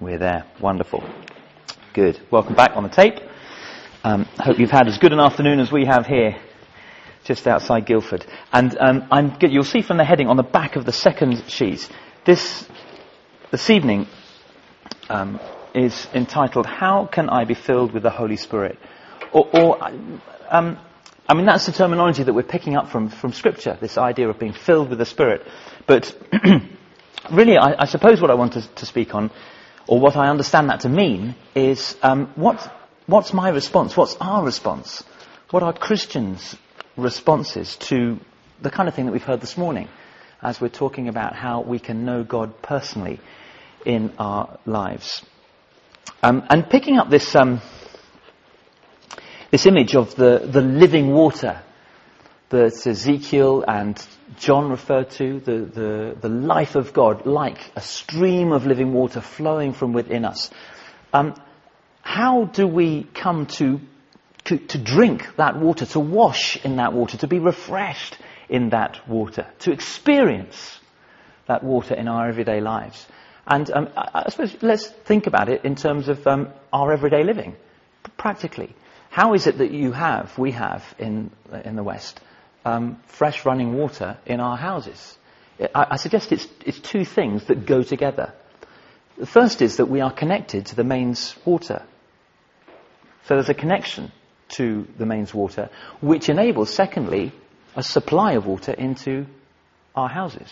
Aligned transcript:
We're 0.00 0.18
there. 0.18 0.44
Wonderful. 0.60 1.02
Good. 1.92 2.20
Welcome 2.30 2.54
back 2.54 2.76
on 2.76 2.84
the 2.84 2.88
tape. 2.88 3.18
Um, 4.04 4.26
hope 4.38 4.60
you've 4.60 4.70
had 4.70 4.86
as 4.86 4.96
good 4.98 5.12
an 5.12 5.18
afternoon 5.18 5.58
as 5.58 5.72
we 5.72 5.86
have 5.86 6.06
here, 6.06 6.36
just 7.24 7.48
outside 7.48 7.84
Guildford. 7.84 8.24
And 8.52 8.78
um. 8.78 9.36
You'll 9.40 9.64
see 9.64 9.82
from 9.82 9.96
the 9.96 10.04
heading 10.04 10.28
on 10.28 10.36
the 10.36 10.44
back 10.44 10.76
of 10.76 10.84
the 10.84 10.92
second 10.92 11.50
sheet, 11.50 11.88
this 12.24 12.64
this 13.50 13.70
evening 13.70 14.06
um, 15.08 15.40
is 15.74 16.06
entitled 16.14 16.66
"How 16.66 17.06
Can 17.06 17.28
I 17.28 17.44
Be 17.44 17.54
Filled 17.54 17.92
with 17.92 18.04
the 18.04 18.10
Holy 18.10 18.36
Spirit?" 18.36 18.78
Or, 19.32 19.48
or 19.52 19.84
um, 20.48 20.78
I 21.28 21.34
mean, 21.34 21.44
that's 21.44 21.66
the 21.66 21.72
terminology 21.72 22.22
that 22.22 22.32
we're 22.32 22.44
picking 22.44 22.76
up 22.76 22.88
from 22.88 23.08
from 23.08 23.32
Scripture. 23.32 23.76
This 23.80 23.98
idea 23.98 24.28
of 24.28 24.38
being 24.38 24.52
filled 24.52 24.90
with 24.90 24.98
the 25.00 25.06
Spirit, 25.06 25.44
but 25.88 26.16
really, 27.32 27.58
I, 27.58 27.82
I 27.82 27.84
suppose 27.86 28.20
what 28.20 28.30
I 28.30 28.34
want 28.34 28.52
to, 28.52 28.62
to 28.76 28.86
speak 28.86 29.12
on 29.12 29.32
or 29.88 29.98
what 29.98 30.16
I 30.16 30.28
understand 30.28 30.68
that 30.68 30.80
to 30.80 30.88
mean, 30.88 31.34
is 31.54 31.96
um, 32.02 32.30
what, 32.36 32.70
what's 33.06 33.32
my 33.32 33.48
response? 33.48 33.96
What's 33.96 34.16
our 34.20 34.44
response? 34.44 35.02
What 35.50 35.62
are 35.62 35.72
Christians' 35.72 36.54
responses 36.96 37.76
to 37.76 38.20
the 38.60 38.70
kind 38.70 38.88
of 38.88 38.94
thing 38.94 39.06
that 39.06 39.12
we've 39.12 39.22
heard 39.22 39.40
this 39.40 39.56
morning 39.56 39.88
as 40.42 40.60
we're 40.60 40.68
talking 40.68 41.08
about 41.08 41.34
how 41.34 41.62
we 41.62 41.78
can 41.78 42.04
know 42.04 42.22
God 42.22 42.60
personally 42.60 43.18
in 43.86 44.12
our 44.18 44.58
lives? 44.66 45.24
Um, 46.22 46.44
and 46.50 46.68
picking 46.68 46.98
up 46.98 47.08
this, 47.08 47.34
um, 47.34 47.62
this 49.50 49.64
image 49.64 49.96
of 49.96 50.14
the, 50.16 50.46
the 50.52 50.60
living 50.60 51.12
water 51.12 51.62
that 52.50 52.86
Ezekiel 52.86 53.64
and 53.66 54.04
John 54.38 54.70
referred 54.70 55.10
to, 55.12 55.40
the, 55.40 55.58
the, 55.58 56.16
the 56.20 56.28
life 56.28 56.76
of 56.76 56.92
God, 56.92 57.26
like 57.26 57.58
a 57.76 57.80
stream 57.80 58.52
of 58.52 58.66
living 58.66 58.92
water 58.92 59.20
flowing 59.20 59.72
from 59.72 59.92
within 59.92 60.24
us. 60.24 60.50
Um, 61.12 61.34
how 62.00 62.44
do 62.44 62.66
we 62.66 63.04
come 63.04 63.46
to, 63.46 63.80
to, 64.44 64.58
to 64.58 64.78
drink 64.78 65.36
that 65.36 65.58
water, 65.58 65.84
to 65.86 66.00
wash 66.00 66.64
in 66.64 66.76
that 66.76 66.94
water, 66.94 67.18
to 67.18 67.26
be 67.26 67.38
refreshed 67.38 68.16
in 68.48 68.70
that 68.70 69.06
water, 69.06 69.46
to 69.60 69.72
experience 69.72 70.80
that 71.46 71.62
water 71.62 71.94
in 71.94 72.08
our 72.08 72.28
everyday 72.28 72.60
lives? 72.62 73.06
And 73.46 73.70
um, 73.70 73.88
I, 73.94 74.22
I, 74.26 74.30
suppose 74.30 74.56
let's 74.62 74.86
think 74.86 75.26
about 75.26 75.50
it 75.50 75.64
in 75.64 75.74
terms 75.74 76.08
of 76.08 76.26
um, 76.26 76.48
our 76.72 76.92
everyday 76.92 77.24
living, 77.24 77.56
practically. 78.16 78.74
How 79.10 79.34
is 79.34 79.46
it 79.46 79.58
that 79.58 79.70
you 79.70 79.92
have, 79.92 80.36
we 80.38 80.52
have 80.52 80.82
in, 80.98 81.30
in 81.64 81.76
the 81.76 81.82
West, 81.82 82.20
um, 82.64 83.00
fresh 83.06 83.44
running 83.44 83.74
water 83.74 84.18
in 84.26 84.40
our 84.40 84.56
houses. 84.56 85.16
I, 85.60 85.86
I 85.92 85.96
suggest 85.96 86.32
it's, 86.32 86.46
it's 86.64 86.78
two 86.78 87.04
things 87.04 87.44
that 87.44 87.66
go 87.66 87.82
together. 87.82 88.32
The 89.16 89.26
first 89.26 89.62
is 89.62 89.78
that 89.78 89.86
we 89.86 90.00
are 90.00 90.12
connected 90.12 90.66
to 90.66 90.76
the 90.76 90.84
mains 90.84 91.34
water. 91.44 91.82
So 93.24 93.34
there's 93.34 93.48
a 93.48 93.54
connection 93.54 94.12
to 94.50 94.86
the 94.96 95.06
mains 95.06 95.34
water, 95.34 95.70
which 96.00 96.28
enables, 96.28 96.72
secondly, 96.72 97.32
a 97.74 97.82
supply 97.82 98.32
of 98.32 98.46
water 98.46 98.72
into 98.72 99.26
our 99.94 100.08
houses. 100.08 100.50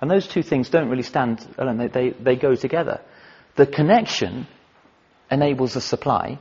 And 0.00 0.10
those 0.10 0.26
two 0.26 0.42
things 0.42 0.68
don't 0.70 0.88
really 0.88 1.02
stand 1.02 1.46
alone, 1.58 1.76
they, 1.78 1.88
they, 1.88 2.10
they 2.10 2.36
go 2.36 2.54
together. 2.54 3.00
The 3.54 3.66
connection 3.66 4.46
enables 5.30 5.74
the 5.74 5.80
supply, 5.80 6.38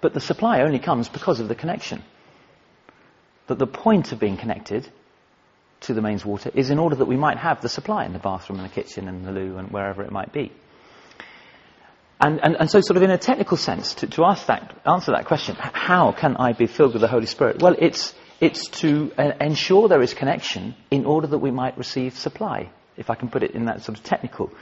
but 0.00 0.14
the 0.14 0.20
supply 0.20 0.62
only 0.62 0.78
comes 0.78 1.08
because 1.08 1.40
of 1.40 1.48
the 1.48 1.54
connection 1.54 2.02
that 3.46 3.58
the 3.58 3.66
point 3.66 4.12
of 4.12 4.20
being 4.20 4.36
connected 4.36 4.88
to 5.80 5.94
the 5.94 6.00
mains 6.00 6.24
water 6.24 6.50
is 6.54 6.70
in 6.70 6.78
order 6.78 6.96
that 6.96 7.06
we 7.06 7.16
might 7.16 7.38
have 7.38 7.60
the 7.60 7.68
supply 7.68 8.04
in 8.04 8.12
the 8.12 8.18
bathroom 8.18 8.60
and 8.60 8.68
the 8.68 8.74
kitchen 8.74 9.08
and 9.08 9.24
the 9.24 9.32
loo 9.32 9.56
and 9.58 9.70
wherever 9.70 10.02
it 10.02 10.12
might 10.12 10.32
be. 10.32 10.52
And, 12.20 12.38
and, 12.40 12.56
and 12.56 12.70
so, 12.70 12.80
sort 12.80 12.96
of 12.96 13.02
in 13.02 13.10
a 13.10 13.18
technical 13.18 13.56
sense, 13.56 13.94
to, 13.94 14.06
to 14.06 14.24
ask 14.24 14.46
that, 14.46 14.80
answer 14.86 15.10
that 15.10 15.26
question, 15.26 15.56
how 15.58 16.12
can 16.12 16.36
I 16.36 16.52
be 16.52 16.66
filled 16.68 16.92
with 16.92 17.02
the 17.02 17.08
Holy 17.08 17.26
Spirit? 17.26 17.60
Well, 17.60 17.74
it's, 17.76 18.14
it's 18.40 18.68
to 18.80 19.12
uh, 19.18 19.32
ensure 19.40 19.88
there 19.88 20.02
is 20.02 20.14
connection 20.14 20.76
in 20.92 21.04
order 21.04 21.26
that 21.26 21.38
we 21.38 21.50
might 21.50 21.76
receive 21.76 22.16
supply, 22.16 22.70
if 22.96 23.10
I 23.10 23.16
can 23.16 23.28
put 23.28 23.42
it 23.42 23.52
in 23.52 23.64
that 23.64 23.82
sort 23.82 23.98
of 23.98 24.04
technical, 24.04 24.52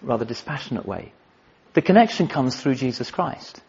rather 0.00 0.24
dispassionate 0.24 0.86
way. 0.86 1.12
The 1.74 1.82
connection 1.82 2.28
comes 2.28 2.54
through 2.54 2.76
Jesus 2.76 3.10
Christ. 3.10 3.60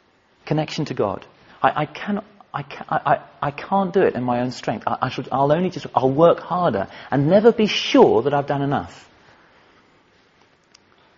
Connection 0.46 0.86
to 0.86 0.94
God. 0.94 1.26
I, 1.62 1.84
I 1.84 1.86
cannot, 1.88 2.26
I, 2.54 2.62
can, 2.64 2.86
I, 2.88 3.20
I, 3.42 3.52
can't 3.52 3.92
do 3.92 4.02
it 4.02 4.14
in 4.14 4.24
my 4.24 4.42
own 4.42 4.52
strength. 4.52 4.84
I, 4.86 4.98
I 5.04 5.10
should, 5.10 5.28
I'll 5.32 5.52
only 5.52 5.72
just, 5.72 5.88
I'll 5.96 6.12
work 6.12 6.40
harder 6.40 6.88
and 7.10 7.28
never 7.28 7.52
be 7.52 7.66
sure 7.66 8.22
that 8.22 8.34
I've 8.34 8.46
done 8.46 8.62
enough. 8.62 9.10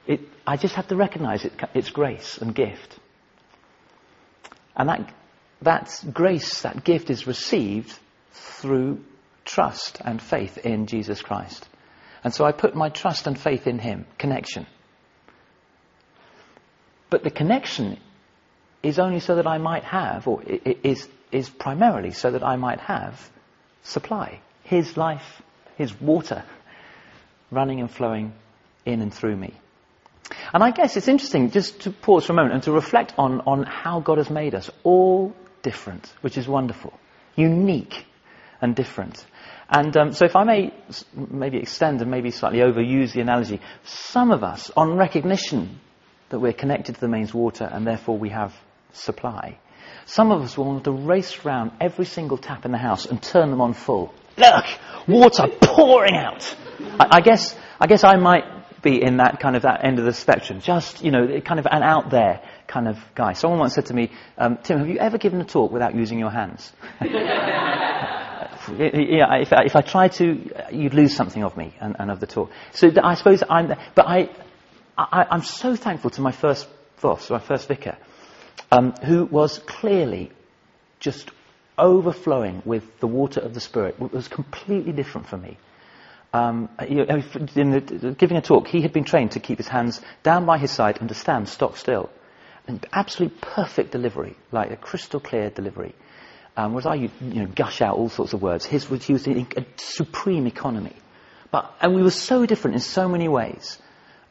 It, 0.07 0.22
I 0.47 0.56
just 0.56 0.75
have 0.75 0.88
to 0.88 0.95
recognize 0.95 1.44
it, 1.44 1.53
it's 1.74 1.90
grace 1.90 2.38
and 2.38 2.56
gift. 2.56 2.97
And 4.78 4.88
that, 4.88 5.13
that 5.62 6.03
grace, 6.13 6.62
that 6.62 6.85
gift 6.85 7.09
is 7.09 7.28
received 7.28 7.97
through 8.31 9.03
trust 9.44 10.00
and 10.03 10.22
faith 10.22 10.57
in 10.59 10.88
Jesus 10.88 11.22
Christ. 11.22 11.68
And 12.24 12.34
so 12.34 12.45
I 12.45 12.53
put 12.53 12.75
my 12.75 12.90
trust 12.90 13.28
and 13.28 13.38
faith 13.38 13.68
in 13.68 13.79
Him, 13.79 14.06
connection. 14.18 14.68
But 17.09 17.24
the 17.24 17.29
connection 17.29 18.00
is 18.81 19.00
only 19.00 19.19
so 19.19 19.35
that 19.35 19.47
I 19.47 19.57
might 19.57 19.84
have, 19.84 20.28
or 20.28 20.41
is, 20.44 21.07
is 21.35 21.50
primarily 21.50 22.12
so 22.12 22.31
that 22.31 22.44
I 22.44 22.56
might 22.56 22.79
have 22.79 23.29
supply. 23.84 24.40
His 24.63 24.97
life, 24.97 25.41
His 25.78 26.00
water 26.00 26.44
running 27.51 27.79
and 27.79 27.91
flowing 27.91 28.34
in 28.85 29.01
and 29.01 29.13
through 29.13 29.35
me. 29.35 29.53
And 30.53 30.63
I 30.63 30.72
guess 30.72 30.97
it's 30.97 31.07
interesting 31.07 31.51
just 31.51 31.81
to 31.81 31.91
pause 31.91 32.25
for 32.25 32.34
a 32.34 32.35
moment 32.35 32.56
and 32.56 32.63
to 32.63 32.72
reflect 32.72 33.13
on, 33.18 33.41
on 33.41 33.63
how 33.63 34.00
God 34.00 34.18
has 34.18 34.29
made 34.29 34.56
us. 34.56 34.72
All 34.84 35.35
different, 35.62 36.12
which 36.22 36.38
is 36.38 36.47
wonderful. 36.47 36.94
Unique 37.35 38.06
and 38.62 38.75
different. 38.75 39.24
And 39.69 39.95
um, 39.97 40.13
so 40.13 40.25
if 40.25 40.35
I 40.35 40.44
may 40.44 40.74
maybe 41.13 41.57
extend 41.57 42.01
and 42.01 42.09
maybe 42.09 42.31
slightly 42.31 42.59
overuse 42.59 43.13
the 43.13 43.22
analogy, 43.22 43.59
some 43.84 44.31
of 44.31 44.44
us, 44.44 44.72
on 44.75 44.97
recognition 44.97 45.79
that 46.29 46.40
we're 46.40 46.53
connected 46.53 46.95
to 46.95 47.01
the 47.01 47.07
mains 47.07 47.34
water 47.34 47.69
and 47.72 47.85
therefore 47.85 48.18
we 48.18 48.29
have 48.29 48.53
supply, 48.94 49.59
some 50.06 50.31
of 50.31 50.41
us 50.41 50.57
will 50.57 50.66
want 50.66 50.83
to 50.85 50.91
race 50.91 51.45
round 51.45 51.72
every 51.79 52.06
single 52.06 52.38
tap 52.38 52.66
in 52.66 52.72
the 52.72 52.78
house 52.78 53.06
and 53.06 53.22
turn 53.22 53.50
them 53.50 53.61
on 53.61 53.73
full. 53.73 54.13
Look, 54.38 54.66
water 55.07 55.47
pouring 55.61 56.16
out. 56.16 56.56
I, 57.00 57.17
I 57.17 57.22
guess, 57.22 57.56
I 57.79 57.88
guess 57.88 58.03
I 58.03 58.16
might 58.17 58.44
be 58.81 59.01
in 59.01 59.17
that 59.17 59.39
kind 59.39 59.56
of 59.56 59.63
that 59.63 59.83
end 59.83 60.00
of 60.00 60.06
the 60.06 60.13
spectrum. 60.13 60.61
Just, 60.61 61.03
you 61.03 61.11
know, 61.11 61.41
kind 61.41 61.59
of 61.59 61.67
an 61.69 61.83
out 61.83 62.11
there 62.11 62.41
kind 62.67 62.88
of 62.88 62.97
guy. 63.16 63.33
Someone 63.33 63.59
once 63.59 63.73
said 63.73 63.88
to 63.88 63.94
me, 63.94 64.11
um, 64.38 64.57
Tim, 64.63 64.79
have 64.79 64.88
you 64.88 65.00
ever 65.00 65.17
given 65.17 65.41
a 65.41 65.45
talk 65.45 65.72
without 65.72 65.95
using 65.95 66.19
your 66.19 66.29
hands? 66.29 66.72
yeah, 67.01 68.57
if, 68.69 69.51
if, 69.51 69.75
I 69.75 69.81
try 69.81 70.07
to, 70.09 70.51
you'd 70.72 70.94
lose 70.94 71.16
something 71.16 71.44
of 71.44 71.57
me 71.57 71.75
and, 71.79 71.95
and 72.00 72.12
of 72.12 72.19
the 72.19 72.27
talk. 72.27 72.51
So 72.73 72.91
I 73.03 73.16
suppose 73.16 73.44
I'm, 73.50 73.67
but 73.67 74.07
I, 74.07 74.29
I, 74.97 75.25
I'm 75.31 75.44
so 75.44 75.75
thankful 75.75 76.12
to 76.12 76.22
my 76.22 76.31
first 76.31 76.67
boss, 77.01 77.29
my 77.29 77.39
first 77.39 77.67
vicar, 77.67 77.97
um, 78.71 78.93
who 78.93 79.25
was 79.25 79.59
clearly 79.59 80.31
just 80.99 81.31
overflowing 81.77 82.61
with 82.66 82.99
the 82.99 83.07
water 83.07 83.39
of 83.39 83.53
the 83.53 83.59
Spirit. 83.59 83.95
It 83.99 84.13
was 84.13 84.27
completely 84.27 84.91
different 84.91 85.27
for 85.27 85.38
me. 85.38 85.57
Um, 86.33 86.69
the, 86.79 88.15
giving 88.17 88.38
a 88.38 88.41
talk, 88.41 88.67
he 88.67 88.81
had 88.81 88.91
been 88.91 89.05
trained 89.05 89.31
to 89.31 89.39
keep 89.39 89.57
his 89.57 89.67
hands 89.67 90.01
down 90.23 90.45
by 90.45 90.57
his 90.57 90.71
side 90.71 90.97
and 90.99 91.07
to 91.09 91.15
stand 91.15 91.47
stock 91.47 91.77
still. 91.77 92.09
And 92.67 92.85
absolutely 92.91 93.38
perfect 93.39 93.91
delivery, 93.91 94.35
like 94.51 94.71
a 94.71 94.75
crystal 94.75 95.19
clear 95.19 95.49
delivery. 95.49 95.94
Um, 96.57 96.73
whereas 96.73 96.85
I, 96.85 96.95
you 96.95 97.11
know, 97.21 97.47
gush 97.47 97.81
out 97.81 97.95
all 97.95 98.09
sorts 98.09 98.33
of 98.33 98.41
words. 98.41 98.65
His 98.65 98.89
was 98.89 99.07
used 99.07 99.27
in 99.27 99.47
a 99.55 99.65
supreme 99.77 100.47
economy. 100.47 100.95
But, 101.51 101.73
and 101.81 101.94
we 101.94 102.01
were 102.01 102.11
so 102.11 102.45
different 102.45 102.75
in 102.75 102.81
so 102.81 103.07
many 103.07 103.27
ways. 103.27 103.77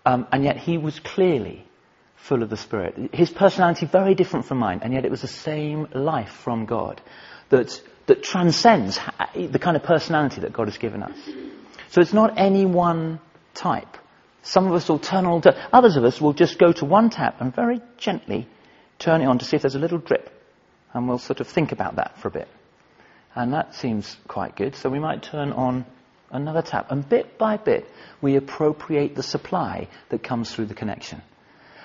Um, 0.04 0.26
and 0.32 0.44
yet 0.44 0.56
he 0.56 0.76
was 0.76 0.98
clearly 1.00 1.64
full 2.24 2.42
of 2.42 2.48
the 2.48 2.56
Spirit. 2.56 3.10
His 3.12 3.28
personality 3.28 3.84
very 3.84 4.14
different 4.14 4.46
from 4.46 4.56
mine, 4.56 4.80
and 4.82 4.94
yet 4.94 5.04
it 5.04 5.10
was 5.10 5.20
the 5.20 5.28
same 5.28 5.88
life 5.92 6.30
from 6.30 6.64
God 6.64 7.02
that, 7.50 7.78
that 8.06 8.22
transcends 8.22 8.98
the 9.34 9.58
kind 9.58 9.76
of 9.76 9.82
personality 9.82 10.40
that 10.40 10.52
God 10.54 10.68
has 10.68 10.78
given 10.78 11.02
us. 11.02 11.18
So 11.90 12.00
it's 12.00 12.14
not 12.14 12.38
any 12.38 12.64
one 12.64 13.20
type. 13.52 13.98
Some 14.42 14.66
of 14.66 14.72
us 14.72 14.88
will 14.88 14.98
turn 14.98 15.26
on, 15.26 15.42
to 15.42 15.54
others 15.70 15.96
of 15.96 16.04
us 16.04 16.18
will 16.18 16.32
just 16.32 16.58
go 16.58 16.72
to 16.72 16.86
one 16.86 17.10
tap 17.10 17.42
and 17.42 17.54
very 17.54 17.82
gently 17.98 18.48
turn 18.98 19.20
it 19.20 19.26
on 19.26 19.38
to 19.38 19.44
see 19.44 19.56
if 19.56 19.62
there's 19.62 19.74
a 19.74 19.78
little 19.78 19.98
drip. 19.98 20.30
And 20.94 21.06
we'll 21.06 21.18
sort 21.18 21.40
of 21.40 21.48
think 21.48 21.72
about 21.72 21.96
that 21.96 22.18
for 22.18 22.28
a 22.28 22.30
bit. 22.30 22.48
And 23.34 23.52
that 23.52 23.74
seems 23.74 24.16
quite 24.28 24.56
good. 24.56 24.76
So 24.76 24.88
we 24.88 24.98
might 24.98 25.22
turn 25.22 25.52
on 25.52 25.84
another 26.30 26.62
tap. 26.62 26.90
And 26.90 27.06
bit 27.06 27.36
by 27.36 27.58
bit, 27.58 27.86
we 28.22 28.36
appropriate 28.36 29.14
the 29.14 29.22
supply 29.22 29.88
that 30.08 30.22
comes 30.22 30.54
through 30.54 30.66
the 30.66 30.74
connection. 30.74 31.20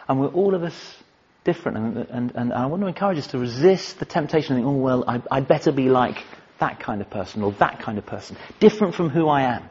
And 0.10 0.20
we're 0.20 0.28
all 0.28 0.56
of 0.56 0.64
us 0.64 0.96
different. 1.44 1.78
And, 1.78 1.98
and, 2.10 2.32
and 2.36 2.54
I 2.54 2.66
want 2.66 2.82
to 2.82 2.88
encourage 2.88 3.20
us 3.20 3.28
to 3.28 3.38
resist 3.38 4.00
the 4.00 4.06
temptation 4.06 4.54
of 4.54 4.58
thinking, 4.58 4.74
oh, 4.74 4.78
well, 4.78 5.06
I, 5.08 5.22
I'd 5.32 5.48
better 5.48 5.72
be 5.72 5.88
like 5.88 6.18
that 6.60 6.80
kind 6.80 7.00
of 7.00 7.10
person 7.10 7.44
or 7.44 7.54
that 7.54 7.80
kind 7.80 7.98
of 7.98 8.06
person, 8.06 8.36
different 8.60 8.96
from 8.96 9.10
who 9.10 9.30
I 9.30 9.44
am. 9.44 9.70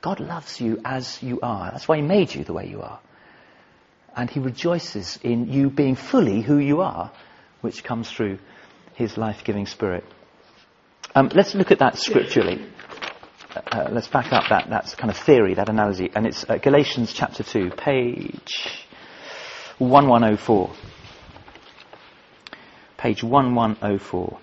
God 0.00 0.20
loves 0.20 0.60
you 0.60 0.80
as 0.84 1.22
you 1.22 1.40
are. 1.42 1.70
That's 1.70 1.86
why 1.86 1.96
He 1.96 2.02
made 2.02 2.34
you 2.34 2.44
the 2.44 2.52
way 2.52 2.68
you 2.68 2.80
are. 2.80 3.00
And 4.14 4.28
he 4.28 4.40
rejoices 4.40 5.18
in 5.22 5.50
you 5.50 5.70
being 5.70 5.94
fully 5.94 6.42
who 6.42 6.58
you 6.58 6.82
are, 6.82 7.10
which 7.62 7.82
comes 7.82 8.10
through 8.10 8.38
his 8.94 9.16
life 9.16 9.42
giving 9.42 9.64
spirit. 9.64 10.04
Um, 11.14 11.30
let's 11.34 11.54
look 11.54 11.70
at 11.70 11.78
that 11.78 11.96
scripturally. 11.96 12.66
Uh, 13.54 13.88
let's 13.90 14.08
back 14.08 14.32
up 14.32 14.44
that, 14.50 14.68
that 14.68 14.94
kind 14.98 15.10
of 15.10 15.16
theory, 15.16 15.54
that 15.54 15.70
analogy. 15.70 16.10
And 16.14 16.26
it's 16.26 16.44
uh, 16.48 16.58
Galatians 16.58 17.12
chapter 17.14 17.42
2, 17.42 17.70
page 17.70 18.86
1104. 19.78 20.70
Page 22.96 23.22
1104. 23.22 24.38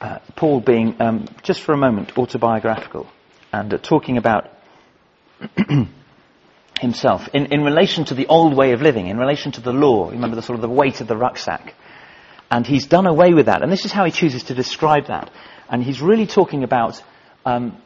Uh, 0.00 0.18
Paul 0.36 0.60
being, 0.60 1.00
um, 1.00 1.26
just 1.42 1.60
for 1.62 1.72
a 1.72 1.76
moment, 1.76 2.16
autobiographical 2.16 3.06
and 3.52 3.74
uh, 3.74 3.78
talking 3.78 4.18
about 4.18 4.50
himself 6.80 7.28
in, 7.32 7.46
in 7.46 7.62
relation 7.62 8.04
to 8.06 8.14
the 8.14 8.26
old 8.26 8.54
way 8.54 8.72
of 8.72 8.82
living, 8.82 9.08
in 9.08 9.18
relation 9.18 9.52
to 9.52 9.60
the 9.60 9.72
law. 9.72 10.10
Remember 10.10 10.36
the 10.36 10.42
sort 10.42 10.56
of 10.56 10.62
the 10.62 10.68
weight 10.68 11.00
of 11.00 11.08
the 11.08 11.16
rucksack. 11.16 11.74
And 12.50 12.66
he's 12.66 12.86
done 12.86 13.06
away 13.06 13.34
with 13.34 13.46
that. 13.46 13.62
And 13.62 13.72
this 13.72 13.84
is 13.84 13.92
how 13.92 14.04
he 14.04 14.12
chooses 14.12 14.44
to 14.44 14.54
describe 14.54 15.06
that. 15.06 15.30
And 15.68 15.82
he's 15.82 16.00
really 16.00 16.26
talking 16.26 16.62
about 16.62 17.02
um, 17.44 17.76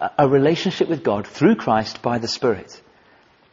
a 0.00 0.28
relationship 0.28 0.88
with 0.88 1.02
God 1.02 1.26
through 1.26 1.56
Christ 1.56 2.02
by 2.02 2.18
the 2.18 2.28
Spirit. 2.28 2.80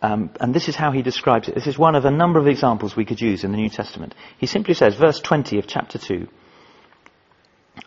Um, 0.02 0.32
and 0.40 0.54
this 0.54 0.68
is 0.68 0.76
how 0.76 0.92
he 0.92 1.04
describes 1.04 1.48
it. 1.48 1.56
This 1.56 1.68
is 1.68 1.78
one 1.78 1.96
of 1.96 2.06
a 2.06 2.12
number 2.12 2.40
of 2.40 2.48
examples 2.48 2.96
we 2.96 3.06
could 3.06 3.22
use 3.22 3.44
in 3.44 3.52
the 3.52 3.58
New 3.58 3.70
Testament. 3.70 4.16
He 4.40 4.48
simply 4.48 4.74
says, 4.74 4.96
verse 4.96 5.20
20 5.20 5.60
of 5.60 5.68
chapter 5.68 6.00
2, 6.00 6.28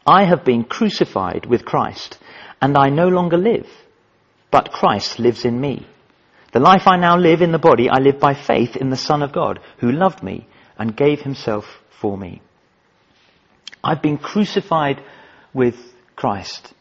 I 0.07 0.25
have 0.25 0.45
been 0.45 0.65
crucified 0.65 1.47
with 1.47 1.65
Christ, 1.65 2.19
and 2.61 2.77
I 2.77 2.89
no 2.89 3.09
longer 3.09 3.37
live, 3.37 3.67
but 4.51 4.71
Christ 4.71 5.19
lives 5.19 5.45
in 5.45 5.61
me. 5.61 5.87
The 6.53 6.61
life 6.61 6.87
I 6.87 6.97
now 6.97 7.19
live 7.19 7.43
in 7.43 7.51
the 7.51 7.59
body, 7.59 7.89
I 7.91 7.99
live 7.99 8.21
by 8.21 8.35
faith 8.35 8.77
in 8.77 8.91
the 8.91 8.97
Son 8.97 9.23
of 9.23 9.33
God, 9.33 9.59
who 9.79 9.91
loved 9.91 10.23
me 10.23 10.47
and 10.79 10.97
gave 10.97 11.21
himself 11.21 11.65
for 12.01 12.17
me. 12.17 12.43
I've 13.83 14.03
been 14.03 14.19
crucified 14.19 15.03
with 15.53 15.75
Christ, 16.15 16.73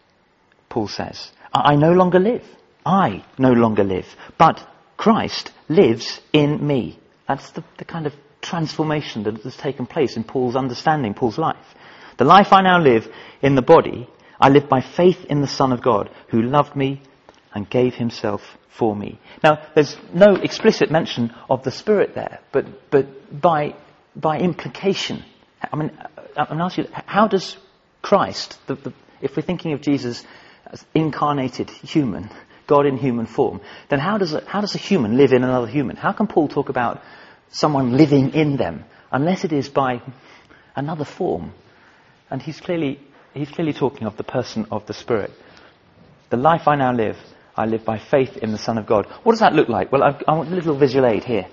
Paul 0.70 0.88
says. 0.88 1.32
I 1.54 1.76
no 1.76 1.92
longer 1.92 2.20
live. 2.20 2.44
I 2.86 3.24
no 3.38 3.52
longer 3.52 3.84
live. 3.84 4.08
But 4.38 4.66
Christ 4.98 5.52
lives 5.70 6.20
in 6.34 6.66
me. 6.66 7.00
That's 7.28 7.52
the, 7.52 7.64
the 7.78 7.86
kind 7.86 8.06
of 8.06 8.14
transformation 8.42 9.24
that 9.24 9.42
has 9.44 9.56
taken 9.56 9.86
place 9.86 10.18
in 10.18 10.24
Paul's 10.24 10.56
understanding, 10.56 11.14
Paul's 11.14 11.38
life. 11.38 11.66
The 12.18 12.26
life 12.26 12.52
I 12.52 12.62
now 12.62 12.80
live 12.80 13.08
in 13.42 13.56
the 13.56 13.62
body, 13.62 14.08
I 14.40 14.50
live 14.50 14.68
by 14.68 14.82
faith 14.82 15.26
in 15.26 15.42
the 15.42 15.48
Son 15.48 15.72
of 15.72 15.82
God, 15.82 16.10
who 16.30 16.42
loved 16.42 16.76
me 16.76 17.02
and 17.54 17.70
gave 17.70 17.94
himself 17.94 18.42
for 18.78 18.96
me. 18.96 19.20
Now, 19.44 19.68
there's 19.76 19.96
no 20.14 20.36
explicit 20.36 20.92
mention 20.92 21.34
of 21.50 21.64
the 21.64 21.72
Spirit 21.72 22.16
there, 22.16 22.40
but, 22.52 22.92
but 22.92 23.42
by, 23.42 23.76
by 24.16 24.40
implication, 24.40 25.24
I 25.62 25.76
mean, 25.76 25.92
I'm 26.36 26.48
going 26.48 26.58
to 26.58 26.64
ask 26.66 26.78
you, 26.78 26.88
how 26.92 27.28
does 27.28 27.56
Christ, 28.02 28.58
the, 28.68 28.76
the, 28.76 28.94
if 29.22 29.36
we're 29.38 29.44
thinking 29.44 29.74
of 29.74 29.82
Jesus 29.82 30.24
incarnated 30.94 31.70
human, 31.70 32.30
God 32.68 32.86
in 32.86 32.98
human 32.98 33.26
form, 33.26 33.62
then 33.90 34.00
how 34.00 34.18
does, 34.18 34.34
a, 34.34 34.44
how 34.46 34.62
does 34.62 34.76
a 34.76 34.80
human 34.80 35.18
live 35.18 35.34
in 35.34 35.44
another 35.44 35.68
human? 35.68 35.96
How 35.96 36.14
can 36.14 36.28
Paul 36.28 36.48
talk 36.48 36.70
about 36.70 37.02
someone 37.50 37.98
living 37.98 38.34
in 38.34 38.58
them 38.58 38.86
unless 39.12 39.44
it 39.44 39.52
is 39.52 39.70
by 39.70 40.02
another 40.76 41.06
form? 41.06 41.54
And 42.30 42.42
he's 42.42 42.60
clearly, 42.60 43.00
he's 43.34 43.50
clearly 43.50 43.74
talking 43.74 44.08
of 44.08 44.18
the 44.18 44.24
person 44.24 44.68
of 44.72 44.86
the 44.88 44.94
Spirit. 44.94 45.32
The 46.30 46.38
life 46.38 46.68
I 46.68 46.76
now 46.76 46.94
live, 46.94 47.18
I 47.56 47.66
live 47.66 47.86
by 47.86 48.00
faith 48.00 48.38
in 48.38 48.52
the 48.52 48.58
Son 48.58 48.78
of 48.78 48.88
God. 48.88 49.06
What 49.24 49.34
does 49.34 49.42
that 49.42 49.54
look 49.54 49.70
like? 49.70 49.92
Well, 49.92 50.04
I've, 50.04 50.24
I 50.28 50.34
want 50.34 50.52
a 50.52 50.56
little 50.56 50.78
visual 50.78 51.06
aid 51.06 51.24
here. 51.24 51.48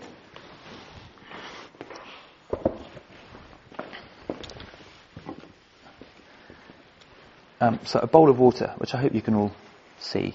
Um, 7.63 7.79
so 7.85 8.01
a 8.01 8.07
bowl 8.07 8.31
of 8.31 8.39
water, 8.39 8.75
which 8.79 8.95
I 8.95 9.01
hope 9.01 9.15
you 9.15 9.21
can 9.21 9.35
all 9.35 9.53
see. 9.99 10.35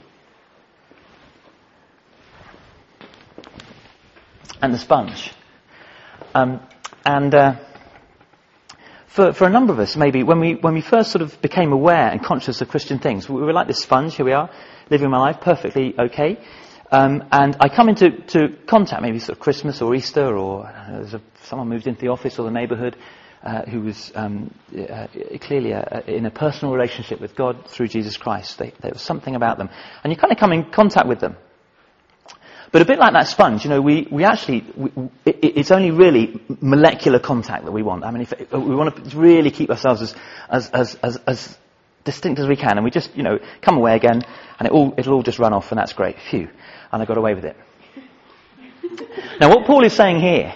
And 4.61 4.71
the 4.71 4.77
sponge. 4.77 5.33
Um, 6.35 6.61
and 7.03 7.33
uh, 7.33 7.55
for, 9.07 9.33
for 9.33 9.45
a 9.45 9.49
number 9.49 9.73
of 9.73 9.79
us, 9.79 9.95
maybe, 9.95 10.21
when 10.21 10.39
we, 10.39 10.53
when 10.53 10.75
we 10.75 10.81
first 10.81 11.11
sort 11.11 11.23
of 11.23 11.41
became 11.41 11.71
aware 11.71 12.09
and 12.09 12.23
conscious 12.23 12.61
of 12.61 12.69
Christian 12.69 12.99
things, 12.99 13.27
we 13.27 13.41
were 13.41 13.53
like 13.53 13.67
this 13.67 13.81
sponge, 13.81 14.15
here 14.15 14.25
we 14.25 14.33
are, 14.33 14.51
living 14.91 15.09
my 15.09 15.17
life 15.17 15.41
perfectly 15.41 15.95
okay. 15.97 16.37
Um, 16.91 17.23
and 17.31 17.57
I 17.59 17.69
come 17.69 17.89
into 17.89 18.21
to 18.27 18.49
contact, 18.67 19.01
maybe 19.01 19.17
sort 19.17 19.37
of 19.37 19.39
Christmas 19.39 19.81
or 19.81 19.95
Easter, 19.95 20.37
or 20.37 20.67
uh, 20.67 21.17
someone 21.45 21.69
moved 21.69 21.87
into 21.87 22.01
the 22.01 22.09
office 22.09 22.37
or 22.37 22.43
the 22.43 22.51
neighbourhood 22.51 22.95
uh, 23.45 23.61
who 23.63 23.81
was 23.81 24.11
um, 24.15 24.51
uh, 24.75 25.07
clearly 25.39 25.71
a, 25.71 26.03
a, 26.07 26.11
in 26.11 26.25
a 26.25 26.31
personal 26.31 26.73
relationship 26.73 27.21
with 27.21 27.35
God 27.35 27.69
through 27.69 27.87
Jesus 27.87 28.17
Christ. 28.17 28.57
They, 28.57 28.73
there 28.81 28.91
was 28.91 29.03
something 29.03 29.35
about 29.35 29.59
them. 29.59 29.69
And 30.03 30.11
you 30.11 30.17
kind 30.17 30.33
of 30.33 30.39
come 30.39 30.51
in 30.51 30.71
contact 30.71 31.07
with 31.07 31.19
them. 31.19 31.37
But 32.71 32.81
a 32.81 32.85
bit 32.85 32.97
like 32.97 33.13
that 33.13 33.27
sponge, 33.27 33.63
you 33.63 33.69
know, 33.69 33.81
we, 33.81 34.07
we 34.11 34.23
actually, 34.23 34.65
we, 34.75 34.89
it, 35.25 35.57
it's 35.57 35.71
only 35.71 35.91
really 35.91 36.41
molecular 36.59 37.19
contact 37.19 37.65
that 37.65 37.71
we 37.71 37.83
want. 37.83 38.03
I 38.03 38.11
mean, 38.11 38.23
if, 38.23 38.33
if 38.33 38.51
we 38.51 38.75
want 38.75 38.95
to 38.95 39.17
really 39.17 39.51
keep 39.51 39.69
ourselves 39.69 40.01
as, 40.01 40.15
as, 40.49 40.69
as, 40.71 40.95
as, 40.95 41.17
as 41.27 41.57
distinct 42.03 42.39
as 42.39 42.47
we 42.47 42.55
can, 42.55 42.77
and 42.77 42.83
we 42.83 42.89
just, 42.89 43.15
you 43.15 43.23
know, 43.23 43.37
come 43.61 43.77
away 43.77 43.95
again, 43.95 44.23
and 44.57 44.65
it 44.67 44.71
all, 44.71 44.93
it'll 44.97 45.13
all 45.13 45.23
just 45.23 45.37
run 45.37 45.53
off, 45.53 45.71
and 45.71 45.77
that's 45.77 45.93
great. 45.93 46.17
Phew. 46.31 46.49
And 46.91 47.01
I 47.01 47.05
got 47.05 47.17
away 47.17 47.35
with 47.35 47.45
it. 47.45 47.55
now, 49.39 49.49
what 49.49 49.67
Paul 49.67 49.85
is 49.85 49.93
saying 49.93 50.19
here 50.19 50.53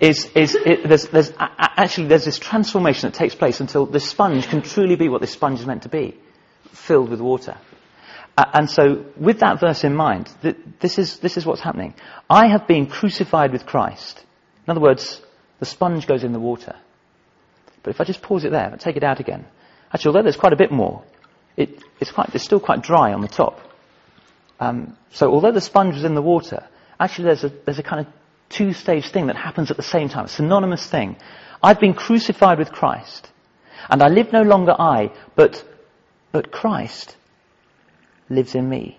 is, 0.00 0.26
is 0.34 0.54
it, 0.54 0.86
there's, 0.86 1.08
there's, 1.08 1.32
actually 1.38 2.08
there's 2.08 2.24
this 2.24 2.38
transformation 2.38 3.10
that 3.10 3.16
takes 3.16 3.34
place 3.34 3.60
until 3.60 3.86
the 3.86 4.00
sponge 4.00 4.48
can 4.48 4.62
truly 4.62 4.96
be 4.96 5.08
what 5.08 5.20
this 5.20 5.32
sponge 5.32 5.60
is 5.60 5.66
meant 5.66 5.82
to 5.82 5.88
be, 5.88 6.16
filled 6.72 7.10
with 7.10 7.20
water. 7.20 7.56
Uh, 8.36 8.44
and 8.52 8.70
so, 8.70 9.06
with 9.16 9.40
that 9.40 9.60
verse 9.60 9.84
in 9.84 9.94
mind, 9.94 10.30
th- 10.42 10.56
this, 10.80 10.98
is, 10.98 11.18
this 11.20 11.38
is 11.38 11.46
what's 11.46 11.62
happening. 11.62 11.94
I 12.28 12.48
have 12.48 12.66
been 12.66 12.86
crucified 12.86 13.52
with 13.52 13.64
Christ. 13.64 14.22
In 14.66 14.70
other 14.70 14.80
words, 14.80 15.22
the 15.58 15.64
sponge 15.64 16.06
goes 16.06 16.22
in 16.22 16.32
the 16.32 16.40
water. 16.40 16.76
But 17.82 17.94
if 17.94 18.00
I 18.00 18.04
just 18.04 18.20
pause 18.20 18.44
it 18.44 18.50
there 18.50 18.68
and 18.68 18.78
take 18.78 18.96
it 18.96 19.04
out 19.04 19.20
again, 19.20 19.46
actually, 19.92 20.10
although 20.10 20.22
there's 20.22 20.36
quite 20.36 20.52
a 20.52 20.56
bit 20.56 20.70
more, 20.70 21.02
it, 21.56 21.82
it's, 21.98 22.10
quite, 22.10 22.34
it's 22.34 22.44
still 22.44 22.60
quite 22.60 22.82
dry 22.82 23.14
on 23.14 23.22
the 23.22 23.28
top. 23.28 23.60
Um, 24.60 24.98
so, 25.12 25.32
although 25.32 25.52
the 25.52 25.60
sponge 25.62 25.94
was 25.94 26.04
in 26.04 26.14
the 26.14 26.22
water, 26.22 26.66
actually 27.00 27.26
there's 27.26 27.44
a, 27.44 27.48
there's 27.48 27.78
a 27.78 27.82
kind 27.82 28.06
of 28.06 28.12
two-stage 28.48 29.10
thing 29.10 29.26
that 29.26 29.36
happens 29.36 29.70
at 29.70 29.76
the 29.76 29.82
same 29.82 30.08
time, 30.08 30.26
a 30.26 30.28
synonymous 30.28 30.86
thing. 30.86 31.16
I've 31.62 31.80
been 31.80 31.94
crucified 31.94 32.58
with 32.58 32.72
Christ, 32.72 33.30
and 33.88 34.02
I 34.02 34.08
live 34.08 34.32
no 34.32 34.42
longer 34.42 34.74
I, 34.78 35.12
but, 35.34 35.64
but 36.32 36.50
Christ 36.50 37.16
lives 38.28 38.54
in 38.54 38.68
me. 38.68 38.98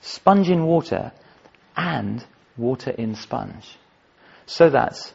Sponge 0.00 0.48
in 0.48 0.64
water 0.64 1.12
and 1.76 2.24
water 2.56 2.90
in 2.90 3.14
sponge. 3.14 3.76
So 4.46 4.70
that 4.70 5.12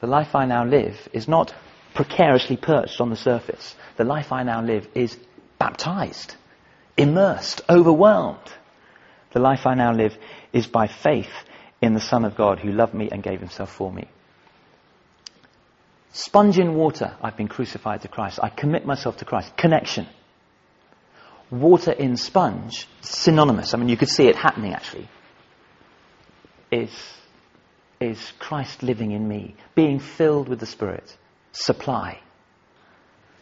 the 0.00 0.06
life 0.06 0.34
I 0.34 0.46
now 0.46 0.64
live 0.64 1.08
is 1.12 1.28
not 1.28 1.54
precariously 1.94 2.56
perched 2.56 3.00
on 3.00 3.10
the 3.10 3.16
surface. 3.16 3.74
The 3.96 4.04
life 4.04 4.32
I 4.32 4.42
now 4.42 4.62
live 4.62 4.88
is 4.94 5.16
baptized, 5.58 6.34
immersed, 6.96 7.60
overwhelmed. 7.68 8.50
The 9.32 9.40
life 9.40 9.66
I 9.66 9.74
now 9.74 9.92
live 9.92 10.16
is 10.52 10.66
by 10.66 10.86
faith 10.86 11.32
in 11.80 11.94
the 11.94 12.00
Son 12.00 12.24
of 12.24 12.36
God 12.36 12.58
who 12.58 12.70
loved 12.70 12.94
me 12.94 13.08
and 13.10 13.22
gave 13.22 13.40
himself 13.40 13.72
for 13.72 13.92
me. 13.92 14.08
Sponge 16.12 16.58
in 16.58 16.74
water, 16.74 17.16
I've 17.22 17.36
been 17.36 17.48
crucified 17.48 18.02
to 18.02 18.08
Christ. 18.08 18.38
I 18.42 18.50
commit 18.50 18.84
myself 18.84 19.16
to 19.18 19.24
Christ. 19.24 19.56
Connection 19.56 20.06
water 21.52 21.92
in 21.92 22.16
sponge, 22.16 22.88
synonymous, 23.02 23.74
I 23.74 23.76
mean, 23.76 23.90
you 23.90 23.96
could 23.96 24.08
see 24.08 24.26
it 24.26 24.36
happening 24.36 24.72
actually, 24.72 25.08
is, 26.70 26.90
is 28.00 28.32
Christ 28.38 28.82
living 28.82 29.12
in 29.12 29.28
me, 29.28 29.54
being 29.74 30.00
filled 30.00 30.48
with 30.48 30.58
the 30.58 30.66
Spirit, 30.66 31.16
supply. 31.52 32.20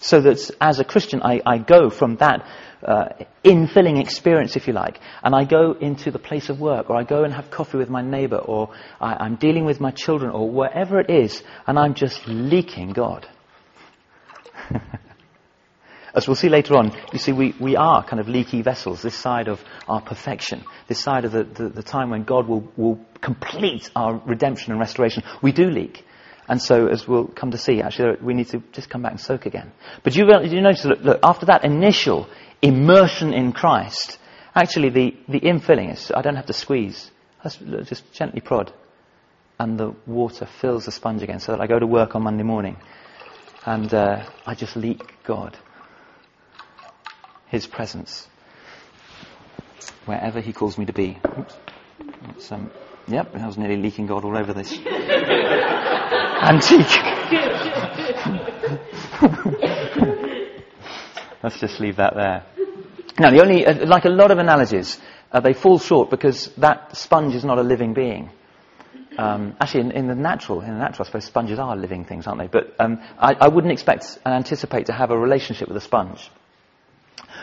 So 0.01 0.21
that 0.23 0.51
as 0.61 0.81
a 0.81 0.85
Christian, 0.85 1.23
I, 1.23 1.43
I 1.45 1.59
go 1.59 1.91
from 1.91 2.17
that 2.17 2.47
uh, 2.83 3.11
infilling 3.45 4.01
experience, 4.01 4.57
if 4.57 4.67
you 4.67 4.73
like, 4.73 4.99
and 5.23 5.35
I 5.35 5.45
go 5.45 5.73
into 5.73 6.11
the 6.11 6.19
place 6.19 6.49
of 6.49 6.59
work, 6.59 6.89
or 6.89 6.97
I 6.97 7.05
go 7.05 7.23
and 7.25 7.35
have 7.35 7.51
coffee 7.51 7.77
with 7.77 7.91
my 7.91 8.01
neighbour, 8.01 8.39
or 8.39 8.71
I, 8.99 9.13
I'm 9.15 9.37
dealing 9.37 9.67
with 9.67 9.79
my 9.79 9.91
children, 9.91 10.31
or 10.31 10.49
wherever 10.51 10.99
it 11.01 11.11
is, 11.11 11.43
and 11.67 11.79
I'm 11.79 11.93
just 11.93 12.27
leaking 12.27 12.95
God. 12.95 13.29
As 16.15 16.27
we'll 16.27 16.35
see 16.35 16.49
later 16.49 16.77
on, 16.77 16.97
you 17.13 17.19
see, 17.19 17.33
we, 17.33 17.55
we 17.61 17.77
are 17.77 18.03
kind 18.03 18.21
of 18.21 18.29
leaky 18.29 18.63
vessels, 18.63 19.03
this 19.03 19.15
side 19.15 19.49
of 19.49 19.61
our 19.87 20.01
perfection, 20.01 20.65
this 20.89 20.99
side 20.99 21.27
of 21.27 21.33
the, 21.33 21.45
the, 21.45 21.69
the 21.69 21.83
time 21.83 22.09
when 22.09 22.25
God 22.25 22.49
will, 22.49 22.67
will 22.77 22.99
complete 23.21 23.91
our 23.95 24.17
redemption 24.17 24.73
and 24.73 24.81
restoration. 24.81 25.23
We 25.43 25.53
do 25.53 25.71
leak. 25.71 26.05
And 26.51 26.61
so, 26.61 26.89
as 26.89 27.09
we'll 27.09 27.29
come 27.29 27.53
to 27.53 27.59
see, 27.59 27.81
actually, 27.81 28.19
we 28.21 28.35
need 28.35 28.49
to 28.49 28.63
just 28.73 28.91
come 28.91 29.03
back 29.03 29.13
and 29.13 29.21
soak 29.21 29.47
again. 29.47 29.73
But 30.03 30.15
you, 30.15 30.27
you 30.27 30.61
notice, 30.61 30.85
look, 30.85 31.01
look, 31.01 31.21
after 31.23 31.47
that 31.47 31.65
initial 31.65 32.29
immersion 32.61 33.33
in 33.33 33.53
Christ, 33.53 34.19
Actually, 34.55 34.91
the, 34.91 35.17
the 35.29 35.41
infilling 35.41 35.93
is, 35.93 36.11
I 36.15 36.23
don't 36.23 36.37
have 36.37 36.47
to 36.47 36.53
squeeze. 36.53 37.11
I 37.45 37.49
just 37.85 38.13
gently 38.13 38.41
prod. 38.41 38.73
And 39.59 39.79
the 39.79 39.95
water 40.07 40.47
fills 40.61 40.87
the 40.87 40.93
sponge 40.93 41.23
again 41.23 41.39
so 41.39 41.53
that 41.53 41.61
I 41.61 41.67
go 41.67 41.79
to 41.79 41.87
work 41.87 42.15
on 42.15 42.23
Monday 42.23 42.43
morning 42.43 42.77
and 43.65 43.93
uh, 43.93 44.29
I 44.47 44.55
just 44.55 44.75
leak 44.75 45.03
God, 45.23 45.57
His 47.49 47.67
presence, 47.67 48.27
wherever 50.07 50.41
He 50.41 50.53
calls 50.53 50.79
me 50.79 50.87
to 50.87 50.93
be. 50.93 51.19
Oops. 51.39 52.53
Um, 52.53 52.71
yep, 53.07 53.35
I 53.35 53.47
was 53.47 53.59
nearly 53.59 53.77
leaking 53.77 54.07
God 54.07 54.25
all 54.25 54.37
over 54.37 54.53
this 54.53 54.73
antique. 56.41 56.91
Let's 61.43 61.59
just 61.59 61.81
leave 61.81 61.97
that 61.97 62.15
there. 62.15 62.45
Now, 63.19 63.31
the 63.31 63.43
only, 63.43 63.67
uh, 63.67 63.87
like 63.87 64.05
a 64.05 64.11
lot 64.11 64.31
of 64.31 64.39
analogies, 64.39 64.99
uh, 65.33 65.41
they 65.41 65.53
fall 65.53 65.79
short 65.79 66.11
because 66.11 66.49
that 66.57 66.97
sponge 66.97 67.35
is 67.35 67.45
not 67.45 67.59
a 67.59 67.63
living 67.63 67.95
being. 67.95 68.31
Um, 69.19 69.57
actually, 69.61 69.83
in, 69.83 69.91
in, 69.93 70.07
the 70.07 70.15
natural, 70.15 70.61
in 70.61 70.69
the 70.69 70.79
natural, 70.79 71.05
I 71.05 71.07
suppose 71.07 71.25
sponges 71.25 71.59
are 71.59 71.77
living 71.77 72.05
things, 72.05 72.27
aren't 72.27 72.41
they? 72.41 72.47
But 72.47 72.75
um, 72.79 73.01
I, 73.19 73.35
I, 73.35 73.49
wouldn't 73.49 73.73
expect 73.73 74.19
and 74.25 74.35
anticipate 74.35 74.87
to 74.87 74.93
have 74.93 75.11
a 75.11 75.19
relationship 75.19 75.69
with 75.69 75.77
a 75.77 75.81
sponge. 75.81 76.31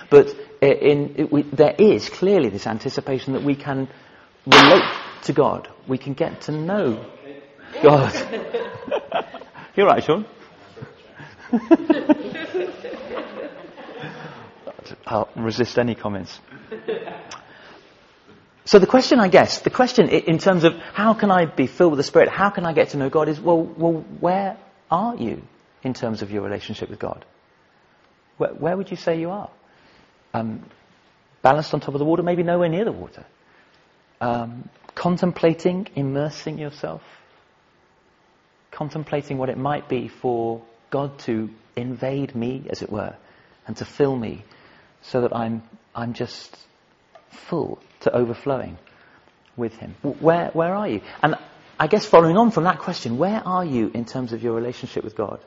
But 0.10 0.28
in, 0.62 1.16
it, 1.18 1.32
we, 1.32 1.44
there 1.44 1.76
is 1.78 2.10
clearly 2.10 2.50
this 2.50 2.66
anticipation 2.66 3.34
that 3.34 3.44
we 3.44 3.56
can 3.56 3.90
relate 4.46 4.90
to 5.24 5.34
God. 5.34 5.68
We 5.88 5.98
can 5.98 6.14
get 6.14 6.42
to 6.44 6.52
know 6.52 7.06
God. 7.82 8.14
You're 9.76 9.88
right, 9.88 10.04
Sean. 10.04 10.26
I'll 15.06 15.30
resist 15.36 15.78
any 15.78 15.96
comments. 15.96 16.40
So 18.66 18.80
the 18.80 18.88
question, 18.88 19.20
I 19.20 19.30
guess, 19.30 19.62
the 19.62 19.70
question 19.70 20.10
in 20.10 20.40
terms 20.40 20.66
of 20.66 20.76
how 20.94 21.14
can 21.14 21.32
I 21.32 21.46
be 21.46 21.68
filled 21.68 21.92
with 21.92 22.00
the 22.00 22.04
Spirit, 22.04 22.28
how 22.28 22.50
can 22.50 22.66
I 22.66 22.74
get 22.74 22.90
to 22.90 22.98
know 22.98 23.10
God 23.10 23.30
is, 23.30 23.40
well, 23.40 23.64
well 23.64 24.04
where 24.20 24.58
are 24.92 25.16
you 25.16 25.42
in 25.84 25.94
terms 25.94 26.22
of 26.22 26.32
your 26.32 26.42
relationship 26.42 26.90
with 26.90 27.00
God? 27.00 27.24
Where, 28.38 28.54
where 28.54 28.76
would 28.76 28.92
you 28.92 28.98
say 28.98 29.22
you 29.22 29.30
are? 29.30 29.50
Um, 30.34 30.66
balanced 31.42 31.74
on 31.74 31.80
top 31.80 31.96
of 31.96 32.00
the 32.00 32.06
water, 32.06 32.24
maybe 32.24 32.44
nowhere 32.44 32.68
near 32.68 32.84
the 32.84 32.92
water. 32.92 33.26
Um, 34.20 34.70
contemplating, 34.96 35.88
immersing 35.96 36.58
yourself. 36.58 37.02
Contemplating 38.78 39.40
what 39.40 39.50
it 39.50 39.58
might 39.58 39.90
be 39.90 40.08
for 40.08 40.62
God 40.92 41.18
to 41.22 41.50
invade 41.76 42.36
me, 42.36 42.64
as 42.70 42.84
it 42.84 42.92
were, 42.92 43.16
and 43.66 43.76
to 43.78 43.86
fill 43.86 44.16
me 44.16 44.44
so 45.02 45.22
that 45.22 45.36
I'm, 45.36 45.64
I'm 45.96 46.14
just 46.14 46.56
full 47.32 47.80
to 48.02 48.16
overflowing 48.16 48.78
with 49.56 49.74
Him. 49.74 49.96
Where, 50.04 50.52
where 50.54 50.76
are 50.76 50.88
you? 50.88 51.02
And 51.24 51.34
I 51.80 51.88
guess 51.88 52.06
following 52.06 52.38
on 52.38 52.52
from 52.52 52.66
that 52.66 52.78
question, 52.78 53.18
where 53.18 53.42
are 53.44 53.66
you 53.66 53.90
in 53.96 54.06
terms 54.06 54.32
of 54.32 54.44
your 54.44 54.54
relationship 54.54 55.04
with 55.04 55.16
God? 55.16 55.40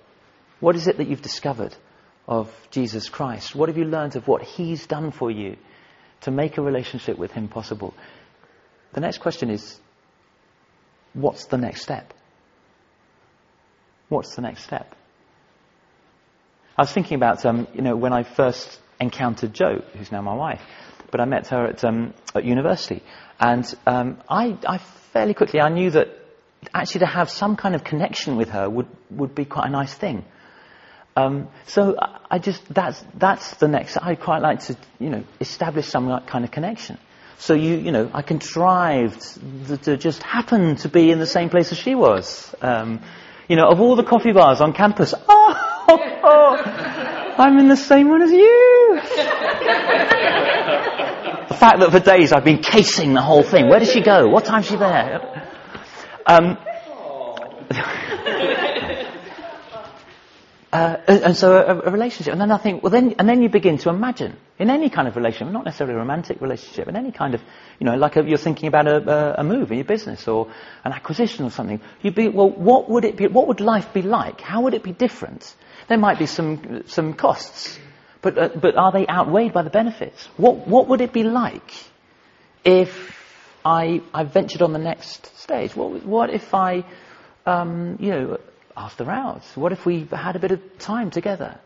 What 0.58 0.74
is 0.74 0.88
it 0.88 0.96
that 0.96 1.06
you've 1.06 1.22
discovered 1.22 1.72
of 2.26 2.52
Jesus 2.72 3.08
Christ? 3.08 3.54
What 3.54 3.68
have 3.68 3.78
you 3.78 3.84
learned 3.84 4.16
of 4.16 4.26
what 4.26 4.42
He's 4.42 4.88
done 4.88 5.12
for 5.12 5.30
you 5.30 5.56
to 6.22 6.32
make 6.32 6.58
a 6.58 6.62
relationship 6.62 7.16
with 7.16 7.30
Him 7.30 7.46
possible? 7.46 7.94
The 8.92 9.00
next 9.00 9.18
question 9.18 9.50
is, 9.50 9.78
what's 11.12 11.44
the 11.44 11.58
next 11.58 11.82
step? 11.82 12.12
What's 14.10 14.36
the 14.36 14.42
next 14.42 14.64
step? 14.64 14.94
I 16.76 16.82
was 16.82 16.92
thinking 16.92 17.14
about, 17.14 17.46
um, 17.46 17.66
you 17.74 17.80
know, 17.80 17.96
when 17.96 18.12
I 18.12 18.22
first 18.22 18.78
encountered 19.00 19.54
Jo, 19.54 19.82
who's 19.96 20.12
now 20.12 20.20
my 20.20 20.34
wife 20.34 20.60
but 21.10 21.20
I 21.20 21.24
met 21.24 21.48
her 21.48 21.66
at, 21.66 21.84
um, 21.84 22.14
at 22.34 22.44
university. 22.44 23.02
And 23.38 23.64
um, 23.86 24.22
I, 24.28 24.56
I 24.66 24.78
fairly 25.12 25.34
quickly, 25.34 25.60
I 25.60 25.68
knew 25.68 25.90
that 25.90 26.08
actually 26.74 27.00
to 27.00 27.06
have 27.06 27.30
some 27.30 27.56
kind 27.56 27.74
of 27.74 27.84
connection 27.84 28.36
with 28.36 28.50
her 28.50 28.68
would, 28.68 28.88
would 29.10 29.34
be 29.34 29.44
quite 29.44 29.66
a 29.66 29.70
nice 29.70 29.94
thing. 29.94 30.24
Um, 31.16 31.48
so 31.66 31.96
I 32.30 32.38
just, 32.38 32.62
that's, 32.72 33.04
that's 33.14 33.54
the 33.56 33.68
next, 33.68 33.96
I'd 34.00 34.20
quite 34.20 34.42
like 34.42 34.60
to, 34.66 34.76
you 34.98 35.10
know, 35.10 35.24
establish 35.40 35.86
some 35.86 36.20
kind 36.26 36.44
of 36.44 36.50
connection. 36.50 36.98
So 37.38 37.54
you, 37.54 37.76
you 37.76 37.90
know, 37.90 38.10
I 38.12 38.22
contrived 38.22 39.20
to 39.84 39.96
just 39.96 40.22
happen 40.22 40.76
to 40.76 40.88
be 40.88 41.10
in 41.10 41.18
the 41.18 41.26
same 41.26 41.48
place 41.48 41.72
as 41.72 41.78
she 41.78 41.94
was. 41.94 42.54
Um, 42.60 43.02
you 43.50 43.56
know, 43.56 43.68
of 43.68 43.80
all 43.80 43.96
the 43.96 44.04
coffee 44.04 44.30
bars 44.30 44.60
on 44.60 44.72
campus, 44.72 45.12
oh, 45.28 45.84
oh, 45.88 45.98
oh 46.22 47.34
I'm 47.36 47.58
in 47.58 47.66
the 47.66 47.76
same 47.76 48.08
one 48.08 48.22
as 48.22 48.30
you. 48.30 49.00
the 51.48 51.56
fact 51.56 51.80
that 51.80 51.90
for 51.90 51.98
days 51.98 52.32
I've 52.32 52.44
been 52.44 52.62
casing 52.62 53.12
the 53.12 53.22
whole 53.22 53.42
thing. 53.42 53.68
Where 53.68 53.80
does 53.80 53.90
she 53.90 54.02
go? 54.02 54.28
What 54.28 54.44
time's 54.44 54.66
she 54.66 54.76
there? 54.76 55.48
Um, 56.26 56.58
uh, 60.72 60.96
and 61.08 61.36
so 61.36 61.56
a, 61.56 61.88
a, 61.88 61.90
relationship, 61.90 62.32
and 62.32 62.40
then 62.40 62.52
I 62.52 62.58
think, 62.58 62.82
well, 62.82 62.90
then, 62.90 63.16
and 63.18 63.28
then 63.28 63.42
you 63.42 63.48
begin 63.48 63.78
to 63.78 63.88
imagine 63.88 64.36
in 64.58 64.70
any 64.70 64.88
kind 64.88 65.08
of 65.08 65.16
relationship, 65.16 65.52
not 65.52 65.64
necessarily 65.64 65.94
a 65.94 65.98
romantic 65.98 66.40
relationship, 66.40 66.86
in 66.86 66.96
any 66.96 67.10
kind 67.10 67.34
of, 67.34 67.42
you 67.80 67.86
know, 67.86 67.96
like 67.96 68.16
a, 68.16 68.22
you're 68.22 68.38
thinking 68.38 68.68
about 68.68 68.86
a, 68.86 69.40
a, 69.40 69.42
move 69.42 69.72
in 69.72 69.78
your 69.78 69.84
business 69.84 70.28
or 70.28 70.52
an 70.84 70.92
acquisition 70.92 71.44
or 71.44 71.50
something. 71.50 71.80
You'd 72.02 72.14
be, 72.14 72.28
well, 72.28 72.50
what 72.50 72.88
would 72.88 73.04
it 73.04 73.16
be? 73.16 73.26
What 73.26 73.48
would 73.48 73.60
life 73.60 73.92
be 73.92 74.02
like? 74.02 74.40
How 74.40 74.60
would 74.62 74.74
it 74.74 74.84
be 74.84 74.92
different? 74.92 75.54
There 75.88 75.98
might 75.98 76.18
be 76.18 76.26
some 76.26 76.84
some 76.86 77.14
costs. 77.14 77.78
But, 78.22 78.38
uh, 78.38 78.48
but 78.48 78.76
are 78.76 78.92
they 78.92 79.06
outweighed 79.06 79.52
by 79.52 79.62
the 79.62 79.70
benefits? 79.70 80.26
What, 80.36 80.68
what 80.68 80.88
would 80.88 81.00
it 81.00 81.12
be 81.12 81.22
like 81.22 81.72
if 82.64 83.16
I, 83.64 84.02
I 84.12 84.24
ventured 84.24 84.62
on 84.62 84.72
the 84.72 84.78
next 84.78 85.36
stage? 85.38 85.74
What, 85.74 86.04
what 86.04 86.30
if 86.30 86.52
I, 86.52 86.84
um, 87.46 87.96
you 87.98 88.10
know, 88.10 88.38
her 88.98 89.10
out? 89.10 89.44
What 89.54 89.72
if 89.72 89.86
we 89.86 90.06
had 90.10 90.36
a 90.36 90.38
bit 90.38 90.50
of 90.50 90.78
time 90.78 91.10
together? 91.10 91.58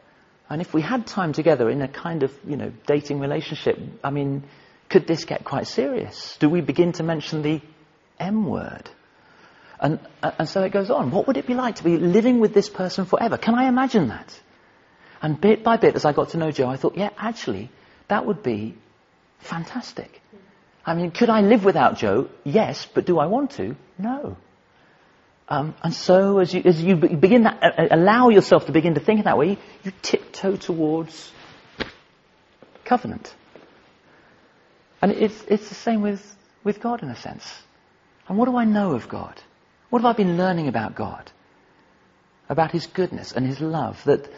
And 0.49 0.61
if 0.61 0.75
we 0.75 0.83
had 0.83 1.07
time 1.07 1.33
together 1.33 1.71
in 1.71 1.81
a 1.83 1.89
kind 1.89 2.23
of, 2.23 2.33
you 2.47 2.57
know, 2.57 2.73
dating 2.87 3.21
relationship, 3.21 3.79
I 4.03 4.11
mean, 4.11 4.45
could 4.89 5.07
this 5.07 5.25
get 5.25 5.45
quite 5.45 5.67
serious? 5.67 6.37
Do 6.39 6.49
we 6.51 6.61
begin 6.61 6.93
to 6.93 7.03
mention 7.03 7.43
the 7.43 7.61
M 8.19 8.47
word? 8.47 8.89
And, 9.81 9.99
uh, 10.23 10.33
and 10.39 10.49
so 10.49 10.63
it 10.63 10.71
goes 10.71 10.91
on. 10.91 11.11
What 11.11 11.27
would 11.27 11.37
it 11.37 11.47
be 11.47 11.55
like 11.55 11.77
to 11.77 11.85
be 11.85 11.97
living 11.97 12.41
with 12.41 12.55
this 12.55 12.69
person 12.69 13.07
forever? 13.07 13.37
Can 13.37 13.55
I 13.55 13.69
imagine 13.69 14.09
that? 14.09 14.41
And 15.23 15.41
bit 15.41 15.65
by 15.65 15.79
bit, 15.79 15.95
as 15.95 16.05
I 16.05 16.13
got 16.13 16.31
to 16.31 16.37
know 16.37 16.51
Jo, 16.51 16.69
I 16.69 16.77
thought, 16.77 16.97
yeah, 16.97 17.11
actually, 17.17 17.71
that 18.09 18.27
would 18.27 18.43
be 18.43 18.77
fantastic. 19.39 20.21
I 20.87 20.95
mean, 20.95 21.11
could 21.11 21.31
I 21.31 21.41
live 21.41 21.65
without 21.65 21.97
Jo? 21.97 22.29
Yes, 22.45 22.87
but 22.93 23.07
do 23.07 23.19
I 23.19 23.27
want 23.27 23.53
to? 23.53 23.77
No. 23.99 24.37
Um, 25.49 25.75
and 25.83 25.93
so, 25.93 26.39
as 26.39 26.55
you, 26.55 26.63
as 26.65 26.83
you 26.83 26.97
begin 26.97 27.43
that, 27.43 27.63
uh, 27.63 27.83
uh, 27.83 27.89
allow 27.91 28.31
yourself 28.31 28.67
to 28.67 28.73
begin 28.73 28.95
to 28.95 29.01
think 29.01 29.19
in 29.19 29.25
that 29.25 29.37
way, 29.37 29.59
you 29.83 29.93
tiptoe 30.01 30.57
towards 30.57 31.33
covenant. 32.85 33.35
And 35.03 35.13
it's, 35.13 35.45
it's 35.49 35.69
the 35.69 35.75
same 35.75 36.01
with, 36.01 36.37
with 36.65 36.81
God 36.81 37.03
in 37.03 37.11
a 37.11 37.17
sense. 37.17 37.45
And 38.27 38.39
what 38.39 38.47
do 38.47 38.57
I 38.57 38.65
know 38.65 38.93
of 38.93 39.09
God? 39.09 39.39
What 39.91 40.01
have 40.01 40.15
I 40.15 40.17
been 40.17 40.39
learning 40.39 40.69
about 40.69 40.95
God? 40.95 41.31
About 42.49 42.73
His 42.73 42.87
goodness 42.87 43.33
and 43.33 43.47
His 43.47 43.61
love 43.61 44.03
that 44.05 44.31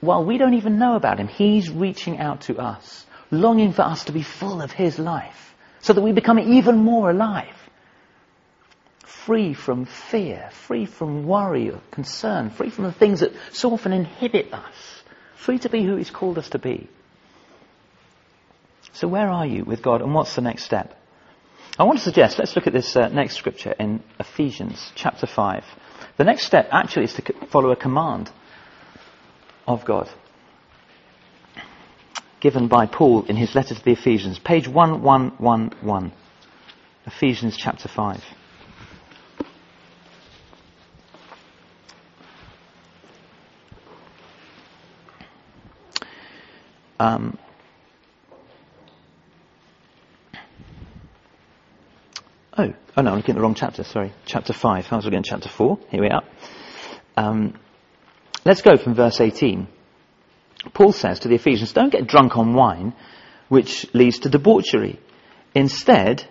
while 0.00 0.24
we 0.24 0.38
don't 0.38 0.54
even 0.54 0.78
know 0.78 0.96
about 0.96 1.18
him, 1.18 1.28
he's 1.28 1.70
reaching 1.70 2.18
out 2.18 2.42
to 2.42 2.58
us, 2.58 3.04
longing 3.30 3.72
for 3.72 3.82
us 3.82 4.04
to 4.04 4.12
be 4.12 4.22
full 4.22 4.62
of 4.62 4.72
his 4.72 4.98
life, 4.98 5.54
so 5.80 5.92
that 5.92 6.00
we 6.00 6.12
become 6.12 6.38
even 6.38 6.78
more 6.78 7.10
alive. 7.10 7.54
Free 9.26 9.54
from 9.54 9.86
fear, 9.86 10.50
free 10.66 10.86
from 10.86 11.26
worry 11.26 11.70
or 11.70 11.80
concern, 11.90 12.50
free 12.50 12.70
from 12.70 12.84
the 12.84 12.92
things 12.92 13.20
that 13.20 13.32
so 13.52 13.72
often 13.72 13.92
inhibit 13.92 14.52
us, 14.52 15.02
free 15.36 15.58
to 15.58 15.68
be 15.68 15.84
who 15.84 15.96
he's 15.96 16.10
called 16.10 16.38
us 16.38 16.50
to 16.50 16.58
be. 16.58 16.88
So 18.92 19.08
where 19.08 19.28
are 19.28 19.46
you 19.46 19.64
with 19.64 19.82
God 19.82 20.00
and 20.00 20.14
what's 20.14 20.34
the 20.34 20.40
next 20.40 20.64
step? 20.64 20.96
I 21.78 21.84
want 21.84 21.98
to 21.98 22.04
suggest, 22.04 22.38
let's 22.38 22.56
look 22.56 22.66
at 22.66 22.72
this 22.72 22.96
uh, 22.96 23.08
next 23.08 23.36
scripture 23.36 23.72
in 23.72 24.02
Ephesians 24.18 24.92
chapter 24.94 25.26
5. 25.26 25.64
The 26.16 26.24
next 26.24 26.44
step 26.44 26.68
actually 26.72 27.04
is 27.04 27.14
to 27.14 27.46
follow 27.46 27.70
a 27.70 27.76
command 27.76 28.30
of 29.66 29.84
God. 29.84 30.08
Given 32.40 32.68
by 32.68 32.86
Paul 32.86 33.24
in 33.26 33.36
his 33.36 33.54
letter 33.54 33.74
to 33.74 33.84
the 33.84 33.92
Ephesians, 33.92 34.38
page 34.38 34.66
1111, 34.68 36.12
Ephesians 37.06 37.56
chapter 37.56 37.88
5. 37.88 38.22
Um, 47.00 47.38
oh, 52.56 52.72
oh 52.96 53.02
no, 53.02 53.10
I'm 53.10 53.16
looking 53.16 53.32
at 53.32 53.36
the 53.36 53.42
wrong 53.42 53.54
chapter, 53.54 53.82
sorry. 53.82 54.12
Chapter 54.26 54.52
5. 54.52 54.92
I 54.92 54.96
was 54.96 55.04
looking 55.04 55.18
at 55.18 55.24
chapter 55.24 55.48
4. 55.48 55.78
Here 55.90 56.02
we 56.02 56.08
are. 56.10 56.22
Um, 57.16 57.54
Let's 58.44 58.62
go 58.62 58.76
from 58.76 58.94
verse 58.94 59.20
18. 59.20 59.68
Paul 60.72 60.92
says 60.92 61.20
to 61.20 61.28
the 61.28 61.34
Ephesians, 61.34 61.72
don't 61.72 61.92
get 61.92 62.06
drunk 62.06 62.36
on 62.36 62.54
wine, 62.54 62.94
which 63.48 63.86
leads 63.94 64.20
to 64.20 64.30
debauchery. 64.30 64.98
Instead, 65.54 66.26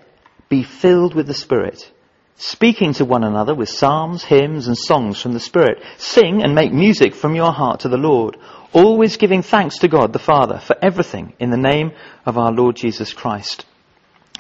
be 0.50 0.64
filled 0.64 1.14
with 1.14 1.28
the 1.28 1.34
Spirit, 1.34 1.92
speaking 2.40 2.94
to 2.94 3.06
one 3.06 3.26
another 3.26 3.54
with 3.54 3.70
psalms, 3.70 4.24
hymns, 4.24 4.68
and 4.68 4.78
songs 4.78 5.22
from 5.22 5.34
the 5.34 5.40
Spirit. 5.40 5.84
Sing 5.98 6.42
and 6.42 6.56
make 6.56 6.72
music 6.72 7.14
from 7.14 7.36
your 7.36 7.52
heart 7.52 7.82
to 7.82 7.90
the 7.90 7.98
Lord, 7.98 8.38
always 8.72 9.18
giving 9.18 9.42
thanks 9.42 9.80
to 9.80 9.90
God 9.90 10.14
the 10.14 10.20
Father 10.20 10.58
for 10.58 10.76
everything 10.82 11.34
in 11.40 11.52
the 11.52 11.58
name 11.58 11.92
of 12.26 12.38
our 12.38 12.52
Lord 12.52 12.78
Jesus 12.78 13.12
Christ. 13.14 13.66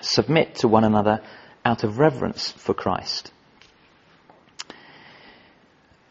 Submit 0.01 0.56
to 0.56 0.70
one 0.70 0.86
another 0.86 1.22
out 1.65 1.84
of 1.84 2.00
reverence 2.00 2.51
for 2.51 2.74
Christ. 2.74 3.32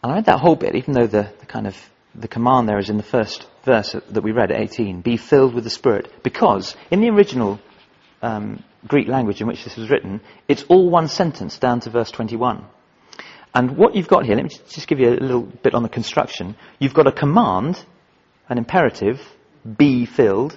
And 0.03 0.13
I 0.13 0.17
read 0.17 0.27
that 0.27 0.41
whole 0.41 0.57
bit, 0.57 0.77
even 0.77 0.93
though 0.93 1.07
the, 1.07 1.33
the 1.41 1.47
kind 1.47 1.67
of 1.67 1.75
the 2.15 2.29
command 2.29 2.69
there 2.69 2.79
is 2.79 2.91
in 2.91 2.99
the 2.99 3.03
first 3.03 3.47
verse 3.65 3.93
that 3.93 4.23
we 4.23 4.33
read 4.33 4.53
at 4.53 4.61
18, 4.61 5.01
be 5.01 5.17
filled 5.17 5.55
with 5.55 5.65
the 5.65 5.71
Spirit. 5.71 6.23
Because 6.23 6.77
in 6.91 7.01
the 7.01 7.09
original 7.09 7.59
um, 8.21 8.63
Greek 8.87 9.09
language 9.09 9.41
in 9.41 9.47
which 9.47 9.65
this 9.65 9.77
was 9.77 9.91
written, 9.91 10.21
it's 10.47 10.63
all 10.65 10.89
one 10.89 11.09
sentence 11.09 11.59
down 11.59 11.81
to 11.81 11.91
verse 11.91 12.11
21. 12.11 12.65
And 13.55 13.77
what 13.77 13.97
you've 13.97 14.09
got 14.09 14.25
here, 14.25 14.37
let 14.37 14.45
me 14.45 14.51
just 14.69 14.87
give 14.87 15.01
you 15.01 15.09
a 15.09 15.19
little 15.19 15.43
bit 15.43 15.75
on 15.75 15.83
the 15.83 15.89
construction. 15.89 16.57
You've 16.79 16.95
got 16.95 17.07
a 17.07 17.13
command, 17.13 17.83
an 18.49 18.59
imperative, 18.59 19.21
be 19.77 20.07
filled. 20.07 20.57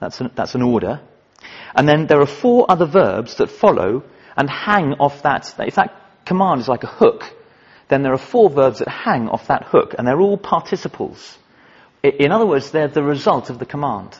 That's 0.00 0.20
an, 0.20 0.30
that's 0.34 0.54
an 0.54 0.62
order. 0.62 1.00
And 1.74 1.88
then 1.88 2.06
there 2.06 2.20
are 2.20 2.26
four 2.26 2.66
other 2.68 2.86
verbs 2.86 3.36
that 3.36 3.50
follow 3.50 4.02
and 4.36 4.50
hang 4.50 4.94
off 4.94 5.22
that. 5.22 5.54
If 5.58 5.76
that 5.76 6.24
command 6.24 6.60
is 6.60 6.68
like 6.68 6.84
a 6.84 6.88
hook, 6.88 7.24
then 7.88 8.02
there 8.02 8.12
are 8.12 8.18
four 8.18 8.50
verbs 8.50 8.80
that 8.80 8.88
hang 8.88 9.28
off 9.28 9.46
that 9.46 9.64
hook, 9.64 9.94
and 9.96 10.06
they're 10.06 10.20
all 10.20 10.36
participles. 10.36 11.38
In 12.02 12.32
other 12.32 12.46
words, 12.46 12.70
they're 12.70 12.88
the 12.88 13.02
result 13.02 13.48
of 13.48 13.58
the 13.58 13.66
command. 13.66 14.18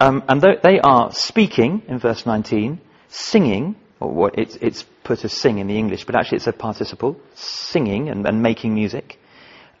Um, 0.00 0.24
and 0.28 0.40
they 0.40 0.80
are 0.80 1.12
speaking 1.12 1.82
in 1.86 1.98
verse 1.98 2.26
19, 2.26 2.80
singing, 3.08 3.76
or 4.00 4.10
what 4.10 4.38
it's, 4.38 4.56
it's, 4.56 4.84
put 5.04 5.24
as 5.24 5.32
sing 5.32 5.58
in 5.58 5.66
the 5.66 5.78
English, 5.78 6.04
but 6.04 6.16
actually 6.16 6.36
it's 6.36 6.46
a 6.46 6.52
participle, 6.52 7.16
singing 7.34 8.08
and, 8.08 8.26
and 8.26 8.42
making 8.42 8.74
music, 8.74 9.20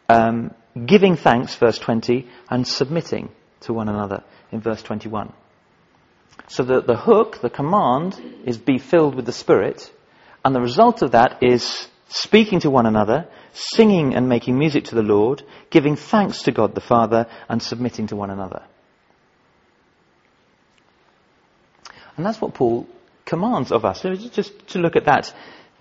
um, 0.08 0.54
giving 0.86 1.16
thanks, 1.16 1.54
verse 1.56 1.78
20, 1.78 2.28
and 2.50 2.66
submitting 2.66 3.30
to 3.60 3.72
one 3.72 3.88
another 3.88 4.22
in 4.52 4.60
verse 4.60 4.82
21. 4.82 5.32
So 6.48 6.62
the, 6.62 6.82
the 6.82 6.96
hook, 6.96 7.40
the 7.40 7.50
command, 7.50 8.20
is 8.44 8.58
be 8.58 8.78
filled 8.78 9.14
with 9.14 9.26
the 9.26 9.32
Spirit, 9.32 9.90
and 10.44 10.54
the 10.54 10.60
result 10.60 11.02
of 11.02 11.12
that 11.12 11.42
is 11.42 11.88
speaking 12.08 12.60
to 12.60 12.70
one 12.70 12.86
another, 12.86 13.26
singing 13.52 14.14
and 14.14 14.28
making 14.28 14.58
music 14.58 14.84
to 14.84 14.94
the 14.94 15.02
Lord, 15.02 15.42
giving 15.70 15.96
thanks 15.96 16.42
to 16.42 16.52
God 16.52 16.74
the 16.74 16.80
Father, 16.80 17.26
and 17.48 17.62
submitting 17.62 18.08
to 18.08 18.16
one 18.16 18.30
another. 18.30 18.62
And 22.16 22.24
that's 22.24 22.40
what 22.40 22.54
Paul 22.54 22.86
commands 23.24 23.72
of 23.72 23.84
us. 23.84 24.02
So 24.02 24.14
just 24.14 24.68
to 24.68 24.78
look 24.78 24.96
at 24.96 25.06
that, 25.06 25.32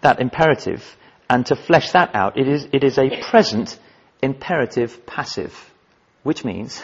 that 0.02 0.20
imperative 0.20 0.84
and 1.30 1.46
to 1.48 1.56
flesh 1.56 1.92
that 1.92 2.16
out, 2.16 2.38
it 2.38 2.48
is, 2.48 2.68
it 2.72 2.84
is 2.84 2.98
a 2.98 3.10
present 3.22 3.78
imperative 4.22 5.06
passive, 5.06 5.54
which 6.24 6.46
means 6.46 6.82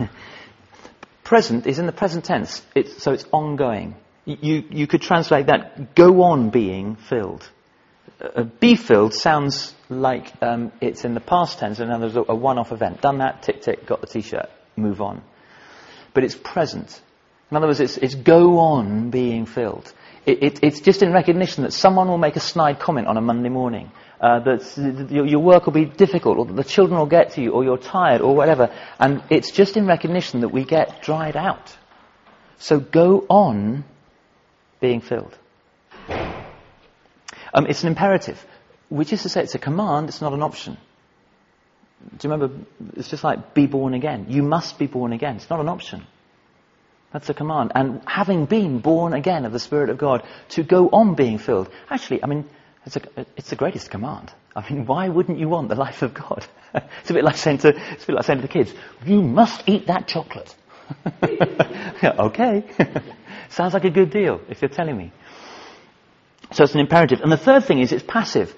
present 1.24 1.66
is 1.66 1.78
in 1.78 1.86
the 1.86 1.92
present 1.92 2.24
tense, 2.24 2.62
it's, 2.74 3.02
so 3.02 3.12
it's 3.12 3.24
ongoing. 3.32 3.94
You, 4.26 4.64
you 4.70 4.86
could 4.86 5.00
translate 5.00 5.46
that, 5.46 5.94
go 5.94 6.22
on 6.22 6.50
being 6.50 6.96
filled. 6.96 7.48
Uh, 8.20 8.42
be 8.42 8.76
filled 8.76 9.14
sounds 9.14 9.74
like 9.88 10.30
um, 10.42 10.72
it's 10.80 11.04
in 11.04 11.14
the 11.14 11.20
past 11.20 11.58
tense, 11.58 11.78
and 11.78 11.90
then 11.90 12.00
there's 12.00 12.16
a, 12.16 12.24
a 12.28 12.34
one-off 12.34 12.70
event. 12.72 13.00
Done 13.00 13.18
that, 13.18 13.42
tick 13.42 13.62
tick, 13.62 13.86
got 13.86 14.00
the 14.00 14.06
t-shirt, 14.06 14.50
move 14.76 15.00
on. 15.00 15.22
But 16.12 16.24
it's 16.24 16.34
present. 16.34 17.00
In 17.50 17.56
other 17.56 17.66
words, 17.66 17.80
it's, 17.80 17.96
it's 17.96 18.14
go 18.14 18.58
on 18.58 19.10
being 19.10 19.46
filled. 19.46 19.92
It, 20.24 20.42
it, 20.42 20.60
it's 20.62 20.80
just 20.80 21.02
in 21.02 21.12
recognition 21.12 21.64
that 21.64 21.72
someone 21.72 22.08
will 22.08 22.18
make 22.18 22.36
a 22.36 22.40
snide 22.40 22.78
comment 22.78 23.08
on 23.08 23.16
a 23.16 23.20
Monday 23.20 23.48
morning, 23.48 23.90
uh, 24.20 24.40
that 24.40 25.08
your, 25.10 25.26
your, 25.26 25.40
work 25.40 25.66
will 25.66 25.72
be 25.72 25.86
difficult, 25.86 26.38
or 26.38 26.44
the 26.44 26.62
children 26.62 26.98
will 26.98 27.06
get 27.06 27.32
to 27.32 27.42
you, 27.42 27.52
or 27.52 27.64
you're 27.64 27.78
tired, 27.78 28.20
or 28.20 28.36
whatever. 28.36 28.72
And 28.98 29.22
it's 29.30 29.50
just 29.50 29.76
in 29.76 29.86
recognition 29.86 30.42
that 30.42 30.50
we 30.50 30.64
get 30.64 31.02
dried 31.02 31.36
out. 31.36 31.76
So 32.58 32.78
go 32.78 33.26
on 33.28 33.84
being 34.80 35.00
filled. 35.00 35.36
Um, 37.52 37.66
it's 37.66 37.82
an 37.82 37.88
imperative, 37.88 38.44
which 38.90 39.12
is 39.12 39.22
to 39.22 39.28
say 39.28 39.42
it's 39.42 39.54
a 39.54 39.58
command, 39.58 40.08
it's 40.08 40.20
not 40.20 40.32
an 40.32 40.42
option. 40.42 40.76
Do 42.16 42.28
you 42.28 42.32
remember? 42.32 42.64
It's 42.96 43.08
just 43.08 43.24
like 43.24 43.54
be 43.54 43.66
born 43.66 43.92
again. 43.92 44.26
You 44.28 44.42
must 44.42 44.78
be 44.78 44.86
born 44.86 45.12
again. 45.12 45.36
It's 45.36 45.50
not 45.50 45.60
an 45.60 45.68
option. 45.68 46.06
That's 47.12 47.28
a 47.28 47.34
command. 47.34 47.72
And 47.74 48.02
having 48.06 48.46
been 48.46 48.78
born 48.78 49.12
again 49.12 49.44
of 49.44 49.52
the 49.52 49.58
Spirit 49.58 49.90
of 49.90 49.98
God, 49.98 50.22
to 50.50 50.62
go 50.62 50.88
on 50.88 51.14
being 51.14 51.38
filled. 51.38 51.68
Actually, 51.88 52.22
I 52.22 52.26
mean, 52.26 52.48
it's, 52.86 52.96
a, 52.96 53.02
it's 53.36 53.50
the 53.50 53.56
greatest 53.56 53.90
command. 53.90 54.32
I 54.54 54.68
mean, 54.72 54.86
why 54.86 55.08
wouldn't 55.08 55.38
you 55.38 55.48
want 55.48 55.68
the 55.68 55.74
life 55.74 56.02
of 56.02 56.14
God? 56.14 56.46
it's 56.74 57.10
a 57.10 57.14
bit 57.14 57.24
like 57.24 57.36
saying 57.36 57.58
to, 57.58 57.68
it's 57.68 58.04
a 58.04 58.06
bit 58.06 58.16
like 58.16 58.24
saying 58.24 58.38
to 58.38 58.46
the 58.46 58.52
kids, 58.52 58.72
you 59.04 59.22
must 59.22 59.62
eat 59.66 59.86
that 59.88 60.06
chocolate. 60.06 60.54
okay. 62.02 62.64
Sounds 63.50 63.74
like 63.74 63.84
a 63.84 63.90
good 63.90 64.10
deal 64.10 64.40
if 64.48 64.62
you're 64.62 64.68
telling 64.68 64.96
me. 64.96 65.12
So 66.52 66.64
it's 66.64 66.74
an 66.74 66.80
imperative. 66.80 67.20
And 67.20 67.30
the 67.30 67.36
third 67.36 67.64
thing 67.64 67.80
is 67.80 67.92
it's 67.92 68.04
passive. 68.06 68.54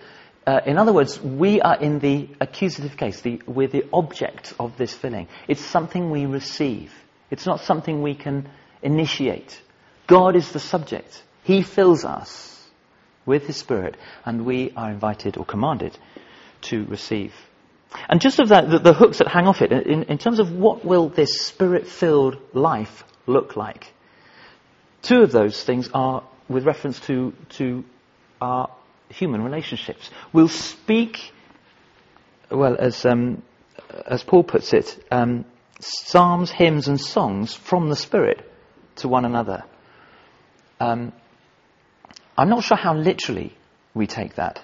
Uh, 0.47 0.61
in 0.67 0.77
other 0.77 0.93
words, 0.93 1.21
we 1.21 1.61
are 1.61 1.77
in 1.77 1.99
the 1.99 2.29
accusative 2.41 2.97
case. 2.97 3.21
The, 3.21 3.43
we're 3.47 3.69
the 3.69 3.87
object 3.93 4.55
of 4.59 4.77
this 4.77 4.93
filling. 4.93 5.29
It's 5.47 5.61
something 5.61 6.11
we 6.11 6.27
receive. 6.27 6.93
It's 7.33 7.47
not 7.47 7.63
something 7.63 8.03
we 8.03 8.15
can 8.15 8.47
initiate. 8.83 9.59
God 10.07 10.37
is 10.37 10.53
the 10.53 10.61
subject. 10.61 11.23
He 11.45 11.63
fills 11.63 12.05
us 12.05 12.69
with 13.25 13.47
His 13.47 13.57
Spirit, 13.57 13.97
and 14.27 14.45
we 14.45 14.71
are 14.77 14.91
invited 14.91 15.39
or 15.39 15.47
commanded 15.47 15.97
to 16.69 16.85
receive. 16.85 17.33
And 18.11 18.21
just 18.21 18.39
of 18.39 18.51
that, 18.51 18.69
the, 18.71 18.79
the 18.79 18.93
hooks 18.93 19.19
that 19.19 19.29
hang 19.29 19.47
off 19.47 19.63
it, 19.63 19.73
in, 19.73 20.03
in 20.05 20.19
terms 20.19 20.41
of 20.41 20.53
what 20.53 20.85
will 20.85 21.09
this 21.09 21.41
Spirit-filled 21.41 22.37
life 22.53 23.03
look 23.27 23.57
like, 23.57 23.91
two 25.01 25.23
of 25.23 25.33
those 25.33 25.65
things 25.65 25.89
are 25.95 26.23
with 26.51 26.67
reference 26.67 27.01
to, 27.01 27.33
to 27.57 27.83
our 28.43 28.69
human 29.09 29.43
relationships. 29.43 30.11
We'll 30.35 30.49
speak, 30.49 31.33
well, 32.51 32.77
as, 32.79 33.07
um, 33.07 33.43
as 34.07 34.23
Paul 34.23 34.45
puts 34.45 34.75
it, 34.75 35.03
um, 35.11 35.47
psalms, 35.83 36.51
hymns, 36.51 36.89
and 36.89 37.01
songs 37.01 37.55
from 37.55 37.89
the 37.89 37.97
Spirit 37.97 38.51
to 38.97 39.09
one 39.09 39.25
another. 39.25 39.65
Um, 40.81 41.13
I'm 42.37 42.49
not 42.49 42.65
sure 42.65 42.77
how 42.77 42.95
literally 42.95 43.55
we 43.95 44.07
take 44.07 44.37
that, 44.37 44.61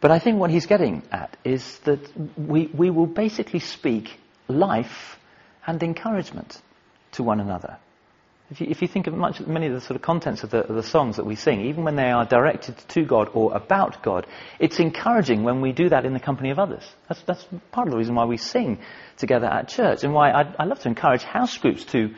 but 0.00 0.10
I 0.10 0.18
think 0.18 0.38
what 0.38 0.50
he's 0.50 0.66
getting 0.66 1.02
at 1.12 1.36
is 1.44 1.78
that 1.80 2.00
we, 2.36 2.66
we 2.66 2.90
will 2.90 3.06
basically 3.06 3.60
speak 3.60 4.18
life 4.48 5.18
and 5.66 5.82
encouragement 5.82 6.60
to 7.12 7.22
one 7.22 7.40
another. 7.40 7.78
If 8.50 8.60
you, 8.60 8.66
if 8.68 8.82
you 8.82 8.88
think 8.88 9.06
of 9.06 9.14
much, 9.14 9.40
many 9.40 9.68
of 9.68 9.72
the 9.72 9.80
sort 9.80 9.96
of 9.96 10.02
contents 10.02 10.44
of 10.44 10.50
the, 10.50 10.58
of 10.58 10.74
the, 10.74 10.82
songs 10.82 11.16
that 11.16 11.24
we 11.24 11.34
sing, 11.34 11.62
even 11.62 11.82
when 11.82 11.96
they 11.96 12.10
are 12.10 12.26
directed 12.26 12.76
to 12.76 13.04
God 13.04 13.30
or 13.32 13.54
about 13.54 14.02
God, 14.02 14.26
it's 14.58 14.78
encouraging 14.78 15.44
when 15.44 15.62
we 15.62 15.72
do 15.72 15.88
that 15.88 16.04
in 16.04 16.12
the 16.12 16.20
company 16.20 16.50
of 16.50 16.58
others. 16.58 16.84
That's, 17.08 17.22
that's 17.22 17.46
part 17.72 17.88
of 17.88 17.92
the 17.92 17.98
reason 17.98 18.14
why 18.14 18.26
we 18.26 18.36
sing 18.36 18.80
together 19.16 19.46
at 19.46 19.68
church 19.68 20.04
and 20.04 20.12
why 20.12 20.30
I, 20.30 20.54
I 20.58 20.64
love 20.64 20.80
to 20.80 20.88
encourage 20.88 21.22
house 21.22 21.56
groups 21.56 21.84
to 21.86 22.14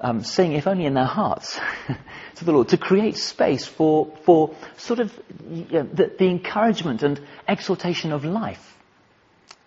um, 0.00 0.24
sing, 0.24 0.54
if 0.54 0.66
only 0.66 0.86
in 0.86 0.94
their 0.94 1.04
hearts, 1.04 1.60
to 2.36 2.44
the 2.44 2.52
Lord, 2.52 2.68
to 2.70 2.76
create 2.76 3.16
space 3.16 3.66
for, 3.66 4.16
for 4.24 4.54
sort 4.76 4.98
of 4.98 5.12
you 5.48 5.66
know, 5.70 5.82
the, 5.84 6.12
the 6.18 6.26
encouragement 6.26 7.02
and 7.02 7.20
exhortation 7.46 8.12
of 8.12 8.24
life. 8.24 8.76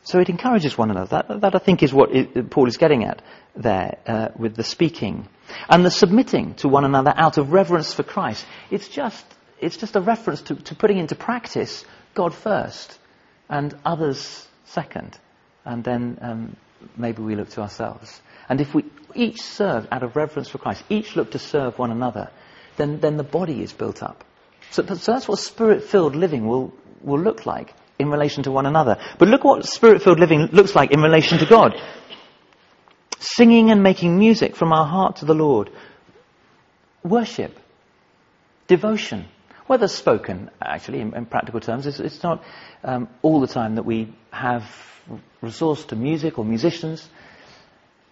So 0.04 0.20
it 0.20 0.30
encourages 0.30 0.78
one 0.78 0.92
another. 0.92 1.24
That, 1.28 1.42
that 1.42 1.56
I 1.56 1.60
think 1.60 1.82
is 1.82 1.94
what 1.94 2.14
it, 2.14 2.50
Paul 2.50 2.68
is 2.68 2.78
getting 2.78 3.06
at 3.06 3.22
there 3.56 4.00
uh, 4.06 4.30
with 4.38 4.56
the 4.56 4.64
speaking. 4.64 5.30
And 5.70 5.86
the 5.86 5.92
submitting 5.92 6.56
to 6.56 6.68
one 6.68 6.86
another 6.86 7.14
out 7.16 7.38
of 7.38 7.52
reverence 7.52 7.94
for 7.94 8.04
Christ. 8.04 8.46
It's 8.72 8.88
just, 8.88 9.26
it's 9.60 9.78
just 9.78 9.96
a 9.96 10.02
reference 10.02 10.42
to, 10.44 10.56
to 10.56 10.76
putting 10.76 10.98
into 10.98 11.16
practice 11.16 11.86
God 12.14 12.34
first 12.34 12.98
and 13.50 13.76
others 13.86 14.48
second. 14.66 15.18
And 15.66 15.84
then 15.84 16.18
um, 16.22 16.56
maybe 16.98 17.22
we 17.22 17.36
look 17.36 17.50
to 17.52 17.62
ourselves. 17.62 18.22
And 18.50 18.60
if 18.62 18.74
we 18.74 18.86
each 19.16 19.42
serve 19.42 19.88
out 19.92 20.04
of 20.04 20.16
reverence 20.16 20.50
for 20.50 20.58
Christ, 20.58 20.84
each 20.90 21.16
look 21.16 21.32
to 21.32 21.40
serve 21.40 21.80
one 21.80 21.92
another, 21.92 22.30
then, 22.78 23.00
then 23.00 23.18
the 23.18 23.24
body 23.24 23.62
is 23.62 23.74
built 23.74 24.04
up. 24.04 24.24
So, 24.72 24.86
so 24.86 25.14
that's 25.14 25.28
what 25.28 25.40
spirit 25.40 25.84
filled 25.84 26.16
living 26.16 26.48
will, 26.48 26.74
will 27.02 27.20
look 27.20 27.46
like 27.46 27.74
in 28.00 28.10
relation 28.10 28.44
to 28.44 28.52
one 28.52 28.66
another. 28.66 28.98
But 29.20 29.28
look 29.28 29.44
what 29.44 29.66
spirit 29.66 30.02
filled 30.02 30.20
living 30.20 30.50
looks 30.52 30.76
like 30.76 30.92
in 30.92 31.02
relation 31.02 31.38
to 31.40 31.46
God. 31.46 31.74
Singing 33.24 33.72
and 33.72 33.82
making 33.82 34.20
music 34.20 34.54
from 34.54 34.74
our 34.74 34.86
heart 34.86 35.18
to 35.18 35.26
the 35.26 35.34
Lord. 35.34 35.70
Worship. 37.04 37.58
Devotion. 38.68 39.30
Whether 39.66 39.88
spoken, 39.88 40.52
actually, 40.62 41.00
in, 41.00 41.16
in 41.16 41.26
practical 41.26 41.62
terms, 41.62 41.88
it's, 41.88 42.02
it's 42.02 42.22
not 42.22 42.44
um, 42.84 43.08
all 43.22 43.40
the 43.40 43.48
time 43.48 43.76
that 43.76 43.84
we 43.84 44.14
have 44.32 44.70
resource 45.42 45.86
to 45.86 45.96
music 45.96 46.38
or 46.38 46.44
musicians. 46.44 47.08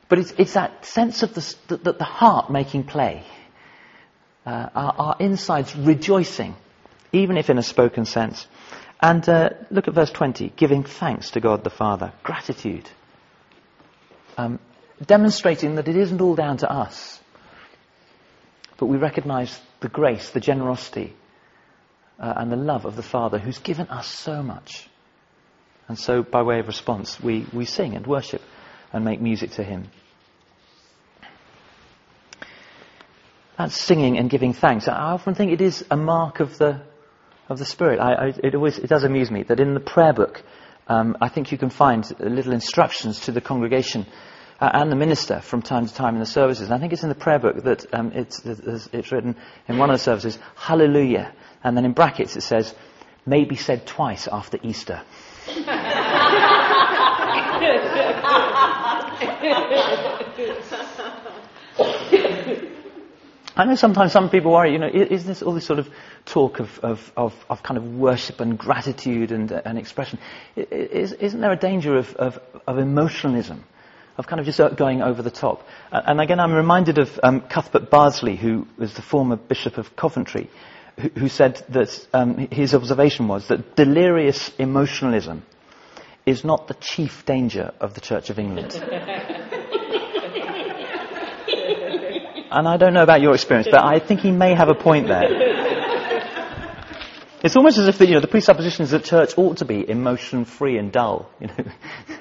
But 0.07 0.19
it's, 0.19 0.31
it's 0.37 0.53
that 0.53 0.85
sense 0.85 1.23
of 1.23 1.33
the, 1.33 1.75
the, 1.75 1.91
the 1.91 2.03
heart 2.05 2.49
making 2.49 2.85
play, 2.85 3.25
uh, 4.45 4.69
our, 4.73 4.95
our, 4.97 5.15
insides 5.19 5.75
rejoicing, 5.75 6.55
even 7.11 7.35
if 7.35 7.49
in 7.49 7.57
a 7.57 7.63
spoken 7.63 8.05
sense. 8.05 8.47
And 9.01 9.27
uh, 9.27 9.49
look 9.71 9.89
at 9.89 9.93
verse 9.93 10.11
20 10.11 10.53
giving 10.55 10.85
thanks 10.85 11.31
to 11.31 11.41
God 11.41 11.65
the 11.65 11.69
Father, 11.69 12.13
gratitude. 12.23 12.89
Um, 14.37 14.59
demonstrating 15.05 15.75
that 15.75 15.87
it 15.87 15.97
isn't 15.97 16.21
all 16.21 16.35
down 16.35 16.57
to 16.57 16.71
us, 16.71 17.19
but 18.77 18.85
we 18.85 18.97
recognize 18.97 19.59
the 19.79 19.89
grace, 19.89 20.29
the 20.29 20.39
generosity, 20.39 21.13
uh, 22.19 22.33
and 22.37 22.51
the 22.51 22.55
love 22.57 22.85
of 22.85 22.95
the 22.95 23.03
Father 23.03 23.39
who's 23.39 23.59
given 23.59 23.87
us 23.87 24.07
so 24.07 24.43
much. 24.43 24.87
And 25.87 25.97
so, 25.97 26.23
by 26.23 26.43
way 26.43 26.59
of 26.59 26.67
response, 26.67 27.19
we, 27.19 27.45
we 27.51 27.65
sing 27.65 27.95
and 27.95 28.05
worship 28.05 28.41
and 28.93 29.03
make 29.03 29.19
music 29.19 29.51
to 29.51 29.63
Him. 29.63 29.89
That's 33.57 33.79
singing 33.79 34.17
and 34.17 34.29
giving 34.29 34.53
thanks. 34.53 34.87
I 34.87 35.11
often 35.11 35.35
think 35.35 35.51
it 35.51 35.61
is 35.61 35.85
a 35.91 35.97
mark 35.97 36.39
of 36.39 36.57
the, 36.57 36.81
of 37.49 37.59
the 37.59 37.65
Spirit. 37.65 37.99
I, 37.99 38.13
I, 38.13 38.27
it, 38.43 38.55
always, 38.55 38.77
it 38.77 38.87
does 38.87 39.03
amuse 39.03 39.29
me 39.29 39.43
that 39.43 39.59
in 39.59 39.73
the 39.73 39.79
prayer 39.79 40.13
book, 40.13 40.41
um, 40.87 41.17
I 41.21 41.29
think 41.29 41.51
you 41.51 41.57
can 41.57 41.69
find 41.69 42.09
little 42.19 42.53
instructions 42.53 43.21
to 43.21 43.31
the 43.31 43.41
congregation 43.41 44.05
uh, 44.61 44.69
and 44.73 44.91
the 44.91 44.95
minister 44.95 45.41
from 45.41 45.63
time 45.63 45.87
to 45.87 45.93
time 45.93 46.13
in 46.13 46.19
the 46.19 46.25
services. 46.25 46.65
And 46.65 46.73
I 46.73 46.77
think 46.77 46.93
it's 46.93 47.01
in 47.01 47.09
the 47.09 47.15
prayer 47.15 47.39
book 47.39 47.63
that 47.63 47.91
um, 47.93 48.11
it's, 48.13 48.39
it's 48.45 49.11
written 49.11 49.35
in 49.67 49.77
one 49.79 49.89
of 49.89 49.95
the 49.95 50.03
services, 50.03 50.37
Hallelujah. 50.55 51.33
And 51.63 51.75
then 51.75 51.83
in 51.83 51.93
brackets 51.93 52.35
it 52.35 52.41
says, 52.41 52.73
may 53.25 53.43
be 53.43 53.55
said 53.55 53.87
twice 53.87 54.27
after 54.27 54.59
Easter. 54.61 55.01
I 63.53 63.65
know 63.65 63.75
sometimes 63.75 64.11
some 64.11 64.29
people 64.29 64.51
worry, 64.51 64.71
you 64.71 64.79
know, 64.79 64.87
is 64.87 65.25
this 65.25 65.41
all 65.41 65.53
this 65.53 65.65
sort 65.65 65.79
of 65.79 65.89
talk 66.25 66.59
of, 66.59 66.79
of, 66.79 67.11
of, 67.17 67.45
of 67.49 67.61
kind 67.63 67.77
of 67.77 67.83
worship 67.83 68.39
and 68.39 68.57
gratitude 68.57 69.31
and, 69.31 69.51
uh, 69.51 69.61
and 69.65 69.77
expression? 69.77 70.19
Is, 70.55 71.13
isn't 71.13 71.41
there 71.41 71.51
a 71.51 71.57
danger 71.57 71.97
of, 71.97 72.15
of, 72.15 72.39
of 72.65 72.77
emotionalism? 72.77 73.65
Of 74.17 74.27
kind 74.27 74.39
of 74.39 74.45
just 74.45 74.59
going 74.75 75.01
over 75.01 75.21
the 75.21 75.31
top. 75.31 75.65
And 75.91 76.19
again, 76.19 76.39
I'm 76.39 76.53
reminded 76.53 76.97
of 76.97 77.19
um, 77.23 77.41
Cuthbert 77.41 77.89
Bardsley, 77.89 78.35
who 78.35 78.67
was 78.77 78.93
the 78.93 79.01
former 79.01 79.35
Bishop 79.35 79.77
of 79.77 79.95
Coventry, 79.95 80.49
who, 80.99 81.09
who 81.09 81.29
said 81.29 81.63
that 81.69 82.07
um, 82.13 82.47
his 82.51 82.73
observation 82.75 83.27
was 83.27 83.47
that 83.47 83.75
delirious 83.75 84.51
emotionalism 84.59 85.43
is 86.25 86.43
not 86.43 86.67
the 86.67 86.73
chief 86.75 87.25
danger 87.25 87.73
of 87.79 87.93
the 87.93 88.01
Church 88.01 88.29
of 88.29 88.37
England. 88.37 88.73
and 92.51 92.67
I 92.67 92.77
don't 92.77 92.93
know 92.93 93.03
about 93.03 93.21
your 93.21 93.33
experience, 93.33 93.67
but 93.71 93.83
I 93.83 93.99
think 93.99 94.19
he 94.19 94.31
may 94.31 94.53
have 94.53 94.69
a 94.69 94.75
point 94.75 95.07
there. 95.07 95.51
It's 97.43 97.55
almost 97.55 97.79
as 97.79 97.87
if 97.87 97.97
the, 97.97 98.05
you 98.05 98.13
know, 98.13 98.19
the 98.19 98.27
presupposition 98.27 98.83
is 98.83 98.91
that 98.91 99.03
church 99.03 99.35
ought 99.35 99.57
to 99.57 99.65
be 99.65 99.89
emotion 99.89 100.45
free 100.45 100.77
and 100.77 100.91
dull. 100.91 101.27
You 101.39 101.47
know? 101.47 101.55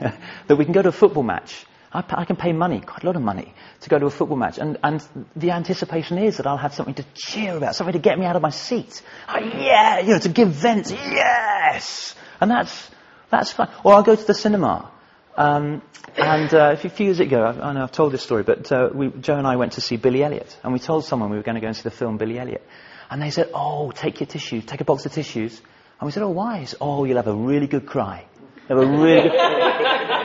that 0.46 0.56
we 0.56 0.64
can 0.64 0.72
go 0.72 0.80
to 0.80 0.88
a 0.88 0.92
football 0.92 1.22
match. 1.22 1.66
I, 1.92 2.04
I, 2.08 2.24
can 2.24 2.36
pay 2.36 2.52
money, 2.52 2.80
quite 2.80 3.02
a 3.02 3.06
lot 3.06 3.16
of 3.16 3.22
money, 3.22 3.52
to 3.80 3.88
go 3.88 3.98
to 3.98 4.06
a 4.06 4.10
football 4.10 4.36
match. 4.36 4.58
And, 4.58 4.78
and 4.82 5.04
the 5.34 5.50
anticipation 5.50 6.18
is 6.18 6.36
that 6.36 6.46
I'll 6.46 6.56
have 6.56 6.74
something 6.74 6.94
to 6.94 7.04
cheer 7.14 7.56
about, 7.56 7.74
something 7.74 7.94
to 7.94 7.98
get 7.98 8.18
me 8.18 8.26
out 8.26 8.36
of 8.36 8.42
my 8.42 8.50
seat. 8.50 9.02
Oh, 9.28 9.38
yeah, 9.38 10.00
you 10.00 10.12
know, 10.12 10.18
to 10.18 10.28
give 10.28 10.48
vent. 10.50 10.90
Yes! 10.90 12.14
And 12.40 12.50
that's, 12.50 12.90
that's 13.30 13.52
fine. 13.52 13.68
Or 13.84 13.94
I'll 13.94 14.02
go 14.02 14.14
to 14.14 14.24
the 14.24 14.34
cinema. 14.34 14.90
Um, 15.36 15.82
and 16.16 16.52
uh, 16.52 16.72
a 16.72 16.76
few 16.76 17.06
years 17.06 17.20
ago, 17.20 17.42
I, 17.42 17.70
I, 17.70 17.72
know 17.72 17.82
I've 17.82 17.92
told 17.92 18.12
this 18.12 18.22
story, 18.22 18.42
but 18.42 18.70
uh, 18.70 18.90
we, 18.92 19.08
Jo 19.08 19.36
and 19.36 19.46
I 19.46 19.56
went 19.56 19.72
to 19.72 19.80
see 19.80 19.96
Billy 19.96 20.22
Elliot, 20.22 20.56
and 20.62 20.72
we 20.72 20.78
told 20.78 21.04
someone 21.04 21.30
we 21.30 21.36
were 21.36 21.42
going 21.42 21.54
to 21.54 21.60
go 21.60 21.68
and 21.68 21.76
see 21.76 21.82
the 21.82 21.90
film 21.90 22.18
Billy 22.18 22.38
Elliot, 22.38 22.66
and 23.10 23.22
they 23.22 23.30
said, 23.30 23.50
"Oh, 23.54 23.92
take 23.92 24.20
your 24.20 24.26
tissues, 24.26 24.64
take 24.64 24.80
a 24.80 24.84
box 24.84 25.06
of 25.06 25.12
tissues." 25.12 25.60
And 26.00 26.06
we 26.06 26.12
said, 26.12 26.24
"Oh, 26.24 26.30
why?" 26.30 26.64
Said, 26.64 26.78
"Oh, 26.80 27.04
you'll 27.04 27.16
have 27.16 27.28
a 27.28 27.34
really 27.34 27.68
good 27.68 27.86
cry. 27.86 28.26
Have 28.68 28.78
a 28.78 28.86
really 28.86 29.28
good." 29.30 30.16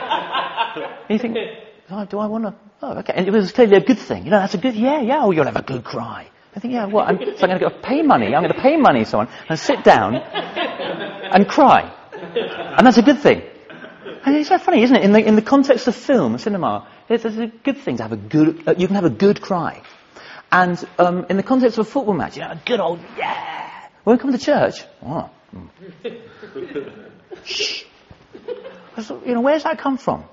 you 1.08 1.18
think, 1.18 1.36
oh, 1.90 2.04
"Do 2.04 2.18
I 2.18 2.26
want 2.26 2.44
to?" 2.44 2.54
Oh, 2.82 2.98
okay. 2.98 3.14
And 3.16 3.26
it 3.26 3.30
was 3.30 3.52
clearly 3.52 3.76
a 3.76 3.80
good 3.80 3.98
thing. 3.98 4.24
You 4.24 4.30
know, 4.30 4.40
that's 4.40 4.54
a 4.54 4.58
good. 4.58 4.74
Yeah, 4.74 5.00
yeah. 5.00 5.22
Oh, 5.22 5.30
you'll 5.30 5.46
have 5.46 5.56
a 5.56 5.62
good 5.62 5.84
cry. 5.84 6.28
I 6.54 6.58
think, 6.58 6.72
yeah, 6.72 6.86
what? 6.86 7.06
I'm, 7.06 7.18
so 7.18 7.24
I'm 7.42 7.50
going 7.50 7.58
to 7.58 7.68
go 7.68 7.70
pay 7.82 8.00
money. 8.00 8.34
I'm 8.34 8.42
going 8.42 8.54
to 8.54 8.60
pay 8.60 8.78
money 8.78 9.04
someone 9.04 9.28
and 9.46 9.58
sit 9.58 9.84
down 9.84 10.14
and 10.16 11.46
cry. 11.46 11.92
And 12.78 12.86
that's 12.86 12.96
a 12.96 13.02
good 13.02 13.18
thing. 13.18 13.42
And 14.24 14.34
it's 14.34 14.48
so 14.48 14.58
funny, 14.58 14.82
isn't 14.82 14.96
it? 14.96 15.04
In 15.04 15.12
the, 15.12 15.24
in 15.24 15.36
the 15.36 15.42
context 15.42 15.86
of 15.86 15.94
film, 15.94 16.38
cinema, 16.38 16.88
it's, 17.10 17.26
it's 17.26 17.36
a 17.36 17.46
good 17.46 17.76
thing 17.76 17.98
to 17.98 18.04
have 18.04 18.12
a 18.12 18.16
good, 18.16 18.66
uh, 18.66 18.74
you 18.76 18.86
can 18.86 18.96
have 18.96 19.04
a 19.04 19.10
good 19.10 19.40
cry. 19.42 19.82
And 20.50 20.82
um, 20.98 21.26
in 21.28 21.36
the 21.36 21.42
context 21.42 21.78
of 21.78 21.86
a 21.86 21.90
football 21.90 22.14
match, 22.14 22.36
you 22.36 22.42
know, 22.42 22.52
a 22.52 22.62
good 22.64 22.80
old 22.80 23.00
yeah. 23.18 23.88
When 24.04 24.16
we 24.16 24.20
come 24.20 24.32
to 24.32 24.38
church, 24.38 24.82
oh, 25.04 25.30
shh. 27.44 27.84
You 29.26 29.34
know, 29.34 29.42
where's 29.42 29.64
that 29.64 29.78
come 29.78 29.98
from? 29.98 30.24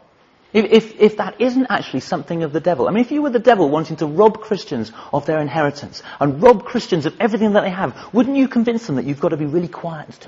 If, 0.54 0.66
if, 0.66 1.02
if, 1.02 1.18
that 1.18 1.42
isn't 1.42 1.68
actually 1.70 2.02
something 2.02 2.44
of 2.44 2.54
the 2.54 2.60
devil. 2.60 2.88
I 2.88 2.92
mean, 2.92 3.04
if 3.04 3.12
you 3.12 3.24
were 3.24 3.32
the 3.32 3.40
devil 3.40 3.70
wanting 3.70 3.98
to 3.98 4.06
rob 4.06 4.40
Christians 4.40 4.92
of 5.12 5.26
their 5.26 5.40
inheritance 5.42 6.04
and 6.20 6.42
rob 6.44 6.64
Christians 6.64 7.08
of 7.08 7.16
everything 7.20 7.54
that 7.54 7.62
they 7.62 7.72
have, 7.72 8.14
wouldn't 8.14 8.38
you 8.38 8.48
convince 8.48 8.86
them 8.86 8.98
that 8.98 9.06
you've 9.06 9.20
got 9.20 9.30
to 9.30 9.38
be 9.38 9.48
really 9.48 9.68
quiet 9.68 10.28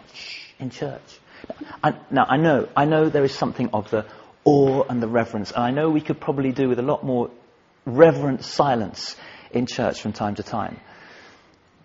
in 0.60 0.72
church? 0.72 1.20
I, 1.84 1.96
now, 2.10 2.26
I 2.28 2.38
know, 2.38 2.68
I 2.76 2.86
know 2.86 3.10
there 3.10 3.24
is 3.24 3.36
something 3.36 3.70
of 3.72 3.92
the 3.92 4.06
awe 4.46 4.84
and 4.90 5.02
the 5.02 5.08
reverence, 5.08 5.52
and 5.52 5.64
I 5.64 5.70
know 5.70 5.92
we 5.92 6.02
could 6.02 6.20
probably 6.20 6.52
do 6.52 6.70
with 6.70 6.80
a 6.80 6.84
lot 6.84 7.04
more 7.04 7.30
reverent 7.86 8.44
silence 8.44 9.16
in 9.52 9.68
church 9.68 10.02
from 10.02 10.14
time 10.14 10.36
to 10.36 10.44
time. 10.44 10.80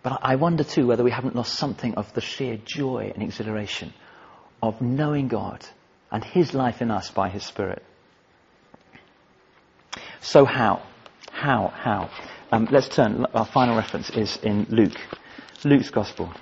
But 0.03 0.21
I 0.23 0.37
wonder 0.37 0.65
too 0.65 0.87
whether 0.87 1.05
we 1.05 1.11
haven't 1.11 1.37
lost 1.37 1.55
something 1.55 1.95
of 1.95 2.13
the 2.15 2.23
sheer 2.23 2.59
joy 2.65 3.13
and 3.15 3.23
exhilaration 3.23 3.93
of 4.63 4.81
knowing 4.81 5.29
God 5.29 5.65
and 6.11 6.25
His 6.25 6.55
life 6.55 6.81
in 6.81 6.91
us 6.91 7.11
by 7.11 7.29
His 7.29 7.45
Spirit. 7.45 7.85
So 10.21 10.45
how? 10.45 10.83
How? 11.31 11.69
How? 11.69 12.11
Um, 12.53 12.69
let's 12.71 12.89
turn. 12.89 13.27
Our 13.35 13.47
final 13.47 13.77
reference 13.77 14.11
is 14.11 14.37
in 14.39 14.67
Luke. 14.71 14.99
Luke's 15.65 15.91
Gospel 15.91 16.33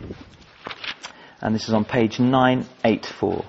and 1.41 1.55
this 1.55 1.69
is 1.69 1.75
on 1.75 1.85
page 1.85 2.19
984. 2.19 3.45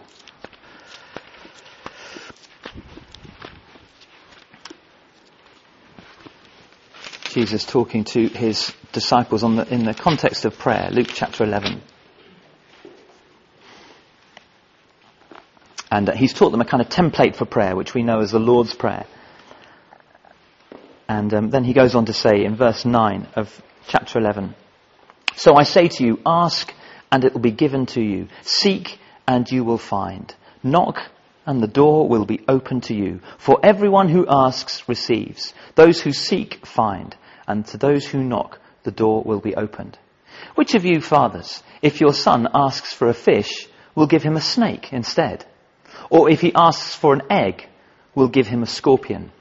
Jesus 7.29 7.65
talking 7.65 8.03
to 8.05 8.27
his 8.27 8.73
disciples 8.91 9.41
the, 9.41 9.65
in 9.71 9.85
the 9.85 9.93
context 9.93 10.45
of 10.45 10.57
prayer, 10.57 10.89
Luke 10.91 11.09
chapter 11.13 11.43
11. 11.43 11.81
And 15.91 16.09
uh, 16.09 16.15
he's 16.15 16.33
taught 16.33 16.51
them 16.51 16.61
a 16.61 16.65
kind 16.65 16.81
of 16.81 16.89
template 16.89 17.35
for 17.35 17.45
prayer, 17.45 17.75
which 17.75 17.93
we 17.93 18.03
know 18.03 18.19
as 18.19 18.31
the 18.31 18.39
Lord's 18.39 18.73
Prayer. 18.73 19.05
And 21.09 21.33
um, 21.33 21.49
then 21.49 21.63
he 21.63 21.73
goes 21.73 21.95
on 21.95 22.05
to 22.05 22.13
say 22.13 22.45
in 22.45 22.55
verse 22.55 22.85
9 22.85 23.29
of 23.35 23.63
chapter 23.87 24.19
11 24.19 24.53
So 25.35 25.55
I 25.55 25.63
say 25.63 25.87
to 25.87 26.05
you, 26.05 26.19
ask 26.23 26.71
and 27.11 27.25
it 27.25 27.33
will 27.33 27.41
be 27.41 27.51
given 27.51 27.87
to 27.87 28.01
you. 28.01 28.27
Seek 28.43 28.99
and 29.27 29.49
you 29.49 29.63
will 29.63 29.79
find. 29.79 30.31
Knock 30.61 30.99
and 31.47 31.63
the 31.63 31.67
door 31.67 32.07
will 32.07 32.25
be 32.25 32.45
open 32.47 32.81
to 32.81 32.93
you. 32.93 33.21
For 33.39 33.59
everyone 33.63 34.09
who 34.09 34.27
asks 34.29 34.87
receives. 34.87 35.55
Those 35.73 35.99
who 35.99 36.13
seek 36.13 36.63
find. 36.63 37.15
And 37.47 37.65
to 37.67 37.77
those 37.77 38.05
who 38.05 38.23
knock, 38.23 38.59
the 38.83 38.91
door 38.91 39.23
will 39.23 39.39
be 39.39 39.55
opened. 39.55 39.97
Which 40.53 40.75
of 40.75 40.85
you 40.85 41.01
fathers, 41.01 41.63
if 41.81 42.01
your 42.01 42.13
son 42.13 42.47
asks 42.53 42.93
for 42.93 43.09
a 43.09 43.15
fish, 43.15 43.67
will 43.95 44.05
give 44.05 44.21
him 44.21 44.35
a 44.35 44.41
snake 44.41 44.93
instead? 44.93 45.43
Or 46.11 46.29
if 46.29 46.41
he 46.41 46.53
asks 46.53 46.93
for 46.93 47.13
an 47.15 47.23
egg, 47.31 47.67
will 48.13 48.27
give 48.27 48.45
him 48.45 48.61
a 48.61 48.67
scorpion? 48.67 49.31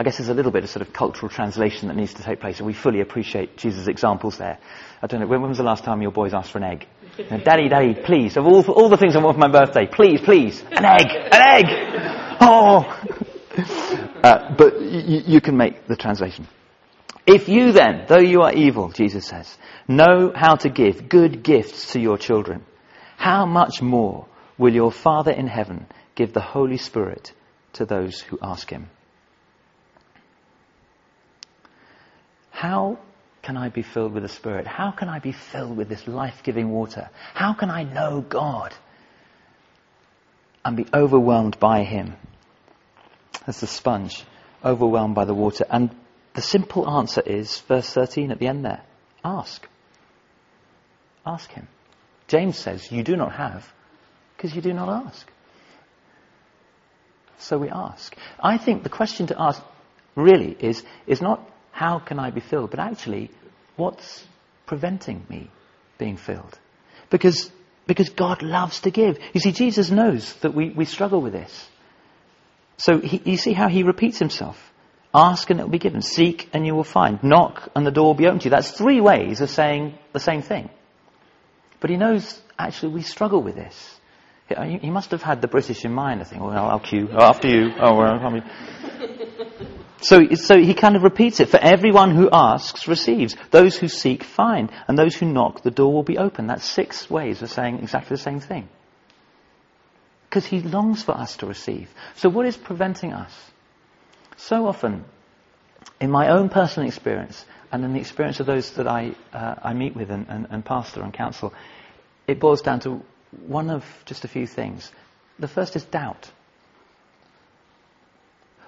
I 0.00 0.04
guess 0.04 0.18
there's 0.18 0.28
a 0.28 0.34
little 0.34 0.52
bit 0.52 0.62
of 0.62 0.70
sort 0.70 0.86
of 0.86 0.92
cultural 0.92 1.28
translation 1.28 1.88
that 1.88 1.96
needs 1.96 2.14
to 2.14 2.22
take 2.22 2.38
place, 2.38 2.58
and 2.58 2.66
we 2.68 2.72
fully 2.72 3.00
appreciate 3.00 3.56
Jesus' 3.56 3.88
examples 3.88 4.38
there. 4.38 4.58
I 5.02 5.08
don't 5.08 5.20
know, 5.20 5.26
when, 5.26 5.42
was 5.42 5.58
the 5.58 5.64
last 5.64 5.82
time 5.82 6.00
your 6.02 6.12
boys 6.12 6.34
asked 6.34 6.52
for 6.52 6.58
an 6.58 6.64
egg? 6.64 6.86
Know, 7.28 7.38
daddy, 7.38 7.68
daddy, 7.68 7.94
please, 7.94 8.36
of 8.36 8.46
all, 8.46 8.64
all 8.70 8.88
the 8.88 8.96
things 8.96 9.16
I 9.16 9.18
want 9.18 9.34
for 9.34 9.40
my 9.40 9.50
birthday, 9.50 9.86
please, 9.86 10.20
please, 10.20 10.62
an 10.70 10.84
egg, 10.84 11.08
an 11.10 11.42
egg! 11.42 11.66
Oh! 12.40 13.04
Uh, 14.18 14.54
but 14.56 14.74
y- 14.80 15.22
you 15.26 15.40
can 15.40 15.56
make 15.56 15.86
the 15.86 15.94
translation. 15.94 16.48
If 17.24 17.48
you 17.48 17.70
then, 17.70 18.04
though 18.08 18.18
you 18.18 18.42
are 18.42 18.52
evil, 18.52 18.90
Jesus 18.90 19.26
says, 19.26 19.56
know 19.86 20.32
how 20.34 20.56
to 20.56 20.68
give 20.68 21.08
good 21.08 21.44
gifts 21.44 21.92
to 21.92 22.00
your 22.00 22.18
children, 22.18 22.64
how 23.16 23.46
much 23.46 23.80
more 23.80 24.26
will 24.58 24.74
your 24.74 24.90
Father 24.90 25.30
in 25.30 25.46
heaven 25.46 25.86
give 26.16 26.32
the 26.32 26.40
Holy 26.40 26.78
Spirit 26.78 27.32
to 27.74 27.84
those 27.84 28.20
who 28.20 28.38
ask 28.42 28.68
him? 28.68 28.90
How 32.58 32.98
can 33.42 33.56
I 33.56 33.68
be 33.68 33.82
filled 33.82 34.14
with 34.14 34.24
the 34.24 34.28
Spirit? 34.28 34.66
How 34.66 34.90
can 34.90 35.08
I 35.08 35.20
be 35.20 35.30
filled 35.30 35.76
with 35.76 35.88
this 35.88 36.08
life 36.08 36.42
giving 36.42 36.70
water? 36.70 37.08
How 37.32 37.52
can 37.54 37.70
I 37.70 37.84
know 37.84 38.20
God 38.20 38.74
and 40.64 40.76
be 40.76 40.84
overwhelmed 40.92 41.60
by 41.60 41.84
Him? 41.84 42.16
As 43.46 43.60
the 43.60 43.68
sponge 43.68 44.24
overwhelmed 44.64 45.14
by 45.14 45.24
the 45.24 45.34
water. 45.34 45.66
And 45.70 45.90
the 46.34 46.42
simple 46.42 46.90
answer 46.90 47.20
is, 47.20 47.56
verse 47.68 47.88
13 47.90 48.32
at 48.32 48.40
the 48.40 48.48
end 48.48 48.64
there, 48.64 48.82
ask. 49.24 49.64
Ask 51.24 51.52
him. 51.52 51.68
James 52.26 52.58
says, 52.58 52.90
You 52.90 53.04
do 53.04 53.14
not 53.14 53.34
have 53.34 53.72
because 54.36 54.52
you 54.52 54.62
do 54.62 54.72
not 54.72 54.88
ask. 55.06 55.30
So 57.38 57.56
we 57.56 57.68
ask. 57.68 58.16
I 58.40 58.58
think 58.58 58.82
the 58.82 58.88
question 58.88 59.28
to 59.28 59.40
ask 59.40 59.62
really 60.16 60.56
is, 60.58 60.82
is 61.06 61.22
not 61.22 61.48
how 61.78 62.00
can 62.00 62.18
I 62.18 62.30
be 62.30 62.40
filled, 62.40 62.70
but 62.70 62.80
actually, 62.80 63.30
what's 63.76 64.24
preventing 64.66 65.24
me 65.28 65.48
being 65.96 66.16
filled? 66.16 66.58
Because, 67.08 67.52
because 67.86 68.08
God 68.08 68.42
loves 68.42 68.80
to 68.80 68.90
give. 68.90 69.20
You 69.32 69.40
see, 69.40 69.52
Jesus 69.52 69.88
knows 69.88 70.34
that 70.40 70.54
we, 70.54 70.70
we 70.70 70.84
struggle 70.86 71.20
with 71.20 71.32
this. 71.32 71.68
So 72.78 72.98
he, 72.98 73.22
you 73.24 73.36
see 73.36 73.52
how 73.52 73.68
he 73.68 73.84
repeats 73.84 74.18
himself. 74.18 74.58
Ask 75.14 75.50
and 75.50 75.60
it 75.60 75.62
will 75.62 75.70
be 75.70 75.78
given. 75.78 76.02
Seek 76.02 76.48
and 76.52 76.66
you 76.66 76.74
will 76.74 76.82
find. 76.82 77.22
Knock 77.22 77.70
and 77.76 77.86
the 77.86 77.92
door 77.92 78.06
will 78.06 78.14
be 78.14 78.26
opened 78.26 78.40
to 78.40 78.46
you. 78.46 78.50
That's 78.50 78.72
three 78.72 79.00
ways 79.00 79.40
of 79.40 79.48
saying 79.48 79.96
the 80.12 80.20
same 80.20 80.42
thing. 80.42 80.70
But 81.78 81.90
he 81.90 81.96
knows 81.96 82.42
actually 82.58 82.94
we 82.94 83.02
struggle 83.02 83.40
with 83.40 83.54
this. 83.54 84.00
He 84.48 84.90
must 84.90 85.12
have 85.12 85.22
had 85.22 85.42
the 85.42 85.48
British 85.48 85.84
in 85.84 85.92
mind, 85.92 86.22
I 86.22 86.24
think. 86.24 86.42
Well, 86.42 86.50
I'll. 86.52 86.70
Oh, 86.72 87.24
after 87.24 87.48
you. 87.48 87.70
Oh, 87.78 87.94
well. 87.94 88.42
So, 90.00 90.34
so 90.34 90.58
he 90.58 90.74
kind 90.74 90.96
of 90.96 91.02
repeats 91.02 91.40
it. 91.40 91.48
For 91.48 91.58
everyone 91.58 92.14
who 92.14 92.28
asks 92.32 92.86
receives. 92.86 93.36
Those 93.50 93.76
who 93.76 93.88
seek 93.88 94.22
find. 94.22 94.70
And 94.86 94.96
those 94.96 95.14
who 95.14 95.26
knock, 95.26 95.62
the 95.62 95.70
door 95.70 95.92
will 95.92 96.04
be 96.04 96.18
open. 96.18 96.46
That's 96.46 96.64
six 96.64 97.10
ways 97.10 97.42
of 97.42 97.50
saying 97.50 97.80
exactly 97.80 98.16
the 98.16 98.22
same 98.22 98.40
thing. 98.40 98.68
Because 100.28 100.46
he 100.46 100.60
longs 100.60 101.02
for 101.02 101.12
us 101.12 101.38
to 101.38 101.46
receive. 101.46 101.90
So 102.16 102.28
what 102.28 102.46
is 102.46 102.56
preventing 102.56 103.12
us? 103.12 103.32
So 104.36 104.66
often, 104.66 105.04
in 106.00 106.10
my 106.10 106.28
own 106.28 106.48
personal 106.48 106.86
experience, 106.86 107.44
and 107.72 107.84
in 107.84 107.92
the 107.92 108.00
experience 108.00 108.40
of 108.40 108.46
those 108.46 108.70
that 108.72 108.86
I, 108.86 109.14
uh, 109.32 109.56
I 109.62 109.74
meet 109.74 109.96
with 109.96 110.10
and, 110.10 110.26
and, 110.28 110.46
and 110.50 110.64
pastor 110.64 111.02
and 111.02 111.12
counsel, 111.12 111.52
it 112.26 112.38
boils 112.38 112.62
down 112.62 112.80
to 112.80 113.02
one 113.46 113.68
of 113.68 113.84
just 114.06 114.24
a 114.24 114.28
few 114.28 114.46
things. 114.46 114.90
The 115.38 115.48
first 115.48 115.76
is 115.76 115.84
doubt. 115.84 116.30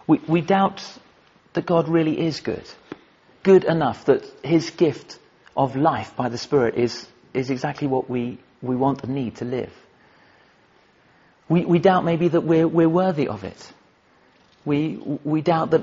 We, 0.07 0.21
we 0.27 0.41
doubt 0.41 0.83
that 1.53 1.67
God 1.67 1.89
really 1.89 2.19
is 2.19 2.41
good. 2.41 2.65
Good 3.43 3.65
enough 3.65 4.05
that 4.07 4.25
His 4.45 4.71
gift 4.71 5.19
of 5.57 5.77
life 5.77 6.15
by 6.17 6.29
the 6.29 6.39
Spirit 6.39 6.77
is, 6.77 7.07
is 7.35 7.51
exactly 7.51 7.89
what 7.89 8.09
we, 8.09 8.39
we 8.63 8.77
want 8.77 9.03
and 9.03 9.15
need 9.15 9.37
to 9.37 9.45
live. 9.45 9.73
We, 11.49 11.65
we 11.65 11.79
doubt 11.79 12.05
maybe 12.05 12.29
that 12.29 12.43
we're, 12.43 12.69
we're 12.69 12.89
worthy 12.89 13.27
of 13.27 13.45
it. 13.45 13.73
We, 14.65 14.97
we 15.25 15.41
doubt 15.41 15.71
that 15.73 15.83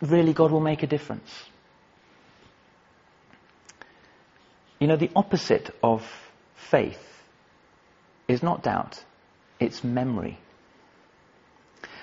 really 0.00 0.32
God 0.32 0.50
will 0.50 0.60
make 0.60 0.82
a 0.82 0.86
difference. 0.86 1.30
You 4.80 4.86
know, 4.86 4.96
the 4.96 5.10
opposite 5.14 5.74
of 5.82 6.08
faith 6.54 7.04
is 8.28 8.42
not 8.42 8.62
doubt, 8.62 9.02
it's 9.58 9.82
memory. 9.82 10.38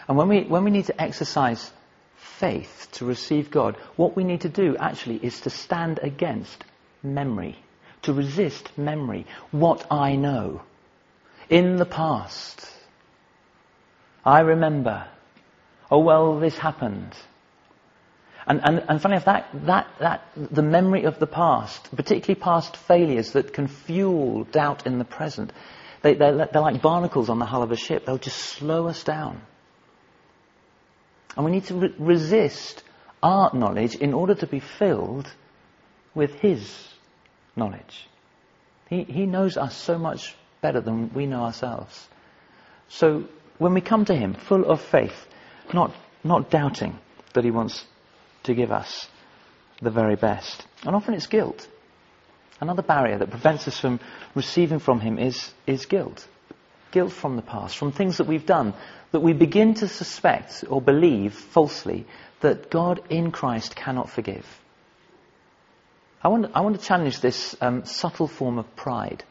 And 0.08 0.18
when 0.18 0.28
we, 0.28 0.44
when 0.44 0.64
we 0.64 0.72
need 0.72 0.86
to 0.86 1.02
exercise 1.02 1.72
faith 2.40 2.90
to 2.94 3.06
receive 3.06 3.52
God, 3.52 3.76
what 3.96 4.16
we 4.16 4.24
need 4.24 4.42
to 4.42 4.50
do 4.50 4.76
actually 4.78 5.18
is 5.18 5.42
to 5.42 5.50
stand 5.50 6.00
against 6.02 6.64
memory, 7.04 7.58
to 8.04 8.14
resist 8.14 8.78
memory, 8.78 9.26
what 9.52 9.86
I 9.92 10.16
know. 10.16 10.62
In 11.50 11.78
the 11.78 11.86
past, 11.86 12.68
I 14.26 14.42
remember, 14.42 15.08
oh 15.92 16.00
well, 16.00 16.40
this 16.40 16.58
happened. 16.58 17.16
And, 18.48 18.62
and, 18.64 18.84
and 18.88 19.02
funny 19.02 19.16
enough, 19.16 19.26
that, 19.26 19.50
that, 19.66 19.88
that, 20.00 20.22
the 20.36 20.62
memory 20.62 21.04
of 21.04 21.20
the 21.20 21.28
past, 21.28 21.96
particularly 21.96 22.40
past 22.40 22.78
failures 22.78 23.32
that 23.32 23.54
can 23.54 23.68
fuel 23.68 24.44
doubt 24.44 24.86
in 24.86 25.00
the 25.00 25.06
present, 25.06 25.52
they, 26.04 26.14
they're, 26.14 26.50
they're 26.52 26.62
like 26.62 26.82
barnacles 26.82 27.30
on 27.30 27.40
the 27.40 27.46
hull 27.46 27.64
of 27.64 27.72
a 27.72 27.76
ship. 27.76 28.06
They'll 28.06 28.20
just 28.20 28.38
slow 28.38 28.88
us 28.88 29.04
down. 29.04 29.42
And 31.36 31.46
we 31.46 31.52
need 31.52 31.66
to 31.66 31.76
re- 31.76 31.96
resist 31.98 32.84
our 33.22 33.52
knowledge 33.54 33.96
in 33.96 34.14
order 34.14 34.36
to 34.36 34.48
be 34.48 34.60
filled 34.60 35.32
with 36.14 36.36
His 36.36 36.88
knowledge. 37.56 38.08
He, 38.90 39.04
he 39.04 39.26
knows 39.26 39.58
us 39.58 39.76
so 39.76 39.98
much 39.98 40.36
better 40.62 40.82
than 40.82 41.14
we 41.14 41.26
know 41.26 41.44
ourselves. 41.44 42.08
So 42.88 43.26
when 43.58 43.74
we 43.74 43.82
come 43.82 44.06
to 44.06 44.16
Him 44.16 44.34
full 44.34 44.66
of 44.66 44.82
faith, 44.82 45.28
not, 45.74 45.94
not 46.24 46.50
doubting 46.50 47.00
that 47.34 47.44
He 47.44 47.52
wants 47.52 47.86
to 48.44 48.54
give 48.54 48.72
us 48.72 49.08
the 49.82 49.92
very 49.92 50.16
best. 50.16 50.66
And 50.84 50.96
often 50.96 51.14
it's 51.14 51.28
guilt. 51.28 51.68
Another 52.62 52.84
barrier 52.84 53.18
that 53.18 53.30
prevents 53.30 53.68
us 53.68 53.80
from 53.80 54.00
receiving 54.34 54.80
from 54.80 55.00
Him 55.00 55.20
is, 55.20 55.54
is 55.68 55.86
guilt. 55.86 56.26
Guilt 56.96 57.12
from 57.12 57.36
the 57.36 57.42
past, 57.42 57.78
from 57.78 57.92
things 57.92 58.20
that 58.20 58.28
we've 58.28 58.46
done, 58.46 58.74
that 59.12 59.20
we 59.20 59.34
begin 59.34 59.74
to 59.74 59.88
suspect 59.90 60.64
or 60.70 60.82
believe 60.82 61.34
falsely 61.34 62.06
that 62.40 62.72
God 62.72 63.02
in 63.10 63.32
Christ 63.32 63.76
cannot 63.76 64.10
forgive. 64.10 64.46
I 66.24 66.30
want, 66.30 66.52
I 66.56 66.62
want 66.62 66.80
to 66.80 66.88
challenge 66.88 67.20
this 67.20 67.54
um, 67.60 67.84
subtle 67.84 68.30
form 68.30 68.58
of 68.58 68.78
pride 68.78 69.26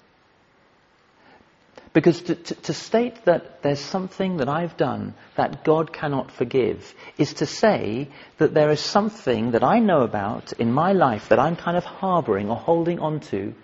because 1.95 2.21
to, 2.25 2.35
to, 2.35 2.55
to, 2.55 2.75
state 2.75 3.25
that 3.25 3.63
there's 3.63 3.81
something 3.81 4.37
that 4.39 4.49
I've 4.51 4.77
done 4.77 5.15
that 5.37 5.65
God 5.65 5.91
cannot 5.91 6.33
forgive 6.33 6.95
is 7.17 7.33
to 7.35 7.47
say 7.47 8.09
that 8.37 8.53
there 8.53 8.71
is 8.73 8.81
something 8.81 9.53
that 9.53 9.65
I 9.65 9.79
know 9.79 10.03
about 10.03 10.53
in 10.53 10.71
my 10.71 10.93
life 10.93 11.31
that 11.31 11.39
I'm 11.39 11.57
kind 11.57 11.79
of 11.79 11.85
harboring 11.85 12.51
or 12.51 12.57
holding 12.57 12.99
on 12.99 13.21
to 13.31 13.55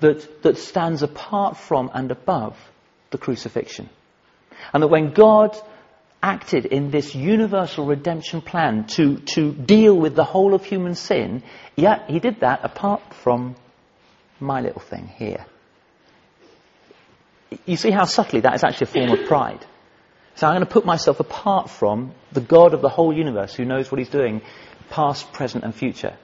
that, 0.00 0.42
that 0.42 0.58
stands 0.58 1.04
apart 1.04 1.56
from 1.56 1.90
and 1.94 2.10
above 2.10 2.56
the 3.10 3.18
crucifixion. 3.18 3.88
And 4.72 4.82
that 4.82 4.88
when 4.88 5.12
God 5.12 5.56
acted 6.22 6.66
in 6.66 6.90
this 6.90 7.14
universal 7.14 7.86
redemption 7.86 8.40
plan 8.40 8.86
to, 8.86 9.18
to 9.18 9.52
deal 9.52 9.96
with 9.96 10.16
the 10.16 10.24
whole 10.24 10.54
of 10.54 10.64
human 10.64 10.94
sin, 10.94 11.42
yet 11.76 12.10
he 12.10 12.18
did 12.18 12.40
that 12.40 12.64
apart 12.64 13.14
from 13.14 13.54
my 14.40 14.60
little 14.60 14.80
thing 14.80 15.06
here 15.06 15.46
you 17.66 17.76
see 17.76 17.90
how 17.90 18.04
subtly 18.04 18.40
that 18.40 18.54
is 18.54 18.64
actually 18.64 18.86
a 18.86 19.06
form 19.06 19.18
of 19.18 19.26
pride. 19.26 19.64
So 20.34 20.46
I'm 20.46 20.54
going 20.54 20.66
to 20.66 20.72
put 20.72 20.84
myself 20.84 21.20
apart 21.20 21.70
from 21.70 22.12
the 22.32 22.40
God 22.40 22.74
of 22.74 22.82
the 22.82 22.88
whole 22.88 23.12
universe 23.12 23.54
who 23.54 23.64
knows 23.64 23.90
what 23.90 23.98
he's 23.98 24.08
doing, 24.08 24.42
past, 24.90 25.32
present, 25.32 25.64
and 25.64 25.74
future. 25.74 26.16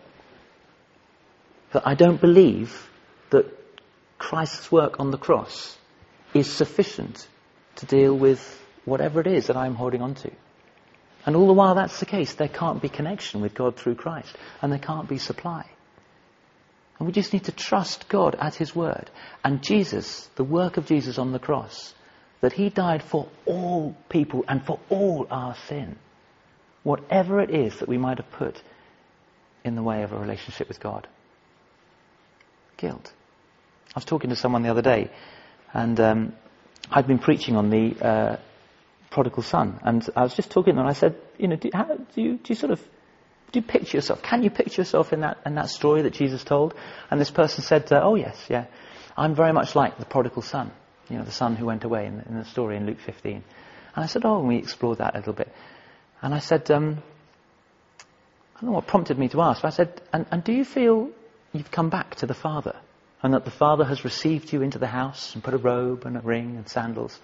That 1.72 1.86
I 1.86 1.94
don't 1.94 2.20
believe 2.20 2.88
that 3.30 3.46
Christ's 4.18 4.70
work 4.70 5.00
on 5.00 5.10
the 5.10 5.18
cross 5.18 5.76
is 6.34 6.50
sufficient 6.50 7.26
to 7.76 7.86
deal 7.86 8.16
with 8.16 8.60
whatever 8.84 9.20
it 9.20 9.26
is 9.26 9.46
that 9.46 9.56
I'm 9.56 9.74
holding 9.74 10.02
on 10.02 10.14
to. 10.16 10.30
And 11.26 11.36
all 11.36 11.46
the 11.46 11.54
while 11.54 11.74
that's 11.74 12.00
the 12.00 12.06
case, 12.06 12.34
there 12.34 12.48
can't 12.48 12.82
be 12.82 12.88
connection 12.88 13.40
with 13.40 13.54
God 13.54 13.76
through 13.76 13.94
Christ, 13.94 14.36
and 14.60 14.70
there 14.70 14.78
can't 14.78 15.08
be 15.08 15.18
supply. 15.18 15.66
And 16.98 17.06
we 17.06 17.12
just 17.12 17.32
need 17.32 17.44
to 17.44 17.52
trust 17.52 18.08
God 18.08 18.36
at 18.38 18.54
His 18.54 18.74
word. 18.74 19.10
And 19.42 19.62
Jesus, 19.62 20.28
the 20.36 20.44
work 20.44 20.76
of 20.76 20.86
Jesus 20.86 21.18
on 21.18 21.32
the 21.32 21.38
cross, 21.38 21.94
that 22.40 22.52
He 22.52 22.68
died 22.68 23.02
for 23.02 23.28
all 23.46 23.96
people 24.10 24.44
and 24.46 24.64
for 24.64 24.78
all 24.90 25.26
our 25.30 25.56
sin. 25.66 25.96
Whatever 26.82 27.40
it 27.40 27.50
is 27.50 27.78
that 27.78 27.88
we 27.88 27.98
might 27.98 28.18
have 28.18 28.30
put 28.30 28.60
in 29.64 29.74
the 29.74 29.82
way 29.82 30.02
of 30.02 30.12
a 30.12 30.18
relationship 30.18 30.68
with 30.68 30.78
God. 30.78 31.08
Guilt. 32.76 33.12
I 33.88 33.98
was 33.98 34.04
talking 34.04 34.30
to 34.30 34.36
someone 34.36 34.62
the 34.62 34.70
other 34.70 34.82
day, 34.82 35.10
and 35.74 36.00
um, 36.00 36.32
I'd 36.90 37.06
been 37.06 37.18
preaching 37.18 37.56
on 37.56 37.68
the 37.68 37.94
uh, 38.00 38.36
prodigal 39.10 39.42
son, 39.42 39.78
and 39.82 40.08
I 40.16 40.22
was 40.22 40.34
just 40.34 40.50
talking 40.50 40.78
and 40.78 40.88
I 40.88 40.94
said, 40.94 41.16
you 41.36 41.48
know, 41.48 41.56
do, 41.56 41.68
how, 41.74 41.84
do, 41.84 42.22
you, 42.22 42.36
do 42.36 42.44
you 42.48 42.54
sort 42.54 42.72
of 42.72 42.80
do 43.54 43.60
you 43.60 43.66
picture 43.66 43.96
yourself? 43.96 44.20
Can 44.20 44.42
you 44.42 44.50
picture 44.50 44.80
yourself 44.80 45.12
in 45.12 45.20
that, 45.20 45.38
in 45.46 45.54
that 45.54 45.70
story 45.70 46.02
that 46.02 46.12
Jesus 46.12 46.42
told? 46.42 46.74
And 47.08 47.20
this 47.20 47.30
person 47.30 47.62
said, 47.62 47.92
uh, 47.92 48.00
oh 48.02 48.16
yes, 48.16 48.36
yeah. 48.48 48.66
I'm 49.16 49.36
very 49.36 49.52
much 49.52 49.76
like 49.76 49.96
the 49.96 50.04
prodigal 50.04 50.42
son. 50.42 50.72
You 51.08 51.18
know, 51.18 51.24
the 51.24 51.30
son 51.30 51.54
who 51.54 51.66
went 51.66 51.84
away 51.84 52.06
in, 52.06 52.20
in 52.28 52.36
the 52.36 52.44
story 52.44 52.76
in 52.76 52.84
Luke 52.84 52.98
15. 52.98 53.32
And 53.32 53.44
I 54.04 54.06
said, 54.06 54.22
oh, 54.24 54.40
and 54.40 54.48
we 54.48 54.56
explored 54.56 54.98
that 54.98 55.14
a 55.14 55.18
little 55.18 55.34
bit. 55.34 55.54
And 56.20 56.34
I 56.34 56.40
said, 56.40 56.68
um, 56.72 57.00
I 58.56 58.60
don't 58.60 58.70
know 58.70 58.74
what 58.74 58.88
prompted 58.88 59.20
me 59.20 59.28
to 59.28 59.40
ask, 59.40 59.62
but 59.62 59.68
I 59.68 59.76
said, 59.76 60.00
and, 60.12 60.26
and 60.32 60.42
do 60.42 60.52
you 60.52 60.64
feel 60.64 61.10
you've 61.52 61.70
come 61.70 61.90
back 61.90 62.16
to 62.16 62.26
the 62.26 62.34
Father? 62.34 62.74
And 63.24 63.32
that 63.32 63.46
the 63.46 63.50
Father 63.50 63.84
has 63.84 64.04
received 64.04 64.52
you 64.52 64.60
into 64.60 64.78
the 64.78 64.86
house 64.86 65.34
and 65.34 65.42
put 65.42 65.54
a 65.54 65.56
robe 65.56 66.04
and 66.04 66.18
a 66.18 66.20
ring 66.20 66.56
and 66.56 66.68
sandals? 66.68 67.18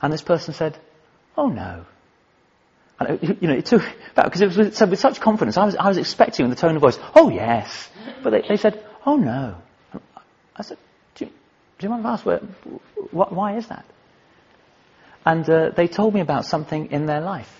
And 0.00 0.10
this 0.10 0.22
person 0.22 0.54
said, 0.54 0.78
oh 1.36 1.48
no. 1.48 1.84
And, 2.98 3.10
uh, 3.10 3.34
you 3.38 3.46
know, 3.46 3.54
it 3.54 3.66
took, 3.66 3.82
because 4.16 4.40
it 4.40 4.56
was 4.56 4.74
said 4.74 4.88
with 4.88 5.00
such 5.00 5.20
confidence, 5.20 5.58
I 5.58 5.66
was, 5.66 5.76
I 5.76 5.88
was 5.88 5.98
expecting 5.98 6.46
in 6.46 6.50
the 6.50 6.56
tone 6.56 6.76
of 6.76 6.80
voice, 6.80 6.98
oh 7.14 7.28
yes. 7.28 7.90
But 8.22 8.30
they, 8.30 8.42
they 8.48 8.56
said, 8.56 8.82
oh 9.04 9.16
no. 9.16 9.56
I 10.56 10.62
said, 10.62 10.78
do 11.16 11.26
you, 11.26 11.30
do 11.78 11.86
you 11.86 11.90
mind 11.90 12.00
if 12.00 12.06
I 12.06 12.12
ask, 12.14 12.24
where, 12.24 12.38
why 13.10 13.58
is 13.58 13.66
that? 13.66 13.84
And 15.26 15.48
uh, 15.48 15.72
they 15.76 15.88
told 15.88 16.14
me 16.14 16.20
about 16.20 16.46
something 16.46 16.90
in 16.90 17.04
their 17.04 17.20
life 17.20 17.52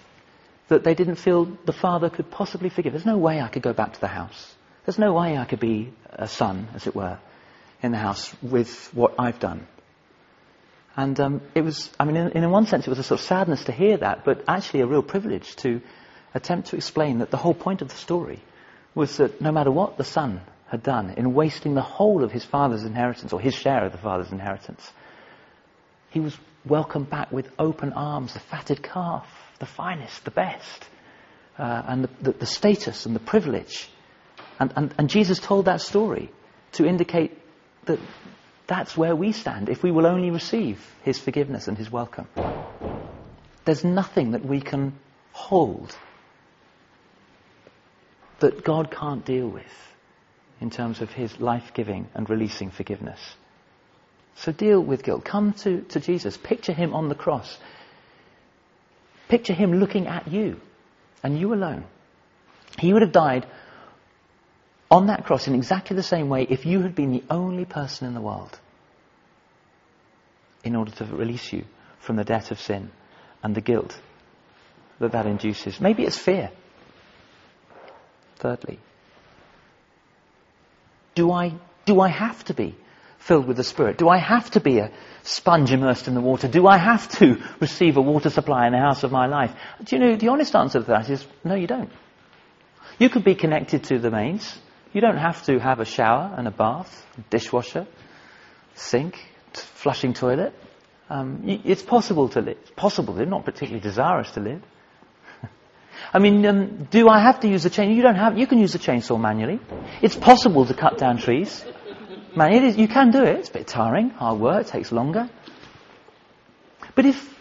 that 0.69 0.85
they 0.85 0.95
didn't 0.95 1.17
feel 1.17 1.45
the 1.67 1.75
father 1.75 2.09
could 2.09 2.31
possibly 2.31 2.71
forgive. 2.71 2.95
There's 2.95 3.05
no 3.05 3.19
way 3.19 3.43
I 3.43 3.49
could 3.49 3.63
go 3.63 3.75
back 3.75 3.93
to 3.93 4.01
the 4.01 4.09
house. 4.09 4.55
There's 4.87 4.99
no 4.99 5.13
way 5.13 5.37
I 5.37 5.45
could 5.45 5.61
be 5.61 5.93
a 6.09 6.27
son, 6.27 6.69
as 6.75 6.87
it 6.87 6.95
were, 6.95 7.19
in 7.83 7.93
the 7.93 7.99
house 7.99 8.35
with 8.43 8.91
what 8.95 9.15
I've 9.19 9.41
done. 9.41 9.67
And 10.97 11.19
um, 11.21 11.41
it 11.55 11.63
was, 11.63 11.91
I 11.99 12.05
mean, 12.05 12.17
in, 12.17 12.45
in 12.45 12.51
one 12.51 12.67
sense, 12.67 12.87
it 12.87 12.91
was 12.91 12.99
a 12.99 13.03
sort 13.03 13.21
of 13.21 13.27
sadness 13.27 13.65
to 13.65 13.73
hear 13.73 13.97
that, 13.97 14.25
but 14.25 14.45
actually 14.47 14.81
a 14.81 14.87
real 14.87 15.03
privilege 15.03 15.57
to 15.57 15.81
attempt 16.35 16.69
to 16.69 16.77
explain 16.77 17.19
that 17.19 17.31
the 17.31 17.37
whole 17.37 17.55
point 17.55 17.83
of 17.83 17.89
the 17.89 17.97
story 17.97 18.41
was 18.95 19.17
that 19.17 19.41
no 19.41 19.51
matter 19.53 19.71
what 19.71 19.97
the 19.97 20.05
son 20.05 20.41
had 20.69 20.83
done 20.83 21.11
in 21.17 21.35
wasting 21.35 21.75
the 21.75 21.83
whole 21.83 22.25
of 22.25 22.31
his 22.31 22.45
father's 22.45 22.85
inheritance, 22.85 23.33
or 23.33 23.41
his 23.41 23.55
share 23.55 23.85
of 23.85 23.93
the 23.93 23.99
father's 23.99 24.33
inheritance, 24.33 24.91
he 26.11 26.21
was 26.21 26.37
welcomed 26.65 27.11
back 27.11 27.33
with 27.33 27.51
open 27.59 27.93
arms, 27.93 28.35
the 28.35 28.41
fatted 28.41 28.83
calf, 28.83 29.27
the 29.59 29.67
finest, 29.67 30.25
the 30.25 30.31
best, 30.31 30.85
uh, 31.59 31.83
and 31.87 32.05
the, 32.05 32.11
the, 32.21 32.33
the, 32.33 32.47
status 32.47 33.07
and 33.07 33.15
the 33.15 33.21
privilege. 33.21 33.89
And, 34.59 34.73
and, 34.77 34.95
and 34.99 35.09
Jesus 35.09 35.39
told 35.39 35.67
that 35.67 35.81
story 35.81 36.31
to 36.73 36.87
indicate 36.87 37.39
that 37.87 37.99
that's 38.67 38.97
where 38.97 39.15
we 39.15 39.33
stand 39.33 39.69
if 39.69 39.83
we 39.83 39.91
will 39.91 40.07
only 40.07 40.31
receive 40.31 40.81
his 41.03 41.19
forgiveness 41.19 41.69
and 41.69 41.77
his 41.77 41.91
welcome. 41.91 42.29
There's 43.65 43.85
nothing 43.85 44.33
that 44.33 44.45
we 44.45 44.61
can 44.61 44.95
hold 45.33 45.97
that 48.41 48.65
God 48.65 48.91
can't 48.91 49.25
deal 49.25 49.49
with 49.49 49.73
in 50.61 50.71
terms 50.71 51.01
of 51.01 51.11
his 51.11 51.41
life 51.41 51.73
giving 51.75 52.09
and 52.15 52.29
releasing 52.29 52.71
forgiveness. 52.71 53.21
So 54.37 54.53
deal 54.53 54.81
with 54.81 55.03
guilt. 55.03 55.25
Come 55.25 55.53
to, 55.65 55.83
to 55.83 56.01
Jesus. 56.01 56.37
Picture 56.37 56.73
him 56.73 56.95
on 56.95 57.09
the 57.09 57.15
cross. 57.15 57.59
Picture 59.29 59.53
him 59.53 59.75
looking 59.75 60.07
at 60.07 60.29
you 60.29 60.61
and 61.23 61.39
you 61.39 61.53
alone. 61.55 61.85
He 62.79 62.93
would 62.93 63.03
have 63.03 63.13
died 63.13 63.47
on 64.93 65.07
that 65.07 65.25
cross 65.25 65.49
in 65.49 65.55
exactly 65.55 65.97
the 65.97 66.03
same 66.03 66.29
way 66.29 66.43
if 66.43 66.67
you 66.67 66.83
had 66.83 66.95
been 66.95 67.13
the 67.13 67.25
only 67.31 67.65
person 67.65 68.07
in 68.07 68.13
the 68.13 68.21
world 68.21 68.59
in 70.65 70.77
order 70.77 70.91
to 70.91 71.07
release 71.07 71.51
you 71.51 71.65
from 71.99 72.17
the 72.17 72.25
debt 72.25 72.51
of 72.51 72.61
sin 72.61 72.91
and 73.43 73.55
the 73.55 73.63
guilt 73.63 73.99
that 75.01 75.13
that 75.13 75.25
induces. 75.25 75.81
Maybe 75.81 76.03
it's 76.03 76.19
fear. 76.19 76.51
Thirdly, 78.37 78.79
do 81.15 81.33
I, 81.33 81.55
do 81.87 81.99
I 82.01 82.09
have 82.09 82.45
to 82.45 82.55
be 82.55 82.75
filled 83.19 83.47
with 83.47 83.57
the 83.57 83.65
Spirit? 83.65 83.97
Do 83.97 84.11
I 84.11 84.19
have 84.19 84.51
to 84.51 84.61
be 84.61 84.79
a 84.79 84.91
sponge 85.23 85.73
immersed 85.73 86.07
in 86.07 86.15
the 86.15 86.21
water? 86.21 86.49
Do 86.49 86.67
I 86.67 86.77
have 86.77 87.09
to 87.19 87.43
receive 87.61 87.97
a 87.97 88.03
water 88.03 88.29
supply 88.29 88.67
in 88.67 88.73
the 88.73 88.79
house 88.79 89.05
of 89.05 89.11
my 89.11 89.27
life? 89.27 89.53
Do 89.85 89.97
you 89.97 90.03
know, 90.03 90.17
the 90.17 90.29
honest 90.29 90.55
answer 90.55 90.81
to 90.81 90.87
that 90.89 91.09
is 91.09 91.25
no, 91.45 91.55
you 91.55 91.67
don't. 91.67 91.91
You 92.99 93.09
could 93.09 93.25
be 93.25 93.35
connected 93.35 93.85
to 93.85 93.99
the 93.99 94.11
mains. 94.11 94.59
You 94.93 95.01
don't 95.01 95.17
have 95.17 95.43
to 95.45 95.59
have 95.59 95.81
a 95.81 95.85
shower 95.85 96.35
and 96.37 96.47
a 96.47 96.51
bath, 96.51 97.07
dishwasher, 97.31 97.87
sink, 98.75 99.19
flushing 99.55 100.13
toilet. 100.13 100.55
Um, 101.09 101.43
it's 101.65 101.83
possible 101.83 102.29
to 102.31 102.41
live. 102.41 102.59
It's 102.61 102.71
possible. 102.71 103.15
They're 103.15 103.27
not 103.27 103.45
particularly 103.45 103.81
desirous 103.81 104.31
to 104.33 104.41
live. 104.41 104.63
I 106.13 106.19
mean, 106.19 106.45
um, 106.47 106.89
do 106.91 107.09
I 107.09 107.21
have 107.21 107.41
to 107.41 107.49
use 107.49 107.65
a 107.65 107.71
chain? 107.71 107.95
You 107.95 108.03
don't 108.03 108.17
have. 108.17 108.39
You 108.39 108.47
can 108.47 108.59
use 108.59 108.75
a 108.75 108.79
chainsaw 108.79 109.21
manually. 109.21 109.61
It's 110.01 110.17
possible 110.17 110.67
to 110.67 110.75
cut 110.75 110.99
down 110.99 111.19
trees. 111.19 111.65
Man, 112.35 112.53
it 112.53 112.65
is, 112.65 112.77
you 112.77 112.89
can 112.89 113.11
do 113.11 113.23
it. 113.23 113.41
It's 113.41 113.51
a 113.51 113.53
bit 113.53 113.67
tiring, 113.67 114.11
hard 114.11 114.41
work, 114.41 114.67
takes 114.67 114.91
longer. 114.91 115.29
But 116.95 117.05
if, 117.05 117.35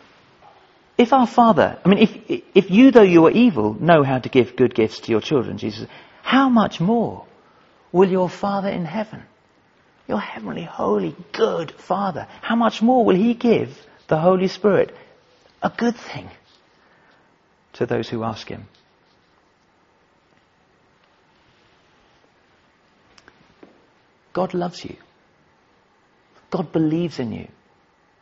if 0.98 1.14
our 1.14 1.28
Father, 1.28 1.80
I 1.84 1.90
mean, 1.90 2.00
if, 2.00 2.44
if 2.54 2.72
you, 2.72 2.92
though 2.92 3.02
you 3.02 3.26
are 3.28 3.32
evil, 3.32 3.74
know 3.74 4.04
how 4.04 4.20
to 4.20 4.28
give 4.28 4.58
good 4.58 4.76
gifts 4.76 5.00
to 5.02 5.12
your 5.12 5.22
children, 5.22 5.58
Jesus, 5.58 5.88
how 6.24 6.50
much 6.50 6.82
more 6.82 7.26
will 7.92 8.10
your 8.10 8.30
Father 8.30 8.70
in 8.70 8.86
heaven, 8.86 9.24
your 10.08 10.20
heavenly, 10.20 10.64
holy, 10.64 11.16
good 11.34 11.72
Father, 11.72 12.28
how 12.42 12.56
much 12.56 12.82
more 12.82 13.04
will 13.06 13.16
He 13.16 13.34
give 13.34 13.78
the 14.08 14.18
Holy 14.18 14.48
Spirit 14.48 14.96
a 15.62 15.72
good 15.76 15.96
thing 15.96 16.30
to 17.74 17.86
those 17.86 18.10
who 18.10 18.24
ask 18.24 18.48
Him? 18.48 18.68
God 24.34 24.54
loves 24.54 24.84
you. 24.86 24.96
God 26.50 26.72
believes 26.72 27.20
in 27.20 27.32
you. 27.32 27.48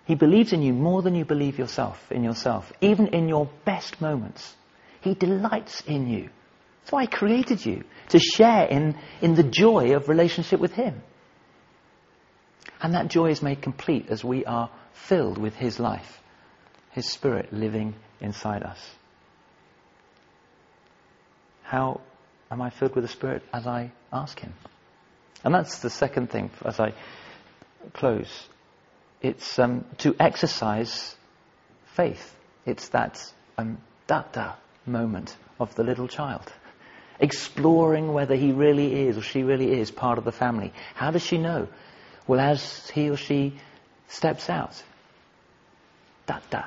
He 0.06 0.16
believes 0.16 0.54
in 0.54 0.64
you 0.64 0.74
more 0.74 1.04
than 1.04 1.14
you 1.14 1.24
believe 1.24 1.60
yourself 1.60 2.12
in 2.12 2.24
yourself, 2.24 2.72
even 2.82 3.08
in 3.08 3.30
your 3.30 3.48
best 3.64 4.02
moments. 4.02 4.56
He 5.02 5.14
delights 5.14 5.82
in 5.82 6.10
you. 6.10 6.30
Why 6.90 7.04
He 7.04 7.08
created 7.08 7.66
you, 7.66 7.84
to 8.10 8.20
share 8.20 8.66
in, 8.66 8.96
in 9.22 9.36
the 9.36 9.44
joy 9.44 9.96
of 9.96 10.10
relationship 10.10 10.60
with 10.60 10.74
Him. 10.74 11.02
And 12.82 12.94
that 12.94 13.10
joy 13.10 13.30
is 13.32 13.42
made 13.42 13.62
complete 13.62 14.08
as 14.10 14.24
we 14.24 14.46
are 14.46 14.70
filled 14.94 15.38
with 15.38 15.56
His 15.56 15.80
life, 15.80 16.20
His 16.92 17.08
Spirit 17.08 17.52
living 17.54 17.96
inside 18.22 18.64
us. 18.64 18.80
How 21.64 22.02
am 22.50 22.62
I 22.62 22.70
filled 22.70 22.96
with 22.96 23.04
the 23.04 23.10
Spirit 23.10 23.44
as 23.54 23.68
I 23.68 23.92
ask 24.12 24.40
Him? 24.40 24.54
And 25.44 25.54
that's 25.54 25.80
the 25.80 25.90
second 25.90 26.30
thing 26.30 26.50
as 26.66 26.80
I 26.80 26.94
close. 27.94 28.48
It's 29.22 29.60
um, 29.60 29.86
to 30.00 30.16
exercise 30.20 31.16
faith. 31.96 32.36
It's 32.66 32.90
that 32.90 33.22
um, 33.58 33.78
da 34.08 34.24
moment 34.86 35.36
of 35.60 35.76
the 35.76 35.84
little 35.84 36.08
child. 36.08 36.52
Exploring 37.20 38.14
whether 38.14 38.36
he 38.36 38.52
really 38.52 39.08
is 39.08 39.18
or 39.18 39.22
she 39.22 39.44
really 39.44 39.80
is 39.80 39.92
part 39.92 40.18
of 40.18 40.24
the 40.24 40.32
family. 40.32 40.74
How 40.96 41.12
does 41.12 41.24
she 41.24 41.38
know? 41.38 41.68
Well, 42.28 42.40
as 42.40 42.90
he 42.90 43.10
or 43.10 43.18
she 43.18 43.60
steps 44.08 44.50
out. 44.50 44.82
Da 46.26 46.40
da. 46.50 46.64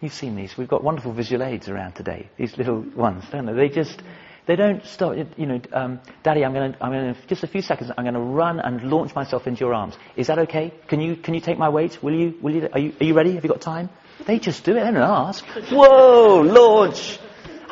You've 0.00 0.14
seen 0.14 0.34
these. 0.34 0.56
We've 0.56 0.68
got 0.68 0.82
wonderful 0.82 1.12
visual 1.12 1.44
aids 1.44 1.68
around 1.68 1.92
today. 1.92 2.28
These 2.36 2.58
little 2.58 2.80
ones, 2.80 3.24
don't 3.30 3.46
they? 3.46 3.52
They 3.52 3.68
just 3.68 4.02
they 4.44 4.56
don't 4.56 4.84
stop, 4.84 5.14
you 5.36 5.46
know, 5.46 5.60
um, 5.72 6.00
Daddy, 6.24 6.44
I'm 6.44 6.52
going 6.52 6.72
to, 6.72 6.84
I'm 6.84 6.90
going 6.90 7.14
to, 7.14 7.26
just 7.28 7.44
a 7.44 7.46
few 7.46 7.62
seconds, 7.62 7.92
I'm 7.96 8.04
going 8.04 8.14
to 8.14 8.20
run 8.20 8.58
and 8.58 8.90
launch 8.90 9.14
myself 9.14 9.46
into 9.46 9.60
your 9.60 9.72
arms. 9.72 9.94
Is 10.16 10.26
that 10.26 10.38
okay? 10.40 10.74
Can 10.88 11.00
you, 11.00 11.14
can 11.14 11.34
you 11.34 11.40
take 11.40 11.58
my 11.58 11.68
weight? 11.68 12.02
Will 12.02 12.14
you, 12.14 12.34
will 12.42 12.52
you, 12.52 12.68
are 12.72 12.78
you, 12.80 12.92
are 13.00 13.04
you 13.04 13.14
ready? 13.14 13.34
Have 13.34 13.44
you 13.44 13.50
got 13.50 13.60
time? 13.60 13.88
They 14.26 14.40
just 14.40 14.64
do 14.64 14.72
it. 14.72 14.84
They 14.84 14.90
don't 14.90 14.96
ask. 14.96 15.44
Whoa, 15.70 16.40
launch. 16.40 17.20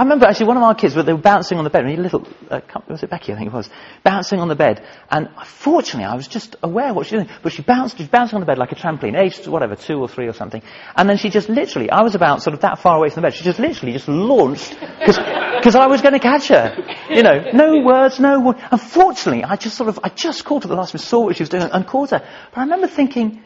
I 0.00 0.02
remember 0.02 0.24
actually 0.24 0.46
one 0.46 0.56
of 0.56 0.62
our 0.62 0.74
kids, 0.74 0.94
they 0.94 1.12
were 1.12 1.18
bouncing 1.18 1.58
on 1.58 1.64
the 1.64 1.68
bed, 1.68 1.84
a 1.84 1.88
little, 2.00 2.26
uh, 2.50 2.62
was 2.88 3.02
it 3.02 3.10
Becky, 3.10 3.34
I 3.34 3.36
think 3.36 3.48
it 3.48 3.52
was, 3.52 3.68
bouncing 4.02 4.40
on 4.40 4.48
the 4.48 4.54
bed. 4.54 4.82
And 5.10 5.28
fortunately, 5.44 6.06
I 6.06 6.14
was 6.14 6.26
just 6.26 6.56
aware 6.62 6.94
what 6.94 7.06
she 7.06 7.16
was 7.16 7.26
doing. 7.26 7.38
But 7.42 7.52
she 7.52 7.60
bounced, 7.60 7.98
she 7.98 8.04
was 8.04 8.08
bouncing 8.08 8.36
on 8.36 8.40
the 8.40 8.46
bed 8.46 8.56
like 8.56 8.72
a 8.72 8.76
trampoline, 8.76 9.14
aged 9.14 9.46
whatever, 9.46 9.76
two 9.76 9.98
or 10.00 10.08
three 10.08 10.26
or 10.26 10.32
something. 10.32 10.62
And 10.96 11.06
then 11.06 11.18
she 11.18 11.28
just 11.28 11.50
literally, 11.50 11.90
I 11.90 12.00
was 12.00 12.14
about 12.14 12.42
sort 12.42 12.54
of 12.54 12.62
that 12.62 12.78
far 12.78 12.96
away 12.96 13.10
from 13.10 13.20
the 13.20 13.26
bed, 13.26 13.34
she 13.34 13.44
just 13.44 13.58
literally 13.58 13.92
just 13.92 14.08
launched, 14.08 14.74
because 15.00 15.76
I 15.76 15.86
was 15.86 16.00
going 16.00 16.14
to 16.14 16.18
catch 16.18 16.48
her. 16.48 16.74
You 17.10 17.22
know, 17.22 17.50
no 17.52 17.84
words, 17.84 18.18
no. 18.18 18.54
Unfortunately, 18.70 19.44
I 19.44 19.56
just 19.56 19.76
sort 19.76 19.90
of, 19.90 20.00
I 20.02 20.08
just 20.08 20.46
caught 20.46 20.62
her 20.62 20.70
the 20.70 20.76
last 20.76 20.94
minute, 20.94 21.04
saw 21.04 21.26
what 21.26 21.36
she 21.36 21.42
was 21.42 21.50
doing 21.50 21.64
and 21.64 21.86
caught 21.86 22.12
her. 22.12 22.26
But 22.54 22.58
I 22.58 22.62
remember 22.62 22.86
thinking, 22.86 23.42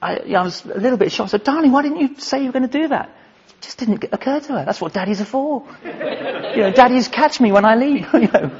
I, 0.00 0.20
I 0.20 0.42
was 0.42 0.64
a 0.64 0.80
little 0.80 0.96
bit 0.96 1.12
shocked. 1.12 1.28
I 1.28 1.32
said, 1.32 1.44
darling, 1.44 1.70
why 1.70 1.82
didn't 1.82 2.00
you 2.00 2.14
say 2.16 2.40
you 2.40 2.46
were 2.46 2.52
going 2.52 2.66
to 2.66 2.80
do 2.80 2.88
that? 2.88 3.14
Just 3.60 3.78
didn't 3.78 4.04
occur 4.12 4.40
to 4.40 4.52
her. 4.54 4.64
That's 4.64 4.80
what 4.80 4.92
daddies 4.92 5.20
are 5.20 5.24
for. 5.24 5.64
you 5.84 6.62
know, 6.62 6.72
daddies 6.72 7.08
catch 7.08 7.40
me 7.40 7.52
when 7.52 7.64
I 7.64 7.74
leave. 7.74 8.06
you 8.12 8.28
know. 8.28 8.50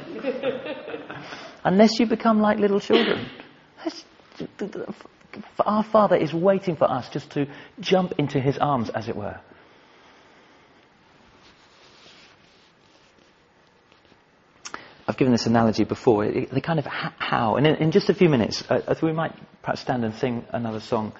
Unless 1.63 1.99
you 1.99 2.05
become 2.05 2.41
like 2.41 2.57
little 2.57 2.79
children. 2.79 3.29
Our 5.59 5.83
Father 5.83 6.15
is 6.15 6.33
waiting 6.33 6.75
for 6.75 6.89
us 6.89 7.09
just 7.09 7.31
to 7.31 7.47
jump 7.79 8.13
into 8.17 8.39
His 8.39 8.57
arms, 8.57 8.89
as 8.89 9.07
it 9.07 9.15
were. 9.15 9.39
I've 15.07 15.17
given 15.17 15.31
this 15.31 15.47
analogy 15.47 15.85
before, 15.85 16.25
the 16.25 16.61
kind 16.61 16.77
of 16.77 16.85
how. 16.85 17.55
And 17.55 17.65
in, 17.65 17.75
in 17.75 17.91
just 17.91 18.09
a 18.09 18.13
few 18.13 18.29
minutes, 18.29 18.63
uh, 18.69 18.95
we 19.01 19.11
might 19.11 19.33
perhaps 19.61 19.81
stand 19.81 20.03
and 20.05 20.13
sing 20.15 20.45
another 20.51 20.79
song, 20.79 21.13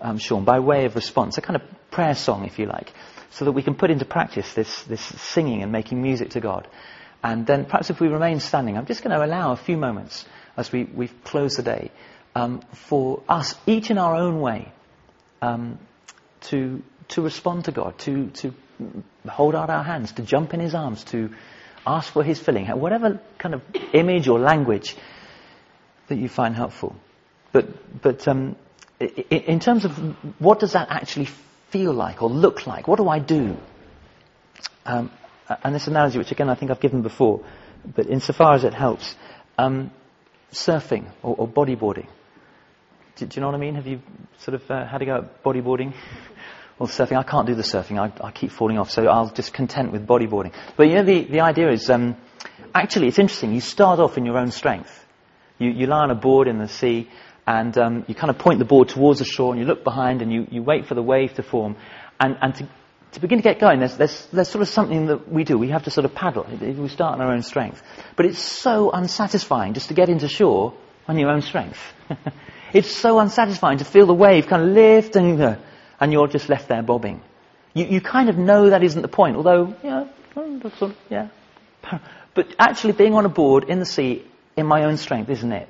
um, 0.00 0.18
Sean, 0.18 0.44
by 0.44 0.58
way 0.58 0.84
of 0.84 0.96
response, 0.96 1.38
a 1.38 1.40
kind 1.40 1.60
of 1.60 1.62
prayer 1.90 2.14
song, 2.14 2.44
if 2.44 2.58
you 2.58 2.66
like 2.66 2.92
so 3.30 3.44
that 3.44 3.52
we 3.52 3.62
can 3.62 3.74
put 3.74 3.90
into 3.90 4.04
practice 4.04 4.52
this, 4.54 4.82
this 4.84 5.00
singing 5.00 5.62
and 5.62 5.72
making 5.72 6.00
music 6.00 6.30
to 6.30 6.40
God. 6.40 6.68
And 7.22 7.46
then 7.46 7.64
perhaps 7.64 7.90
if 7.90 8.00
we 8.00 8.08
remain 8.08 8.40
standing, 8.40 8.76
I'm 8.76 8.86
just 8.86 9.02
going 9.02 9.16
to 9.16 9.24
allow 9.24 9.52
a 9.52 9.56
few 9.56 9.76
moments 9.76 10.24
as 10.56 10.70
we, 10.72 10.84
we 10.84 11.08
close 11.08 11.56
the 11.56 11.62
day 11.62 11.90
um, 12.34 12.60
for 12.72 13.22
us, 13.28 13.54
each 13.66 13.90
in 13.90 13.98
our 13.98 14.14
own 14.14 14.40
way, 14.40 14.72
um, 15.42 15.78
to, 16.42 16.82
to 17.08 17.22
respond 17.22 17.64
to 17.64 17.72
God, 17.72 17.98
to, 18.00 18.28
to 18.28 18.54
hold 19.26 19.54
out 19.54 19.70
our 19.70 19.82
hands, 19.82 20.12
to 20.12 20.22
jump 20.22 20.54
in 20.54 20.60
His 20.60 20.74
arms, 20.74 21.04
to 21.04 21.30
ask 21.86 22.12
for 22.12 22.22
His 22.22 22.38
filling, 22.38 22.66
whatever 22.66 23.20
kind 23.38 23.54
of 23.54 23.62
image 23.92 24.28
or 24.28 24.38
language 24.38 24.96
that 26.08 26.16
you 26.16 26.28
find 26.28 26.54
helpful. 26.54 26.94
But, 27.52 28.02
but 28.02 28.28
um, 28.28 28.56
in 29.00 29.60
terms 29.60 29.84
of 29.84 29.96
what 30.38 30.60
does 30.60 30.72
that 30.72 30.88
actually 30.90 31.28
feel 31.76 31.92
like 31.92 32.22
or 32.22 32.30
look 32.30 32.66
like? 32.66 32.88
What 32.88 32.96
do 32.96 33.08
I 33.08 33.18
do? 33.18 33.56
Um, 34.86 35.10
and 35.62 35.74
this 35.74 35.86
analogy, 35.86 36.18
which 36.18 36.32
again 36.32 36.48
I 36.48 36.54
think 36.54 36.70
I've 36.70 36.80
given 36.80 37.02
before, 37.02 37.44
but 37.84 38.06
insofar 38.06 38.54
as 38.54 38.64
it 38.64 38.72
helps, 38.72 39.14
um, 39.58 39.90
surfing 40.52 41.04
or, 41.22 41.34
or 41.36 41.48
bodyboarding. 41.48 42.08
Do, 43.16 43.26
do, 43.26 43.34
you 43.34 43.40
know 43.40 43.48
what 43.48 43.56
I 43.56 43.58
mean? 43.58 43.74
Have 43.74 43.86
you 43.86 44.00
sort 44.38 44.54
of 44.54 44.70
uh, 44.70 44.86
had 44.86 45.02
a 45.02 45.06
go 45.06 45.16
at 45.16 45.42
bodyboarding? 45.42 45.92
or 46.78 46.86
surfing? 46.86 47.16
I 47.16 47.22
can't 47.22 47.46
do 47.46 47.54
the 47.54 47.62
surfing. 47.62 47.98
I, 47.98 48.26
I, 48.26 48.30
keep 48.30 48.50
falling 48.50 48.78
off, 48.78 48.90
so 48.90 49.06
I'll 49.06 49.30
just 49.30 49.52
content 49.52 49.92
with 49.92 50.06
bodyboarding. 50.06 50.54
But 50.76 50.88
you 50.88 50.94
know, 50.94 51.04
the, 51.04 51.24
the 51.24 51.40
idea 51.40 51.70
is, 51.70 51.90
um, 51.90 52.16
actually, 52.74 53.08
it's 53.08 53.18
interesting. 53.18 53.54
You 53.54 53.60
start 53.60 54.00
off 54.00 54.16
in 54.16 54.24
your 54.24 54.38
own 54.38 54.50
strength. 54.50 55.04
You, 55.58 55.70
you 55.70 55.86
lie 55.86 56.04
on 56.04 56.10
a 56.10 56.14
board 56.14 56.48
in 56.48 56.58
the 56.58 56.68
sea, 56.68 57.08
and 57.46 57.76
um, 57.78 58.04
you 58.08 58.14
kind 58.14 58.30
of 58.30 58.38
point 58.38 58.58
the 58.58 58.64
board 58.64 58.88
towards 58.88 59.20
the 59.20 59.24
shore, 59.24 59.52
and 59.52 59.60
you 59.60 59.66
look 59.66 59.84
behind, 59.84 60.22
and 60.22 60.32
you, 60.32 60.46
you 60.50 60.62
wait 60.62 60.86
for 60.86 60.94
the 60.94 61.02
wave 61.02 61.34
to 61.34 61.42
form. 61.42 61.76
And, 62.18 62.36
and 62.40 62.54
to, 62.56 62.68
to 63.12 63.20
begin 63.20 63.38
to 63.38 63.42
get 63.42 63.60
going, 63.60 63.78
there's, 63.78 63.96
there's, 63.96 64.26
there's 64.26 64.48
sort 64.48 64.62
of 64.62 64.68
something 64.68 65.06
that 65.06 65.30
we 65.30 65.44
do. 65.44 65.56
We 65.56 65.68
have 65.68 65.84
to 65.84 65.90
sort 65.90 66.04
of 66.04 66.14
paddle. 66.14 66.46
We 66.60 66.88
start 66.88 67.14
on 67.14 67.20
our 67.20 67.32
own 67.32 67.42
strength. 67.42 67.82
But 68.16 68.26
it's 68.26 68.40
so 68.40 68.90
unsatisfying 68.90 69.74
just 69.74 69.88
to 69.88 69.94
get 69.94 70.08
into 70.08 70.28
shore 70.28 70.74
on 71.06 71.18
your 71.18 71.30
own 71.30 71.42
strength. 71.42 71.78
it's 72.72 72.90
so 72.90 73.18
unsatisfying 73.20 73.78
to 73.78 73.84
feel 73.84 74.06
the 74.06 74.14
wave 74.14 74.48
kind 74.48 74.62
of 74.62 74.68
lift 74.70 75.14
and, 75.16 75.40
uh, 75.40 75.56
and 76.00 76.12
you're 76.12 76.26
just 76.26 76.48
left 76.48 76.68
there 76.68 76.82
bobbing. 76.82 77.22
You, 77.74 77.86
you 77.86 78.00
kind 78.00 78.28
of 78.28 78.38
know 78.38 78.70
that 78.70 78.82
isn't 78.82 79.02
the 79.02 79.08
point, 79.08 79.36
although, 79.36 79.74
of, 80.82 80.96
yeah. 81.10 81.28
But 82.34 82.54
actually 82.58 82.92
being 82.92 83.14
on 83.14 83.24
a 83.24 83.30
board 83.30 83.64
in 83.64 83.78
the 83.78 83.86
sea 83.86 84.26
in 84.56 84.66
my 84.66 84.84
own 84.84 84.98
strength 84.98 85.30
isn't 85.30 85.52
it. 85.52 85.68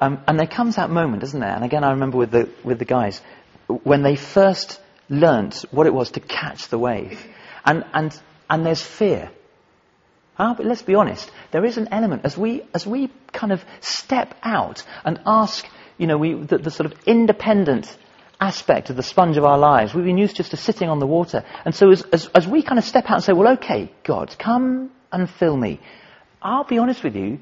Um, 0.00 0.22
and 0.26 0.38
there 0.38 0.46
comes 0.46 0.76
that 0.76 0.90
moment, 0.90 1.22
isn't 1.22 1.40
there? 1.40 1.54
And 1.54 1.64
again, 1.64 1.84
I 1.84 1.90
remember 1.90 2.18
with 2.18 2.30
the, 2.30 2.48
with 2.62 2.78
the 2.78 2.84
guys, 2.84 3.20
when 3.66 4.02
they 4.02 4.16
first 4.16 4.80
learnt 5.08 5.64
what 5.70 5.86
it 5.86 5.94
was 5.94 6.12
to 6.12 6.20
catch 6.20 6.68
the 6.68 6.78
wave. 6.78 7.24
And, 7.64 7.84
and, 7.92 8.18
and 8.48 8.66
there's 8.66 8.82
fear. 8.82 9.30
Ah, 10.38 10.54
but 10.54 10.66
let's 10.66 10.82
be 10.82 10.94
honest, 10.94 11.30
there 11.50 11.64
is 11.64 11.78
an 11.78 11.88
element, 11.90 12.22
as 12.24 12.36
we, 12.36 12.62
as 12.74 12.86
we 12.86 13.10
kind 13.32 13.52
of 13.52 13.64
step 13.80 14.34
out 14.42 14.84
and 15.04 15.18
ask, 15.24 15.66
you 15.96 16.06
know, 16.06 16.18
we, 16.18 16.34
the, 16.34 16.58
the 16.58 16.70
sort 16.70 16.92
of 16.92 16.98
independent 17.06 17.96
aspect 18.38 18.90
of 18.90 18.96
the 18.96 19.02
sponge 19.02 19.38
of 19.38 19.44
our 19.44 19.56
lives, 19.56 19.94
we've 19.94 20.04
been 20.04 20.18
used 20.18 20.36
just 20.36 20.50
to 20.50 20.58
sitting 20.58 20.90
on 20.90 20.98
the 20.98 21.06
water. 21.06 21.42
And 21.64 21.74
so 21.74 21.90
as, 21.90 22.02
as, 22.12 22.26
as 22.34 22.46
we 22.46 22.62
kind 22.62 22.78
of 22.78 22.84
step 22.84 23.06
out 23.06 23.14
and 23.14 23.24
say, 23.24 23.32
well, 23.32 23.54
okay, 23.54 23.90
God, 24.04 24.36
come 24.38 24.90
and 25.10 25.28
fill 25.30 25.56
me. 25.56 25.80
I'll 26.42 26.64
be 26.64 26.76
honest 26.76 27.02
with 27.02 27.16
you, 27.16 27.40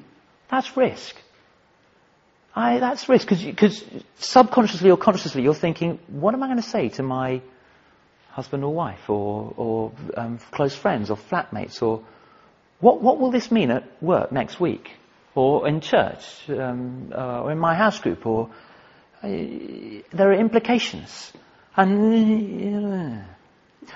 that's 0.48 0.76
risk. 0.76 1.16
I, 2.54 2.78
that's 2.78 3.08
risk, 3.08 3.28
because 3.28 3.84
subconsciously 4.16 4.90
or 4.90 4.96
consciously 4.96 5.42
you're 5.42 5.54
thinking, 5.54 5.98
what 6.08 6.34
am 6.34 6.42
I 6.42 6.46
going 6.46 6.62
to 6.62 6.68
say 6.68 6.88
to 6.90 7.02
my 7.02 7.42
husband 8.30 8.64
or 8.64 8.72
wife 8.72 9.08
or, 9.08 9.52
or 9.56 9.92
um, 10.16 10.38
close 10.50 10.74
friends 10.74 11.10
or 11.10 11.16
flatmates 11.16 11.82
or 11.82 12.04
what, 12.80 13.02
what 13.02 13.18
will 13.18 13.30
this 13.30 13.50
mean 13.50 13.70
at 13.70 13.84
work 14.02 14.30
next 14.32 14.60
week 14.60 14.90
or 15.34 15.66
in 15.68 15.80
church 15.80 16.48
um, 16.50 17.12
uh, 17.14 17.42
or 17.42 17.52
in 17.52 17.58
my 17.58 17.74
house 17.74 17.98
group 17.98 18.26
or 18.26 18.50
uh, 19.22 19.28
there 19.28 20.30
are 20.30 20.34
implications 20.34 21.32
and 21.76 22.76
uh, 22.76 23.24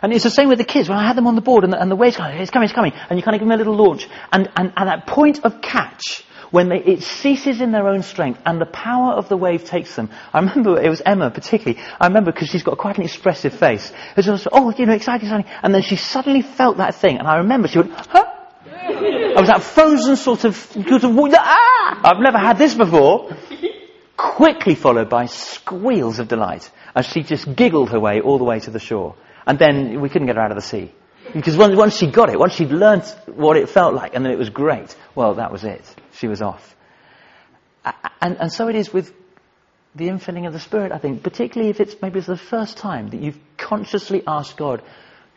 and 0.03 0.13
it's 0.13 0.25
the 0.25 0.31
same 0.31 0.49
with 0.49 0.59
the 0.59 0.65
kids. 0.65 0.89
When 0.89 0.99
I 0.99 1.07
had 1.07 1.17
them 1.17 1.27
on 1.27 1.35
the 1.35 1.41
board 1.41 1.65
and 1.65 1.73
the, 1.73 1.81
and 1.81 1.91
the 1.91 1.97
wave's 1.97 2.17
coming, 2.17 2.39
it's 2.39 2.51
coming, 2.51 2.67
it's 2.67 2.75
coming, 2.75 2.93
and 3.09 3.19
you 3.19 3.23
kind 3.23 3.35
of 3.35 3.41
give 3.41 3.49
them 3.49 3.55
a 3.55 3.57
little 3.57 3.75
launch. 3.75 4.07
And, 4.31 4.49
and, 4.57 4.73
and 4.77 4.89
that 4.89 5.07
point 5.07 5.45
of 5.45 5.61
catch, 5.63 6.25
when 6.51 6.69
they, 6.69 6.79
it 6.79 7.03
ceases 7.03 7.61
in 7.61 7.73
their 7.73 7.89
own 7.89 8.03
strength 8.03 8.41
and 8.47 8.61
the 8.61 8.67
power 8.67 9.13
of 9.13 9.29
the 9.29 9.37
wave 9.37 9.65
takes 9.65 9.95
them. 9.97 10.11
I 10.33 10.41
remember 10.41 10.81
it 10.81 10.89
was 10.89 11.03
Emma 11.05 11.31
particularly. 11.31 11.81
I 12.01 12.07
remember 12.07 12.33
because 12.33 12.49
she's 12.49 12.63
got 12.63 12.79
quite 12.79 12.99
an 12.99 13.05
expressive 13.05 13.55
face. 13.55 13.93
It 14.17 14.27
was, 14.27 14.49
oh, 14.51 14.73
you 14.77 14.87
know, 14.87 14.95
exciting, 14.95 15.27
exciting. 15.27 15.51
And 15.63 15.75
then 15.75 15.83
she 15.83 15.97
suddenly 15.97 16.43
felt 16.43 16.79
that 16.79 16.95
thing, 16.95 17.19
and 17.19 17.27
I 17.27 17.37
remember 17.39 17.69
she 17.69 17.79
went, 17.79 17.93
huh? 17.93 18.25
I 18.67 19.41
was 19.41 19.49
that 19.49 19.63
frozen 19.63 20.17
sort 20.17 20.45
of, 20.45 20.57
sort 20.57 21.05
of 21.05 21.17
ah! 21.35 22.01
I've 22.05 22.21
never 22.21 22.39
had 22.39 22.59
this 22.59 22.75
before. 22.75 23.37
Quickly 24.17 24.75
followed 24.75 25.09
by 25.09 25.27
squeals 25.27 26.19
of 26.19 26.27
delight 26.27 26.69
as 26.95 27.07
she 27.07 27.23
just 27.23 27.55
giggled 27.55 27.91
her 27.91 28.01
way 28.01 28.21
all 28.21 28.39
the 28.39 28.45
way 28.45 28.59
to 28.59 28.71
the 28.71 28.81
shore. 28.81 29.15
And 29.47 29.59
then 29.59 30.01
we 30.01 30.09
couldn't 30.09 30.27
get 30.27 30.37
her 30.37 30.43
out 30.43 30.51
of 30.51 30.57
the 30.57 30.63
sea. 30.63 30.93
Because 31.33 31.57
once 31.57 31.97
she 31.97 32.11
got 32.11 32.31
it, 32.31 32.39
once 32.39 32.55
she'd 32.55 32.71
learnt 32.71 33.05
what 33.27 33.57
it 33.57 33.69
felt 33.69 33.95
like, 33.95 34.15
and 34.15 34.25
then 34.25 34.33
it 34.33 34.39
was 34.39 34.51
great, 34.51 34.95
well, 35.15 35.35
that 35.35 35.53
was 35.53 35.65
it. 35.65 35.83
She 36.13 36.27
was 36.27 36.43
off. 36.43 36.77
And, 38.21 38.37
and 38.39 38.53
so 38.53 38.69
it 38.69 38.77
is 38.77 38.93
with 38.93 39.13
the 39.95 40.09
infilling 40.09 40.47
of 40.47 40.53
the 40.53 40.61
Spirit, 40.61 40.93
I 40.93 40.99
think, 40.99 41.23
particularly 41.23 41.71
if 41.71 41.81
it's 41.81 42.01
maybe 42.01 42.19
it's 42.19 42.29
the 42.29 42.37
first 42.37 42.79
time 42.79 43.11
that 43.11 43.21
you've 43.21 43.39
consciously 43.57 44.23
asked 44.27 44.57
God, 44.57 44.83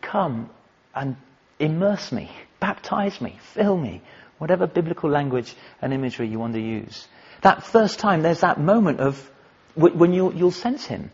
come 0.00 0.50
and 0.94 1.16
immerse 1.58 2.12
me, 2.12 2.30
baptize 2.60 3.20
me, 3.20 3.38
fill 3.54 3.76
me, 3.76 4.02
whatever 4.38 4.66
biblical 4.66 5.10
language 5.10 5.54
and 5.80 5.92
imagery 5.92 6.28
you 6.28 6.38
want 6.38 6.54
to 6.54 6.60
use. 6.60 7.06
That 7.42 7.64
first 7.64 7.98
time, 7.98 8.22
there's 8.22 8.40
that 8.40 8.60
moment 8.60 9.00
of 9.00 9.30
when 9.74 10.12
you'll, 10.12 10.34
you'll 10.34 10.50
sense 10.50 10.84
Him. 10.84 11.10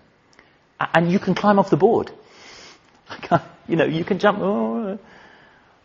And 0.81 1.11
you 1.11 1.18
can 1.18 1.35
climb 1.35 1.59
off 1.59 1.70
the 1.70 1.76
board. 1.76 2.11
you 3.69 3.77
know, 3.77 3.85
you 3.85 4.05
can 4.05 4.19
jump, 4.19 4.39
oh, 4.41 4.99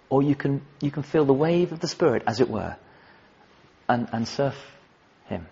or 0.10 0.24
you 0.24 0.36
can, 0.36 0.62
you 0.82 0.90
can 0.90 1.04
feel 1.04 1.26
the 1.26 1.34
wave 1.34 1.74
of 1.74 1.80
the 1.80 1.88
Spirit, 1.88 2.24
as 2.26 2.40
it 2.40 2.50
were, 2.50 2.76
and, 3.90 4.08
and 4.14 4.28
surf 4.28 4.56
Him. 5.28 5.46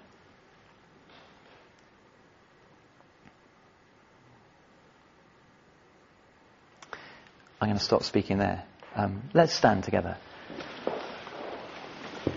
I'm 7.60 7.68
going 7.68 7.78
to 7.78 7.84
stop 7.84 8.04
speaking 8.04 8.40
there. 8.40 8.64
Um, 8.96 9.30
let's 9.34 9.54
stand 9.54 9.84
together. 9.84 10.18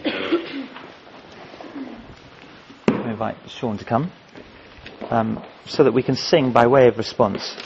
I 0.04 0.70
invite 3.10 3.36
Sean 3.48 3.78
to 3.78 3.84
come 3.84 4.10
um, 5.08 5.42
so 5.66 5.84
that 5.84 5.92
we 5.92 6.02
can 6.02 6.16
sing 6.16 6.52
by 6.52 6.66
way 6.66 6.88
of 6.88 6.98
response. 6.98 7.56